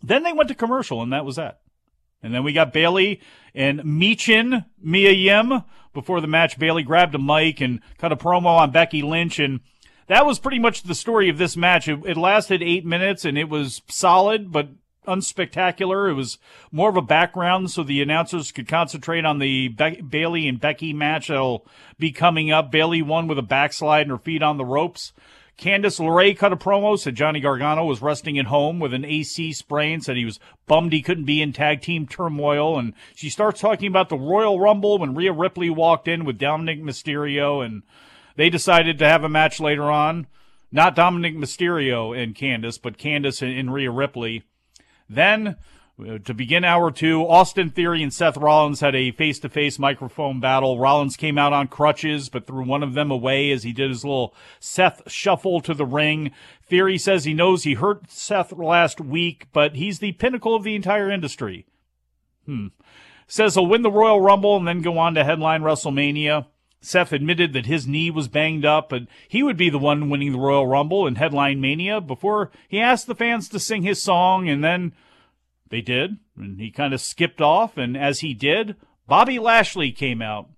Then 0.00 0.22
they 0.22 0.32
went 0.32 0.48
to 0.48 0.54
commercial, 0.54 1.02
and 1.02 1.12
that 1.12 1.24
was 1.24 1.34
that. 1.34 1.58
And 2.22 2.32
then 2.32 2.44
we 2.44 2.52
got 2.52 2.72
Bayley 2.72 3.20
and 3.52 3.80
Michin 3.80 4.64
Mia 4.80 5.10
Yim. 5.10 5.64
Before 5.92 6.20
the 6.20 6.28
match, 6.28 6.56
Bayley 6.56 6.84
grabbed 6.84 7.16
a 7.16 7.18
mic 7.18 7.60
and 7.60 7.80
cut 7.98 8.12
a 8.12 8.16
promo 8.16 8.58
on 8.58 8.70
Becky 8.70 9.02
Lynch, 9.02 9.40
and 9.40 9.58
that 10.06 10.24
was 10.24 10.38
pretty 10.38 10.60
much 10.60 10.84
the 10.84 10.94
story 10.94 11.28
of 11.28 11.38
this 11.38 11.56
match. 11.56 11.88
It, 11.88 11.98
it 12.06 12.16
lasted 12.16 12.62
eight 12.62 12.86
minutes, 12.86 13.24
and 13.24 13.36
it 13.36 13.48
was 13.48 13.82
solid, 13.88 14.52
but 14.52 14.68
unspectacular. 15.04 16.08
It 16.08 16.14
was 16.14 16.38
more 16.70 16.90
of 16.90 16.96
a 16.96 17.02
background 17.02 17.72
so 17.72 17.82
the 17.82 18.00
announcers 18.00 18.52
could 18.52 18.68
concentrate 18.68 19.24
on 19.24 19.40
the 19.40 19.66
Be- 19.66 20.00
Bayley 20.00 20.46
and 20.46 20.60
Becky 20.60 20.92
match 20.92 21.26
that'll 21.26 21.66
be 21.98 22.12
coming 22.12 22.52
up. 22.52 22.70
Bayley 22.70 23.02
won 23.02 23.26
with 23.26 23.38
a 23.38 23.42
backslide 23.42 24.02
and 24.02 24.12
her 24.12 24.18
feet 24.18 24.44
on 24.44 24.58
the 24.58 24.64
ropes. 24.64 25.12
Candice 25.58 25.98
LeRae 25.98 26.38
cut 26.38 26.52
a 26.52 26.56
promo, 26.56 26.96
said 26.96 27.16
Johnny 27.16 27.40
Gargano 27.40 27.84
was 27.84 28.00
resting 28.00 28.38
at 28.38 28.46
home 28.46 28.78
with 28.78 28.94
an 28.94 29.04
AC 29.04 29.52
sprain, 29.52 30.00
said 30.00 30.16
he 30.16 30.24
was 30.24 30.38
bummed 30.68 30.92
he 30.92 31.02
couldn't 31.02 31.24
be 31.24 31.42
in 31.42 31.52
tag 31.52 31.80
team 31.82 32.06
turmoil. 32.06 32.78
And 32.78 32.94
she 33.16 33.28
starts 33.28 33.60
talking 33.60 33.88
about 33.88 34.08
the 34.08 34.16
Royal 34.16 34.60
Rumble 34.60 34.98
when 34.98 35.16
Rhea 35.16 35.32
Ripley 35.32 35.68
walked 35.68 36.06
in 36.06 36.24
with 36.24 36.38
Dominic 36.38 36.80
Mysterio, 36.80 37.64
and 37.64 37.82
they 38.36 38.48
decided 38.50 38.98
to 38.98 39.08
have 39.08 39.24
a 39.24 39.28
match 39.28 39.58
later 39.58 39.90
on. 39.90 40.28
Not 40.70 40.94
Dominic 40.94 41.34
Mysterio 41.34 42.16
and 42.16 42.36
Candice, 42.36 42.80
but 42.80 42.96
Candice 42.96 43.42
and, 43.42 43.72
Rhea 43.72 43.90
Ripley. 43.90 44.44
Then, 45.08 45.56
to 45.98 46.32
begin 46.32 46.64
hour 46.64 46.90
two, 46.92 47.22
Austin 47.26 47.70
Theory 47.70 48.02
and 48.02 48.14
Seth 48.14 48.36
Rollins 48.36 48.80
had 48.80 48.94
a 48.94 49.10
face 49.10 49.40
to 49.40 49.48
face 49.48 49.78
microphone 49.78 50.38
battle. 50.38 50.78
Rollins 50.78 51.16
came 51.16 51.36
out 51.36 51.52
on 51.52 51.66
crutches, 51.66 52.28
but 52.28 52.46
threw 52.46 52.64
one 52.64 52.84
of 52.84 52.94
them 52.94 53.10
away 53.10 53.50
as 53.50 53.64
he 53.64 53.72
did 53.72 53.90
his 53.90 54.04
little 54.04 54.34
Seth 54.60 55.10
shuffle 55.10 55.60
to 55.62 55.74
the 55.74 55.86
ring. 55.86 56.30
Theory 56.62 56.98
says 56.98 57.24
he 57.24 57.34
knows 57.34 57.64
he 57.64 57.74
hurt 57.74 58.10
Seth 58.10 58.52
last 58.52 59.00
week, 59.00 59.48
but 59.52 59.74
he's 59.74 59.98
the 59.98 60.12
pinnacle 60.12 60.54
of 60.54 60.62
the 60.62 60.76
entire 60.76 61.10
industry. 61.10 61.66
Hmm. 62.46 62.68
Says 63.26 63.54
he'll 63.54 63.66
win 63.66 63.82
the 63.82 63.90
Royal 63.90 64.20
Rumble 64.20 64.56
and 64.56 64.68
then 64.68 64.82
go 64.82 64.98
on 64.98 65.14
to 65.14 65.24
headline 65.24 65.62
WrestleMania. 65.62 66.46
Seth 66.80 67.12
admitted 67.12 67.52
that 67.54 67.66
his 67.66 67.88
knee 67.88 68.10
was 68.10 68.28
banged 68.28 68.64
up, 68.64 68.88
but 68.88 69.02
he 69.26 69.42
would 69.42 69.56
be 69.56 69.68
the 69.68 69.78
one 69.78 70.10
winning 70.10 70.30
the 70.30 70.38
Royal 70.38 70.66
Rumble 70.66 71.08
and 71.08 71.18
headline 71.18 71.60
Mania 71.60 72.00
before 72.00 72.52
he 72.68 72.80
asked 72.80 73.08
the 73.08 73.16
fans 73.16 73.48
to 73.48 73.58
sing 73.58 73.82
his 73.82 74.00
song, 74.00 74.48
and 74.48 74.62
then 74.62 74.92
they 75.70 75.80
did, 75.80 76.18
and 76.36 76.60
he 76.60 76.70
kind 76.70 76.94
of 76.94 77.00
skipped 77.00 77.40
off, 77.40 77.76
and 77.76 77.96
as 77.96 78.20
he 78.20 78.34
did, 78.34 78.76
Bobby 79.06 79.38
Lashley 79.38 79.92
came 79.92 80.22
out, 80.22 80.48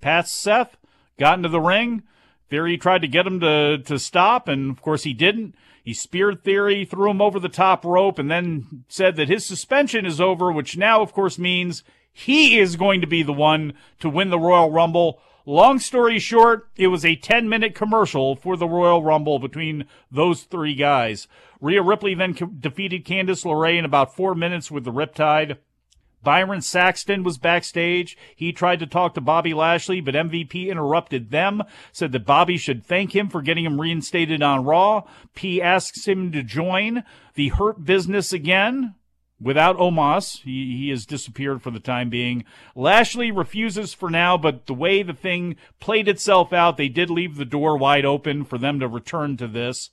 passed 0.00 0.34
Seth, 0.34 0.76
got 1.18 1.38
into 1.38 1.48
the 1.48 1.60
ring. 1.60 2.02
Theory 2.48 2.78
tried 2.78 3.02
to 3.02 3.08
get 3.08 3.26
him 3.26 3.40
to, 3.40 3.78
to 3.78 3.98
stop, 3.98 4.48
and 4.48 4.70
of 4.70 4.82
course 4.82 5.02
he 5.02 5.12
didn't. 5.12 5.54
He 5.82 5.94
speared 5.94 6.42
Theory, 6.42 6.84
threw 6.84 7.10
him 7.10 7.20
over 7.20 7.38
the 7.38 7.48
top 7.48 7.84
rope, 7.84 8.18
and 8.18 8.30
then 8.30 8.84
said 8.88 9.16
that 9.16 9.28
his 9.28 9.44
suspension 9.44 10.06
is 10.06 10.20
over, 10.20 10.50
which 10.52 10.76
now, 10.76 11.02
of 11.02 11.12
course, 11.12 11.38
means 11.38 11.82
he 12.12 12.58
is 12.58 12.76
going 12.76 13.00
to 13.00 13.06
be 13.06 13.22
the 13.22 13.32
one 13.32 13.74
to 14.00 14.08
win 14.08 14.30
the 14.30 14.38
Royal 14.38 14.70
Rumble 14.70 15.20
Long 15.48 15.78
story 15.78 16.18
short, 16.18 16.68
it 16.76 16.88
was 16.88 17.06
a 17.06 17.16
10 17.16 17.48
minute 17.48 17.74
commercial 17.74 18.36
for 18.36 18.54
the 18.54 18.68
Royal 18.68 19.02
Rumble 19.02 19.38
between 19.38 19.86
those 20.12 20.42
three 20.42 20.74
guys. 20.74 21.26
Rhea 21.60 21.82
Ripley 21.82 22.14
then 22.14 22.34
co- 22.34 22.46
defeated 22.46 23.04
Candice 23.04 23.44
LeRae 23.44 23.78
in 23.78 23.84
about 23.84 24.14
four 24.14 24.34
minutes 24.34 24.70
with 24.70 24.84
the 24.84 24.92
Riptide. 24.92 25.58
Byron 26.22 26.60
Saxton 26.60 27.22
was 27.22 27.38
backstage. 27.38 28.16
He 28.34 28.52
tried 28.52 28.80
to 28.80 28.86
talk 28.86 29.14
to 29.14 29.20
Bobby 29.20 29.54
Lashley, 29.54 30.00
but 30.00 30.14
MVP 30.14 30.68
interrupted 30.68 31.30
them, 31.30 31.62
said 31.92 32.12
that 32.12 32.26
Bobby 32.26 32.56
should 32.56 32.84
thank 32.84 33.14
him 33.14 33.28
for 33.28 33.40
getting 33.40 33.64
him 33.64 33.80
reinstated 33.80 34.42
on 34.42 34.64
Raw. 34.64 35.04
P 35.34 35.62
asks 35.62 36.06
him 36.06 36.32
to 36.32 36.42
join 36.42 37.04
the 37.34 37.48
Hurt 37.48 37.84
Business 37.84 38.32
again. 38.32 38.94
Without 39.40 39.78
Omos, 39.78 40.42
he, 40.42 40.76
he 40.76 40.90
has 40.90 41.06
disappeared 41.06 41.62
for 41.62 41.70
the 41.70 41.78
time 41.78 42.10
being. 42.10 42.44
Lashley 42.74 43.30
refuses 43.30 43.94
for 43.94 44.10
now, 44.10 44.36
but 44.36 44.66
the 44.66 44.74
way 44.74 45.04
the 45.04 45.12
thing 45.12 45.54
played 45.78 46.08
itself 46.08 46.52
out, 46.52 46.76
they 46.76 46.88
did 46.88 47.08
leave 47.08 47.36
the 47.36 47.44
door 47.44 47.76
wide 47.78 48.04
open 48.04 48.44
for 48.44 48.58
them 48.58 48.80
to 48.80 48.88
return 48.88 49.36
to 49.36 49.46
this. 49.46 49.90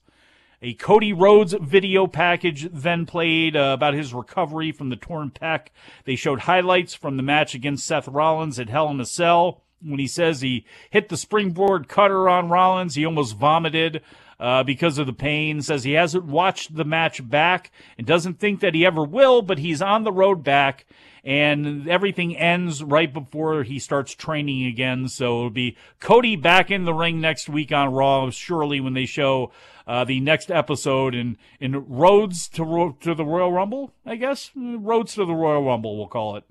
A 0.61 0.73
Cody 0.73 1.11
Rhodes 1.11 1.53
video 1.59 2.07
package 2.07 2.69
then 2.71 3.05
played 3.05 3.55
uh, 3.55 3.71
about 3.73 3.93
his 3.93 4.13
recovery 4.13 4.71
from 4.71 4.89
the 4.89 4.95
torn 4.95 5.31
pec. 5.31 5.67
They 6.05 6.15
showed 6.15 6.41
highlights 6.41 6.93
from 6.93 7.17
the 7.17 7.23
match 7.23 7.53
against 7.53 7.85
Seth 7.85 8.07
Rollins 8.07 8.59
at 8.59 8.69
Hell 8.69 8.89
in 8.89 8.99
a 8.99 9.05
Cell. 9.05 9.63
When 9.81 9.99
he 9.99 10.07
says 10.07 10.41
he 10.41 10.65
hit 10.89 11.09
the 11.09 11.17
springboard 11.17 11.87
cutter 11.87 12.29
on 12.29 12.49
Rollins, 12.49 12.95
he 12.95 13.05
almost 13.05 13.35
vomited 13.35 14.01
uh, 14.39 14.63
because 14.63 14.97
of 14.97 15.05
the 15.05 15.13
pain. 15.13 15.61
Says 15.61 15.83
he 15.83 15.91
hasn't 15.91 16.25
watched 16.25 16.75
the 16.75 16.85
match 16.85 17.27
back 17.27 17.71
and 17.97 18.07
doesn't 18.07 18.39
think 18.39 18.61
that 18.61 18.73
he 18.73 18.85
ever 18.85 19.03
will, 19.03 19.41
but 19.41 19.59
he's 19.59 19.81
on 19.81 20.03
the 20.03 20.11
road 20.11 20.43
back. 20.43 20.85
And 21.25 21.87
everything 21.89 22.37
ends 22.37 22.83
right 22.83 23.11
before 23.11 23.63
he 23.63 23.79
starts 23.79 24.13
training 24.13 24.65
again. 24.65 25.07
So 25.07 25.39
it'll 25.39 25.49
be 25.49 25.75
Cody 25.99 26.35
back 26.35 26.69
in 26.69 26.85
the 26.85 26.93
ring 26.93 27.19
next 27.19 27.49
week 27.49 27.71
on 27.71 27.91
Raw, 27.91 28.29
surely 28.29 28.79
when 28.79 28.93
they 28.93 29.07
show 29.07 29.51
uh, 29.87 30.03
the 30.03 30.19
next 30.19 30.51
episode 30.51 31.15
in 31.15 31.37
in 31.59 31.87
Roads 31.87 32.47
to 32.49 32.95
to 33.01 33.15
the 33.15 33.25
Royal 33.25 33.51
Rumble, 33.51 33.91
I 34.05 34.15
guess 34.15 34.51
Roads 34.55 35.15
to 35.15 35.25
the 35.25 35.33
Royal 35.33 35.63
Rumble, 35.63 35.97
we'll 35.97 36.07
call 36.07 36.35
it. 36.35 36.43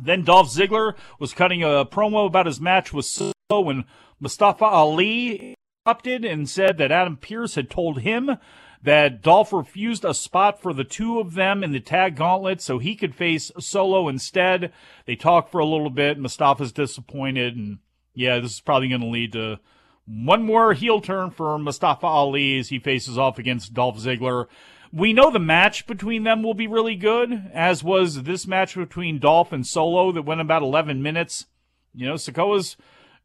Then 0.00 0.24
Dolph 0.24 0.48
Ziggler 0.48 0.94
was 1.18 1.32
cutting 1.32 1.62
a 1.62 1.86
promo 1.86 2.26
about 2.26 2.46
his 2.46 2.60
match 2.60 2.92
with 2.92 3.06
Solo 3.06 3.32
when 3.48 3.84
Mustafa 4.20 4.64
Ali 4.64 5.54
interrupted 5.86 6.24
and 6.24 6.48
said 6.48 6.78
that 6.78 6.92
Adam 6.92 7.16
Pearce 7.16 7.54
had 7.54 7.70
told 7.70 8.00
him 8.00 8.36
that 8.82 9.22
Dolph 9.22 9.52
refused 9.52 10.04
a 10.04 10.14
spot 10.14 10.60
for 10.60 10.72
the 10.72 10.84
two 10.84 11.18
of 11.18 11.34
them 11.34 11.64
in 11.64 11.72
the 11.72 11.80
tag 11.80 12.16
gauntlet 12.16 12.60
so 12.60 12.78
he 12.78 12.94
could 12.94 13.14
face 13.14 13.50
Solo 13.58 14.08
instead. 14.08 14.72
They 15.06 15.16
talk 15.16 15.50
for 15.50 15.58
a 15.58 15.66
little 15.66 15.90
bit. 15.90 16.18
Mustafa's 16.18 16.72
disappointed, 16.72 17.56
and 17.56 17.78
yeah, 18.14 18.38
this 18.38 18.52
is 18.52 18.60
probably 18.60 18.88
going 18.88 19.00
to 19.00 19.06
lead 19.06 19.32
to 19.32 19.58
one 20.06 20.42
more 20.42 20.72
heel 20.72 21.00
turn 21.00 21.30
for 21.30 21.58
Mustafa 21.58 22.06
Ali 22.06 22.58
as 22.58 22.68
he 22.68 22.78
faces 22.78 23.18
off 23.18 23.38
against 23.38 23.74
Dolph 23.74 23.98
Ziggler. 23.98 24.46
We 24.92 25.12
know 25.12 25.30
the 25.30 25.38
match 25.38 25.86
between 25.86 26.22
them 26.22 26.42
will 26.42 26.54
be 26.54 26.68
really 26.68 26.94
good, 26.94 27.50
as 27.52 27.82
was 27.82 28.22
this 28.22 28.46
match 28.46 28.76
between 28.76 29.18
Dolph 29.18 29.52
and 29.52 29.66
Solo 29.66 30.12
that 30.12 30.22
went 30.22 30.40
about 30.40 30.62
11 30.62 31.02
minutes. 31.02 31.46
You 31.92 32.06
know, 32.06 32.14
Sikoa's 32.14 32.76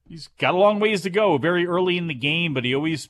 he's 0.07 0.27
got 0.39 0.53
a 0.53 0.57
long 0.57 0.79
ways 0.79 1.01
to 1.01 1.09
go. 1.09 1.37
Very 1.37 1.65
early 1.67 1.97
in 1.97 2.07
the 2.07 2.13
game, 2.13 2.53
but 2.53 2.65
he 2.65 2.73
always 2.73 3.09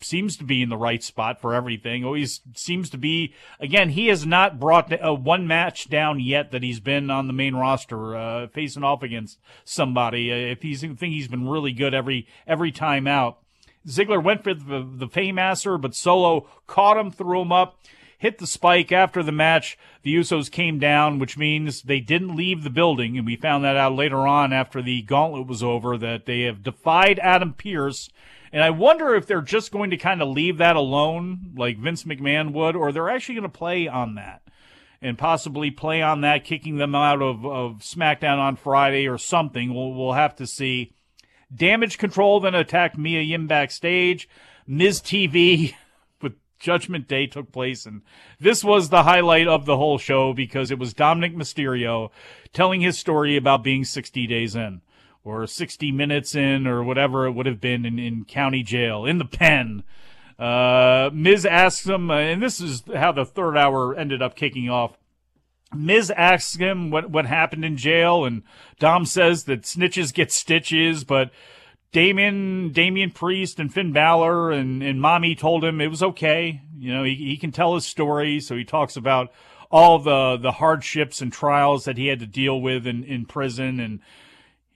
seems 0.00 0.36
to 0.36 0.44
be 0.44 0.62
in 0.62 0.68
the 0.68 0.76
right 0.76 1.02
spot 1.02 1.40
for 1.40 1.54
everything. 1.54 2.04
Always 2.04 2.40
seems 2.54 2.90
to 2.90 2.98
be. 2.98 3.34
Again, 3.60 3.90
he 3.90 4.08
has 4.08 4.24
not 4.24 4.60
brought 4.60 4.92
a 5.00 5.12
one 5.12 5.46
match 5.46 5.88
down 5.88 6.20
yet 6.20 6.50
that 6.52 6.62
he's 6.62 6.80
been 6.80 7.10
on 7.10 7.26
the 7.26 7.32
main 7.32 7.54
roster 7.54 8.16
uh, 8.16 8.46
facing 8.48 8.84
off 8.84 9.02
against 9.02 9.38
somebody. 9.64 10.32
Uh, 10.32 10.52
if 10.52 10.62
he's 10.62 10.84
I 10.84 10.88
think 10.88 11.14
he's 11.14 11.28
been 11.28 11.48
really 11.48 11.72
good 11.72 11.94
every 11.94 12.26
every 12.46 12.72
time 12.72 13.06
out. 13.06 13.38
Ziggler 13.86 14.22
went 14.22 14.44
for 14.44 14.52
the, 14.52 14.86
the 14.86 15.06
Fameasser, 15.08 15.80
but 15.80 15.94
Solo 15.94 16.46
caught 16.66 16.98
him, 16.98 17.10
threw 17.10 17.40
him 17.40 17.52
up 17.52 17.78
hit 18.18 18.38
the 18.38 18.46
spike 18.46 18.92
after 18.92 19.22
the 19.22 19.32
match. 19.32 19.78
The 20.02 20.14
Usos 20.14 20.50
came 20.50 20.78
down, 20.78 21.18
which 21.18 21.38
means 21.38 21.82
they 21.82 22.00
didn't 22.00 22.36
leave 22.36 22.64
the 22.64 22.70
building. 22.70 23.16
And 23.16 23.24
we 23.24 23.36
found 23.36 23.64
that 23.64 23.76
out 23.76 23.94
later 23.94 24.26
on 24.26 24.52
after 24.52 24.82
the 24.82 25.02
gauntlet 25.02 25.46
was 25.46 25.62
over 25.62 25.96
that 25.98 26.26
they 26.26 26.42
have 26.42 26.62
defied 26.62 27.18
Adam 27.20 27.54
Pearce. 27.54 28.10
And 28.52 28.62
I 28.62 28.70
wonder 28.70 29.14
if 29.14 29.26
they're 29.26 29.42
just 29.42 29.72
going 29.72 29.90
to 29.90 29.96
kind 29.96 30.22
of 30.22 30.28
leave 30.28 30.58
that 30.58 30.76
alone, 30.76 31.52
like 31.56 31.78
Vince 31.78 32.04
McMahon 32.04 32.52
would, 32.52 32.76
or 32.76 32.92
they're 32.92 33.10
actually 33.10 33.36
going 33.36 33.42
to 33.42 33.58
play 33.58 33.88
on 33.88 34.14
that 34.14 34.42
and 35.00 35.18
possibly 35.18 35.70
play 35.70 36.02
on 36.02 36.22
that, 36.22 36.44
kicking 36.44 36.76
them 36.76 36.94
out 36.94 37.22
of, 37.22 37.44
of 37.46 37.78
SmackDown 37.78 38.38
on 38.38 38.56
Friday 38.56 39.06
or 39.06 39.18
something. 39.18 39.74
We'll, 39.74 39.92
we'll 39.94 40.14
have 40.14 40.34
to 40.36 40.46
see. 40.46 40.94
Damage 41.54 41.98
Control 41.98 42.40
then 42.40 42.54
attacked 42.54 42.98
Mia 42.98 43.20
Yim 43.20 43.46
backstage. 43.46 44.28
Miz 44.66 45.00
TV 45.00 45.74
with 46.22 46.34
Judgment 46.58 47.08
Day 47.08 47.26
took 47.26 47.52
place, 47.52 47.86
and 47.86 48.02
this 48.40 48.64
was 48.64 48.88
the 48.88 49.04
highlight 49.04 49.48
of 49.48 49.64
the 49.64 49.76
whole 49.76 49.98
show 49.98 50.32
because 50.32 50.70
it 50.70 50.78
was 50.78 50.92
Dominic 50.92 51.34
Mysterio 51.34 52.10
telling 52.52 52.80
his 52.80 52.98
story 52.98 53.36
about 53.36 53.62
being 53.64 53.84
60 53.84 54.26
days 54.26 54.56
in, 54.56 54.82
or 55.28 55.46
60 55.46 55.92
minutes 55.92 56.34
in, 56.34 56.66
or 56.66 56.82
whatever 56.82 57.26
it 57.26 57.32
would 57.32 57.46
have 57.46 57.60
been 57.60 57.84
in, 57.84 57.98
in 57.98 58.24
county 58.24 58.62
jail, 58.62 59.04
in 59.04 59.18
the 59.18 59.24
pen. 59.24 59.82
Uh, 60.38 61.10
Miz 61.12 61.44
asks 61.44 61.86
him, 61.86 62.10
uh, 62.10 62.18
and 62.18 62.42
this 62.42 62.60
is 62.60 62.82
how 62.94 63.12
the 63.12 63.24
third 63.24 63.56
hour 63.56 63.94
ended 63.94 64.22
up 64.22 64.36
kicking 64.36 64.68
off. 64.68 64.96
Miz 65.74 66.10
asks 66.10 66.56
him 66.56 66.90
what, 66.90 67.10
what 67.10 67.26
happened 67.26 67.64
in 67.64 67.76
jail, 67.76 68.24
and 68.24 68.42
Dom 68.78 69.04
says 69.04 69.44
that 69.44 69.62
snitches 69.62 70.14
get 70.14 70.32
stitches, 70.32 71.04
but 71.04 71.30
Damian, 71.92 72.72
Damian 72.72 73.10
Priest 73.10 73.58
and 73.58 73.72
Finn 73.72 73.92
Balor 73.92 74.50
and, 74.50 74.82
and 74.82 75.00
Mommy 75.00 75.34
told 75.34 75.64
him 75.64 75.80
it 75.80 75.88
was 75.88 76.02
okay. 76.02 76.60
You 76.76 76.94
know, 76.94 77.02
he, 77.02 77.14
he 77.14 77.36
can 77.36 77.50
tell 77.50 77.74
his 77.74 77.86
story. 77.86 78.40
So 78.40 78.56
he 78.56 78.64
talks 78.64 78.96
about 78.96 79.32
all 79.70 79.98
the, 79.98 80.36
the 80.36 80.52
hardships 80.52 81.22
and 81.22 81.32
trials 81.32 81.84
that 81.86 81.96
he 81.96 82.08
had 82.08 82.20
to 82.20 82.26
deal 82.26 82.60
with 82.60 82.86
in, 82.86 83.04
in 83.04 83.24
prison. 83.24 83.80
And 83.80 84.00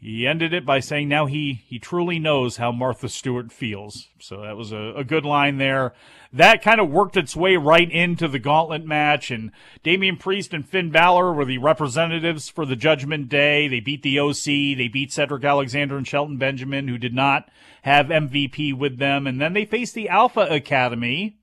he 0.03 0.27
ended 0.27 0.53
it 0.53 0.67
by 0.67 0.81
saying 0.81 1.09
now 1.09 1.27
he, 1.27 1.63
he 1.69 1.79
truly 1.79 2.19
knows 2.19 2.57
how 2.57 2.73
Martha 2.73 3.09
Stewart 3.09 3.53
feels. 3.53 4.09
So 4.19 4.41
that 4.41 4.57
was 4.57 4.73
a, 4.73 4.95
a 4.97 5.05
good 5.05 5.25
line 5.25 5.59
there. 5.59 5.95
That 6.33 6.61
kind 6.61 6.81
of 6.81 6.91
worked 6.91 7.17
its 7.17 7.37
way 7.37 7.57
right 7.57 7.89
into 7.89 8.27
the 8.27 8.41
gauntlet 8.41 8.85
match. 8.85 9.31
And 9.31 9.53
Damian 9.85 10.17
Priest 10.17 10.53
and 10.53 10.69
Finn 10.69 10.91
Balor 10.91 11.33
were 11.33 11.45
the 11.45 11.59
representatives 11.59 12.49
for 12.49 12.67
the 12.67 12.75
Judgment 12.75 13.29
Day. 13.29 13.69
They 13.69 13.79
beat 13.79 14.03
the 14.03 14.19
OC. 14.19 14.45
They 14.77 14.91
beat 14.93 15.13
Cedric 15.13 15.45
Alexander 15.45 15.97
and 15.97 16.07
Shelton 16.07 16.37
Benjamin, 16.37 16.89
who 16.89 16.99
did 16.99 17.15
not 17.15 17.49
have 17.83 18.07
MVP 18.07 18.77
with 18.77 18.99
them. 18.99 19.29
And 19.29 19.41
then 19.41 19.53
they 19.53 19.65
faced 19.65 19.95
the 19.95 20.09
Alpha 20.09 20.49
Academy 20.51 21.39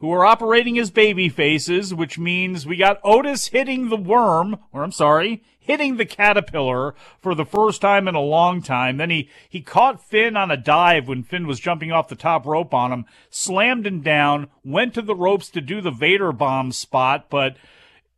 who 0.00 0.10
are 0.10 0.24
operating 0.24 0.76
as 0.78 0.90
baby 0.90 1.28
faces, 1.28 1.94
which 1.94 2.18
means 2.18 2.66
we 2.66 2.76
got 2.76 2.98
Otis 3.04 3.48
hitting 3.48 3.90
the 3.90 3.96
worm, 3.96 4.58
or 4.72 4.82
I'm 4.82 4.92
sorry, 4.92 5.44
hitting 5.60 5.96
the 5.96 6.06
caterpillar 6.06 6.94
for 7.20 7.34
the 7.34 7.44
first 7.44 7.80
time 7.80 8.08
in 8.08 8.14
a 8.14 8.20
long 8.20 8.62
time. 8.62 8.96
Then 8.96 9.10
he, 9.10 9.28
he 9.48 9.60
caught 9.60 10.02
Finn 10.02 10.36
on 10.36 10.50
a 10.50 10.56
dive 10.56 11.06
when 11.06 11.22
Finn 11.22 11.46
was 11.46 11.60
jumping 11.60 11.92
off 11.92 12.08
the 12.08 12.16
top 12.16 12.46
rope 12.46 12.74
on 12.74 12.92
him, 12.92 13.04
slammed 13.28 13.86
him 13.86 14.00
down, 14.00 14.48
went 14.64 14.94
to 14.94 15.02
the 15.02 15.14
ropes 15.14 15.48
to 15.50 15.60
do 15.60 15.80
the 15.80 15.90
Vader 15.90 16.32
bomb 16.32 16.72
spot, 16.72 17.26
but 17.30 17.56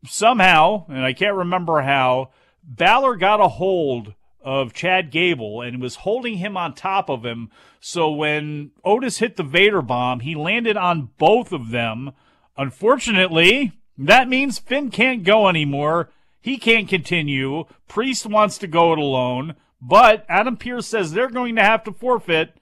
somehow, 0.06 0.86
and 0.88 1.04
I 1.04 1.12
can't 1.12 1.36
remember 1.36 1.82
how, 1.82 2.30
Balor 2.64 3.16
got 3.16 3.40
a 3.40 3.48
hold 3.48 4.14
of 4.40 4.72
Chad 4.72 5.10
Gable 5.10 5.60
and 5.60 5.80
was 5.80 5.96
holding 5.96 6.38
him 6.38 6.56
on 6.56 6.74
top 6.74 7.08
of 7.08 7.24
him. 7.24 7.50
So 7.80 8.10
when 8.10 8.70
Otis 8.84 9.18
hit 9.18 9.36
the 9.36 9.42
Vader 9.42 9.82
bomb, 9.82 10.20
he 10.20 10.34
landed 10.34 10.76
on 10.76 11.10
both 11.18 11.52
of 11.52 11.70
them. 11.70 12.12
Unfortunately, 12.56 13.72
that 13.98 14.28
means 14.28 14.58
Finn 14.58 14.90
can't 14.90 15.22
go 15.22 15.48
anymore. 15.48 16.10
He 16.42 16.58
can't 16.58 16.88
continue. 16.88 17.64
Priest 17.88 18.26
wants 18.26 18.58
to 18.58 18.66
go 18.66 18.92
it 18.92 18.98
alone, 18.98 19.54
but 19.80 20.26
Adam 20.28 20.56
Pearce 20.56 20.86
says 20.86 21.12
they're 21.12 21.30
going 21.30 21.56
to 21.56 21.62
have 21.62 21.84
to 21.84 21.92
forfeit 21.92 22.56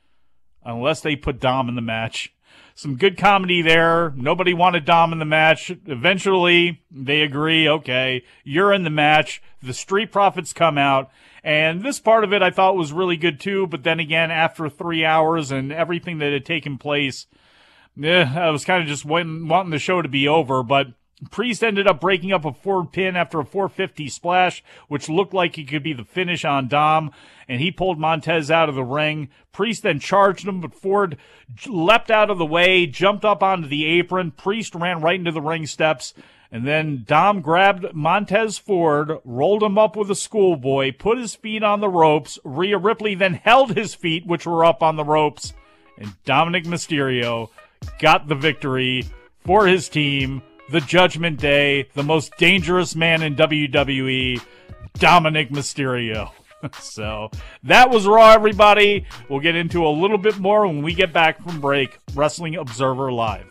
unless 0.65 1.01
they 1.01 1.17
put 1.17 1.41
Dom 1.41 1.69
in 1.69 1.75
the 1.75 1.81
match. 1.81 2.33
Some 2.75 2.97
good 2.97 3.19
comedy 3.19 3.63
there. 3.63 4.13
Nobody 4.17 4.55
wanted 4.55 4.85
Dom 4.85 5.13
in 5.13 5.19
the 5.19 5.25
match. 5.25 5.73
Eventually, 5.87 6.83
they 6.91 7.23
agree, 7.23 7.69
okay, 7.69 8.23
you're 8.45 8.73
in 8.73 8.85
the 8.85 8.91
match. 8.91 9.43
The 9.63 9.75
Street 9.75 10.13
Profits 10.13 10.53
come 10.53 10.79
out 10.79 11.11
and 11.43 11.83
this 11.83 12.01
part 12.01 12.25
of 12.25 12.33
it 12.33 12.43
I 12.43 12.51
thought 12.51 12.77
was 12.77 12.93
really 12.93 13.17
good 13.17 13.41
too, 13.41 13.67
but 13.67 13.83
then 13.83 14.01
again, 14.01 14.31
after 14.31 14.69
three 14.69 15.05
hours 15.05 15.51
and 15.51 15.73
everything 15.73 16.19
that 16.19 16.33
had 16.33 16.45
taken 16.45 16.77
place, 16.77 17.27
eh, 18.03 18.25
I 18.25 18.51
was 18.51 18.65
kind 18.65 18.83
of 18.83 18.89
just 18.89 19.05
wanting, 19.05 19.49
wanting 19.49 19.71
the 19.71 19.79
show 19.79 20.03
to 20.03 20.09
be 20.09 20.29
over, 20.29 20.63
but 20.63 20.89
Priest 21.31 21.63
ended 21.63 21.87
up 21.87 22.01
breaking 22.01 22.33
up 22.33 22.47
a 22.47 22.53
four 22.53 22.87
pin 22.87 23.15
after 23.15 23.41
a 23.41 23.45
450 23.45 24.09
splash, 24.09 24.65
which 24.89 25.09
looked 25.09 25.35
like 25.35 25.59
it 25.59 25.69
could 25.69 25.83
be 25.83 25.93
the 25.93 26.05
finish 26.05 26.45
on 26.45 26.67
Dom, 26.67 27.11
and 27.47 27.61
he 27.61 27.71
pulled 27.71 27.99
Montez 27.99 28.51
out 28.51 28.71
of 28.71 28.75
the 28.75 28.85
ring. 28.85 29.29
Priest 29.53 29.83
then 29.83 30.01
charged 30.01 30.49
him, 30.49 30.61
but 30.61 30.75
Ford 30.75 31.19
leapt 31.67 32.11
out 32.11 32.31
of 32.31 32.39
the 32.39 32.47
way, 32.47 32.87
jumped 32.87 33.25
up 33.25 33.43
onto 33.43 33.69
the 33.69 33.85
apron. 33.85 34.31
Priest 34.31 34.75
ran 34.75 35.03
right 35.03 35.19
into 35.19 35.33
the 35.33 35.43
ring 35.43 35.67
steps, 35.67 36.15
And 36.51 36.67
then 36.67 37.05
Dom 37.07 37.43
grabbed 37.43 37.95
Montez 37.95 38.59
Ford, 38.59 39.19
rolled 39.25 39.63
him 39.63 39.79
up 39.79 39.97
with 39.97 40.11
a 40.11 40.17
schoolboy, 40.17 40.93
put 40.93 41.19
his 41.19 41.35
feet 41.35 41.63
on 41.63 41.81
the 41.81 41.89
ropes. 41.89 42.39
Rhea 42.45 42.79
Ripley 42.79 43.15
then 43.15 43.35
held 43.35 43.77
his 43.77 43.95
feet, 43.95 44.27
which 44.27 44.47
were 44.47 44.65
up 44.65 44.83
on 44.83 44.97
the 44.97 45.05
ropes. 45.05 45.53
And 45.99 46.15
Dominic 46.25 46.65
Mysterio 46.65 47.51
got 48.01 48.27
the 48.27 48.35
victory 48.35 49.05
for 49.45 49.67
his 49.67 49.89
team. 49.89 50.43
The 50.71 50.81
Judgment 50.81 51.41
Day, 51.41 51.89
the 51.95 52.05
most 52.05 52.37
dangerous 52.39 52.95
man 52.95 53.23
in 53.23 53.35
WWE, 53.35 54.41
Dominic 54.95 55.51
Mysterio. 55.51 56.31
so 56.81 57.31
that 57.65 57.91
was 57.91 58.07
Raw, 58.07 58.31
everybody. 58.31 59.07
We'll 59.29 59.41
get 59.41 59.57
into 59.57 59.85
a 59.85 59.91
little 59.91 60.19
bit 60.19 60.39
more 60.39 60.67
when 60.67 60.83
we 60.83 60.95
get 60.95 61.13
back 61.13 61.43
from 61.43 61.61
break. 61.61 61.99
Wrestling 62.15 62.55
Observer 62.55 63.11
Live. 63.11 63.51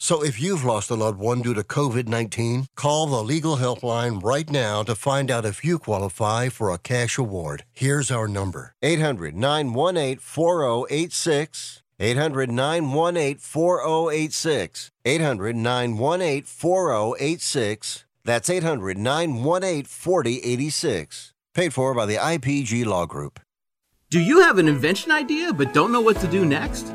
So 0.00 0.22
if 0.22 0.40
you've 0.40 0.64
lost 0.64 0.90
a 0.90 0.94
loved 0.94 1.18
one 1.18 1.42
due 1.42 1.54
to 1.54 1.64
COVID 1.64 2.06
19, 2.06 2.66
call 2.76 3.08
the 3.08 3.22
legal 3.22 3.56
helpline 3.56 4.22
right 4.22 4.48
now 4.48 4.84
to 4.84 4.94
find 4.94 5.28
out 5.28 5.44
if 5.44 5.64
you 5.64 5.78
qualify 5.78 6.48
for 6.48 6.70
a 6.70 6.78
cash 6.78 7.18
award. 7.18 7.64
Here's 7.72 8.10
our 8.10 8.28
number 8.28 8.74
800 8.80 9.34
918 9.34 10.18
4086. 10.18 11.82
800 12.00 12.50
918 12.50 13.38
4086. 13.38 14.90
800 15.04 15.56
918 15.56 16.42
4086. 16.44 18.04
That's 18.24 18.50
800 18.50 18.98
918 18.98 19.84
4086. 19.84 21.32
Paid 21.54 21.74
for 21.74 21.92
by 21.94 22.06
the 22.06 22.16
IPG 22.16 22.86
Law 22.86 23.04
Group. 23.04 23.40
Do 24.10 24.20
you 24.20 24.42
have 24.42 24.58
an 24.58 24.68
invention 24.68 25.10
idea 25.10 25.52
but 25.52 25.74
don't 25.74 25.90
know 25.90 26.00
what 26.00 26.20
to 26.20 26.28
do 26.28 26.44
next? 26.44 26.94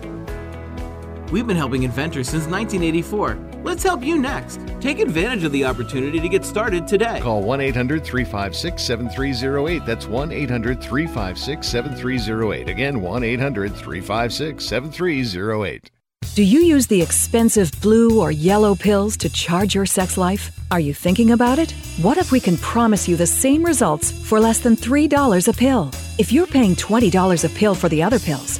We've 1.31 1.47
been 1.47 1.55
helping 1.55 1.83
inventors 1.83 2.27
since 2.27 2.45
1984. 2.45 3.61
Let's 3.63 3.83
help 3.83 4.03
you 4.03 4.19
next. 4.19 4.59
Take 4.81 4.99
advantage 4.99 5.45
of 5.45 5.53
the 5.53 5.63
opportunity 5.63 6.19
to 6.19 6.27
get 6.27 6.43
started 6.43 6.85
today. 6.87 7.21
Call 7.21 7.41
1 7.41 7.61
800 7.61 8.03
356 8.03 8.83
7308. 8.83 9.85
That's 9.85 10.07
1 10.07 10.31
800 10.33 10.81
356 10.81 11.67
7308. 11.67 12.67
Again, 12.67 13.01
1 13.01 13.23
800 13.23 13.73
356 13.73 14.65
7308. 14.65 15.91
Do 16.35 16.43
you 16.43 16.61
use 16.61 16.87
the 16.87 17.01
expensive 17.01 17.71
blue 17.81 18.19
or 18.19 18.31
yellow 18.31 18.75
pills 18.75 19.15
to 19.17 19.29
charge 19.29 19.73
your 19.73 19.85
sex 19.85 20.17
life? 20.17 20.51
Are 20.69 20.79
you 20.79 20.93
thinking 20.93 21.31
about 21.31 21.59
it? 21.59 21.71
What 22.01 22.17
if 22.17 22.31
we 22.31 22.39
can 22.41 22.57
promise 22.57 23.07
you 23.07 23.15
the 23.15 23.27
same 23.27 23.65
results 23.65 24.11
for 24.11 24.39
less 24.39 24.59
than 24.59 24.75
$3 24.75 25.47
a 25.47 25.53
pill? 25.53 25.91
If 26.17 26.31
you're 26.31 26.47
paying 26.47 26.75
$20 26.75 27.43
a 27.45 27.49
pill 27.49 27.75
for 27.75 27.89
the 27.89 28.03
other 28.03 28.19
pills, 28.19 28.59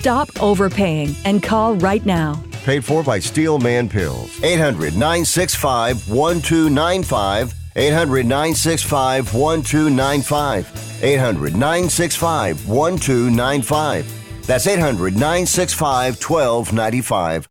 Stop 0.01 0.41
overpaying 0.41 1.15
and 1.25 1.43
call 1.43 1.75
right 1.75 2.03
now. 2.07 2.41
Paid 2.63 2.83
for 2.83 3.03
by 3.03 3.19
Steelman 3.19 3.87
Pills. 3.87 4.43
800 4.43 4.93
965 4.93 6.09
1295. 6.09 7.53
800 7.75 8.25
965 8.25 9.31
1295. 9.31 11.03
800 11.03 11.53
965 11.53 12.67
1295. 12.67 14.47
That's 14.47 14.65
800 14.65 15.13
965 15.13 16.15
1295. 16.15 17.50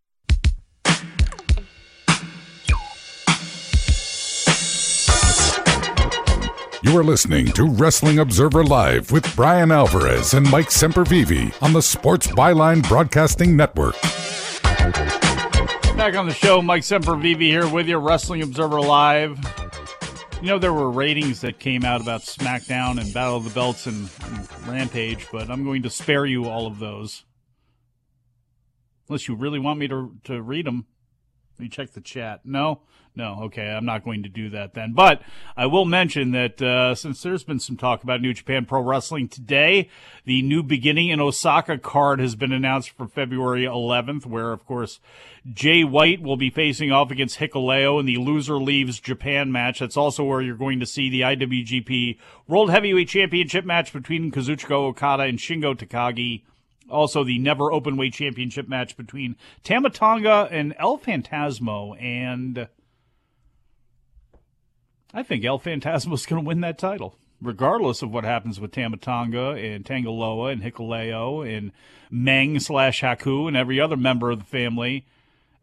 You 6.91 6.99
are 6.99 7.03
listening 7.05 7.45
to 7.53 7.63
Wrestling 7.63 8.19
Observer 8.19 8.65
Live 8.65 9.13
with 9.13 9.33
Bryan 9.33 9.71
Alvarez 9.71 10.33
and 10.33 10.51
Mike 10.51 10.67
Sempervive 10.67 11.55
on 11.63 11.71
the 11.71 11.81
Sports 11.81 12.27
Byline 12.27 12.85
Broadcasting 12.85 13.55
Network. 13.55 13.95
Back 15.95 16.15
on 16.15 16.27
the 16.27 16.33
show, 16.33 16.61
Mike 16.61 16.81
Sempervive 16.81 17.39
here 17.39 17.65
with 17.65 17.87
you, 17.87 17.97
Wrestling 17.97 18.41
Observer 18.41 18.81
Live. 18.81 19.39
You 20.41 20.49
know, 20.49 20.59
there 20.59 20.73
were 20.73 20.91
ratings 20.91 21.39
that 21.39 21.59
came 21.59 21.85
out 21.85 22.01
about 22.01 22.23
SmackDown 22.23 22.99
and 22.99 23.13
Battle 23.13 23.37
of 23.37 23.45
the 23.45 23.51
Belts 23.51 23.87
and, 23.87 24.09
and 24.25 24.67
Rampage, 24.67 25.27
but 25.31 25.49
I'm 25.49 25.63
going 25.63 25.83
to 25.83 25.89
spare 25.89 26.25
you 26.25 26.49
all 26.49 26.67
of 26.67 26.79
those. 26.79 27.23
Unless 29.07 29.29
you 29.29 29.35
really 29.35 29.59
want 29.59 29.79
me 29.79 29.87
to, 29.87 30.13
to 30.25 30.41
read 30.41 30.65
them. 30.65 30.87
Let 31.57 31.63
me 31.63 31.69
check 31.69 31.91
the 31.91 32.01
chat. 32.01 32.41
No? 32.43 32.81
No, 33.13 33.41
okay, 33.43 33.67
I'm 33.67 33.83
not 33.83 34.05
going 34.05 34.23
to 34.23 34.29
do 34.29 34.49
that 34.51 34.73
then. 34.73 34.93
But 34.93 35.21
I 35.57 35.65
will 35.65 35.83
mention 35.83 36.31
that 36.31 36.61
uh, 36.61 36.95
since 36.95 37.21
there's 37.21 37.43
been 37.43 37.59
some 37.59 37.75
talk 37.75 38.03
about 38.03 38.21
New 38.21 38.33
Japan 38.33 38.65
Pro 38.65 38.81
Wrestling 38.81 39.27
today, 39.27 39.89
the 40.23 40.41
new 40.41 40.63
beginning 40.63 41.09
in 41.09 41.19
Osaka 41.19 41.77
card 41.77 42.21
has 42.21 42.35
been 42.35 42.53
announced 42.53 42.91
for 42.91 43.07
February 43.07 43.63
11th, 43.63 44.25
where, 44.25 44.53
of 44.53 44.65
course, 44.65 45.01
Jay 45.51 45.83
White 45.83 46.21
will 46.21 46.37
be 46.37 46.49
facing 46.49 46.93
off 46.93 47.11
against 47.11 47.39
Hikuleo 47.39 47.99
in 47.99 48.05
the 48.05 48.15
loser 48.15 48.55
leaves 48.55 48.99
Japan 49.01 49.51
match. 49.51 49.79
That's 49.79 49.97
also 49.97 50.23
where 50.23 50.41
you're 50.41 50.55
going 50.55 50.79
to 50.79 50.85
see 50.85 51.09
the 51.09 51.21
IWGP 51.21 52.17
World 52.47 52.69
Heavyweight 52.69 53.09
Championship 53.09 53.65
match 53.65 53.91
between 53.91 54.31
Kazuchika 54.31 54.71
Okada 54.71 55.23
and 55.23 55.37
Shingo 55.37 55.75
Takagi 55.75 56.43
also 56.89 57.23
the 57.23 57.39
never 57.39 57.71
open 57.71 57.95
weight 57.95 58.13
championship 58.13 58.67
match 58.67 58.97
between 58.97 59.37
Tama 59.63 59.89
Tonga 59.89 60.49
and 60.51 60.75
El 60.77 60.97
Phantasmo 60.97 61.95
and 62.01 62.67
I 65.13 65.23
think 65.23 65.43
El 65.43 65.59
Phantasmo 65.59 66.13
is 66.13 66.25
going 66.25 66.43
to 66.43 66.47
win 66.47 66.61
that 66.61 66.77
title 66.77 67.15
regardless 67.41 68.03
of 68.03 68.11
what 68.11 68.23
happens 68.23 68.59
with 68.59 68.71
Tama 68.71 68.97
Tonga 68.97 69.51
and 69.51 69.83
Tanga 69.83 70.11
Loa 70.11 70.51
and 70.51 70.61
Hikuleo 70.61 71.41
and 71.41 71.71
Meng 72.11 72.59
slash 72.59 73.01
Haku 73.01 73.47
and 73.47 73.57
every 73.57 73.79
other 73.79 73.97
member 73.97 74.29
of 74.29 74.39
the 74.39 74.45
family 74.45 75.05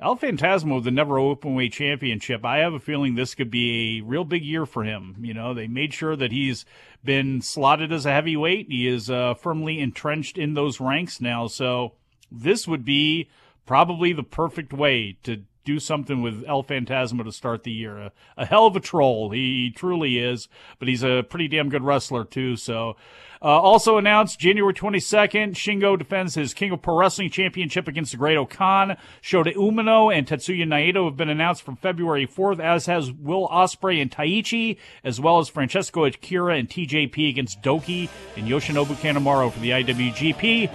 El 0.00 0.16
Phantasmo 0.16 0.82
the 0.82 0.92
never 0.92 1.16
openweight 1.16 1.72
championship. 1.72 2.44
I 2.44 2.58
have 2.58 2.72
a 2.72 2.78
feeling 2.78 3.14
this 3.14 3.34
could 3.34 3.50
be 3.50 3.98
a 3.98 4.04
real 4.04 4.24
big 4.24 4.44
year 4.44 4.64
for 4.64 4.84
him. 4.84 5.16
You 5.20 5.34
know, 5.34 5.54
they 5.54 5.66
made 5.66 5.92
sure 5.92 6.14
that 6.14 6.30
he's 6.30 6.64
been 7.02 7.42
slotted 7.42 7.92
as 7.92 8.06
a 8.06 8.12
heavyweight. 8.12 8.68
He 8.68 8.86
is 8.86 9.10
uh, 9.10 9.34
firmly 9.34 9.80
entrenched 9.80 10.38
in 10.38 10.54
those 10.54 10.78
ranks 10.78 11.20
now. 11.20 11.48
So 11.48 11.94
this 12.30 12.68
would 12.68 12.84
be 12.84 13.28
probably 13.66 14.12
the 14.12 14.22
perfect 14.22 14.72
way 14.72 15.18
to 15.24 15.42
do 15.68 15.78
something 15.78 16.22
with 16.22 16.44
El 16.48 16.64
Phantasmo 16.64 17.22
to 17.22 17.30
start 17.30 17.62
the 17.62 17.70
year. 17.70 17.98
A, 17.98 18.12
a 18.38 18.46
hell 18.46 18.66
of 18.66 18.74
a 18.74 18.80
troll, 18.80 19.30
he 19.30 19.70
truly 19.70 20.18
is, 20.18 20.48
but 20.78 20.88
he's 20.88 21.02
a 21.02 21.22
pretty 21.28 21.46
damn 21.46 21.68
good 21.68 21.84
wrestler 21.84 22.24
too. 22.24 22.56
So, 22.56 22.96
uh, 23.42 23.60
also 23.60 23.98
announced 23.98 24.40
January 24.40 24.72
22nd, 24.72 25.52
Shingo 25.52 25.96
defends 25.96 26.34
his 26.34 26.54
King 26.54 26.72
of 26.72 26.80
Pro 26.80 26.98
Wrestling 26.98 27.30
Championship 27.30 27.86
against 27.86 28.12
the 28.12 28.16
Great-O-Khan. 28.16 28.96
Shota 29.22 29.54
Umino 29.54 30.12
and 30.12 30.26
Tetsuya 30.26 30.64
Naito 30.66 31.04
have 31.04 31.16
been 31.16 31.28
announced 31.28 31.62
from 31.62 31.76
February 31.76 32.26
4th, 32.26 32.58
as 32.58 32.86
has 32.86 33.12
Will 33.12 33.46
Ospreay 33.48 34.00
and 34.00 34.10
Taichi, 34.10 34.78
as 35.04 35.20
well 35.20 35.38
as 35.38 35.48
Francesco 35.48 36.04
Akira 36.04 36.56
and 36.56 36.68
TJP 36.68 37.28
against 37.28 37.62
Douki 37.62 38.08
and 38.36 38.48
Yoshinobu 38.48 38.96
Kanemaru 38.96 39.52
for 39.52 39.60
the 39.60 39.70
IWGP 39.70 40.70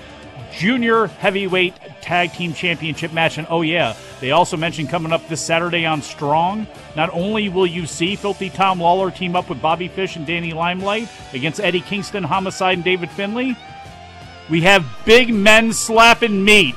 Junior 0.54 1.08
Heavyweight 1.08 1.76
Tag 2.02 2.32
Team 2.34 2.54
Championship 2.54 3.12
match. 3.12 3.38
And 3.38 3.48
oh, 3.50 3.62
yeah, 3.62 3.96
they 4.20 4.32
also 4.32 4.56
mentioned 4.56 4.90
coming 4.90 5.12
up 5.12 5.28
this 5.28 5.42
Saturday 5.42 5.86
on 5.86 6.02
Strong. 6.02 6.68
Not 6.96 7.10
only 7.12 7.50
will 7.50 7.66
you 7.66 7.86
see 7.86 8.16
Filthy 8.16 8.50
Tom 8.50 8.80
Lawlor 8.80 9.14
team 9.16 9.36
up 9.36 9.50
with 9.50 9.62
Bobby 9.62 9.88
Fish 9.88 10.16
and 10.16 10.26
Danny 10.26 10.54
Limelight 10.54 11.10
against 11.34 11.60
Eddie 11.60 11.82
Kingston, 11.82 12.24
Homicide, 12.24 12.76
and 12.76 12.84
David 12.84 13.10
Finlay, 13.10 13.56
we 14.50 14.62
have 14.62 14.86
big 15.06 15.34
men 15.34 15.74
slapping 15.74 16.44
meat. 16.44 16.76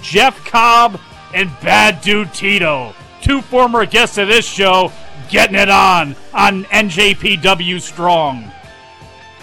Jeff 0.00 0.44
Cobb 0.46 1.00
and 1.34 1.50
Bad 1.60 2.00
Dude 2.00 2.32
Tito, 2.32 2.94
two 3.20 3.42
former 3.42 3.84
guests 3.84 4.16
of 4.18 4.28
this 4.28 4.46
show, 4.46 4.92
getting 5.28 5.56
it 5.56 5.68
on 5.68 6.14
on 6.32 6.64
NJPW 6.64 7.80
Strong. 7.80 8.50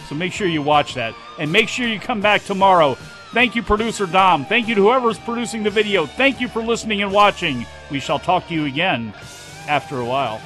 So 0.07 0.15
make 0.15 0.33
sure 0.33 0.47
you 0.47 0.61
watch 0.61 0.93
that. 0.95 1.13
And 1.37 1.51
make 1.51 1.67
sure 1.67 1.87
you 1.87 1.99
come 1.99 2.21
back 2.21 2.43
tomorrow 2.43 2.97
Thank 3.35 3.53
you, 3.53 3.63
producer 3.63 4.05
Dom. 4.05 4.45
Thank 4.45 4.69
you 4.69 4.75
to 4.75 4.81
whoever's 4.81 5.19
producing 5.19 5.61
the 5.61 5.69
video. 5.69 6.05
Thank 6.05 6.39
you 6.39 6.47
for 6.47 6.63
listening 6.63 7.01
and 7.01 7.11
watching. 7.11 7.65
We 7.91 7.99
shall 7.99 8.17
talk 8.17 8.47
to 8.47 8.53
you 8.53 8.63
again 8.63 9.13
after 9.67 9.99
a 9.99 10.05
while. 10.05 10.39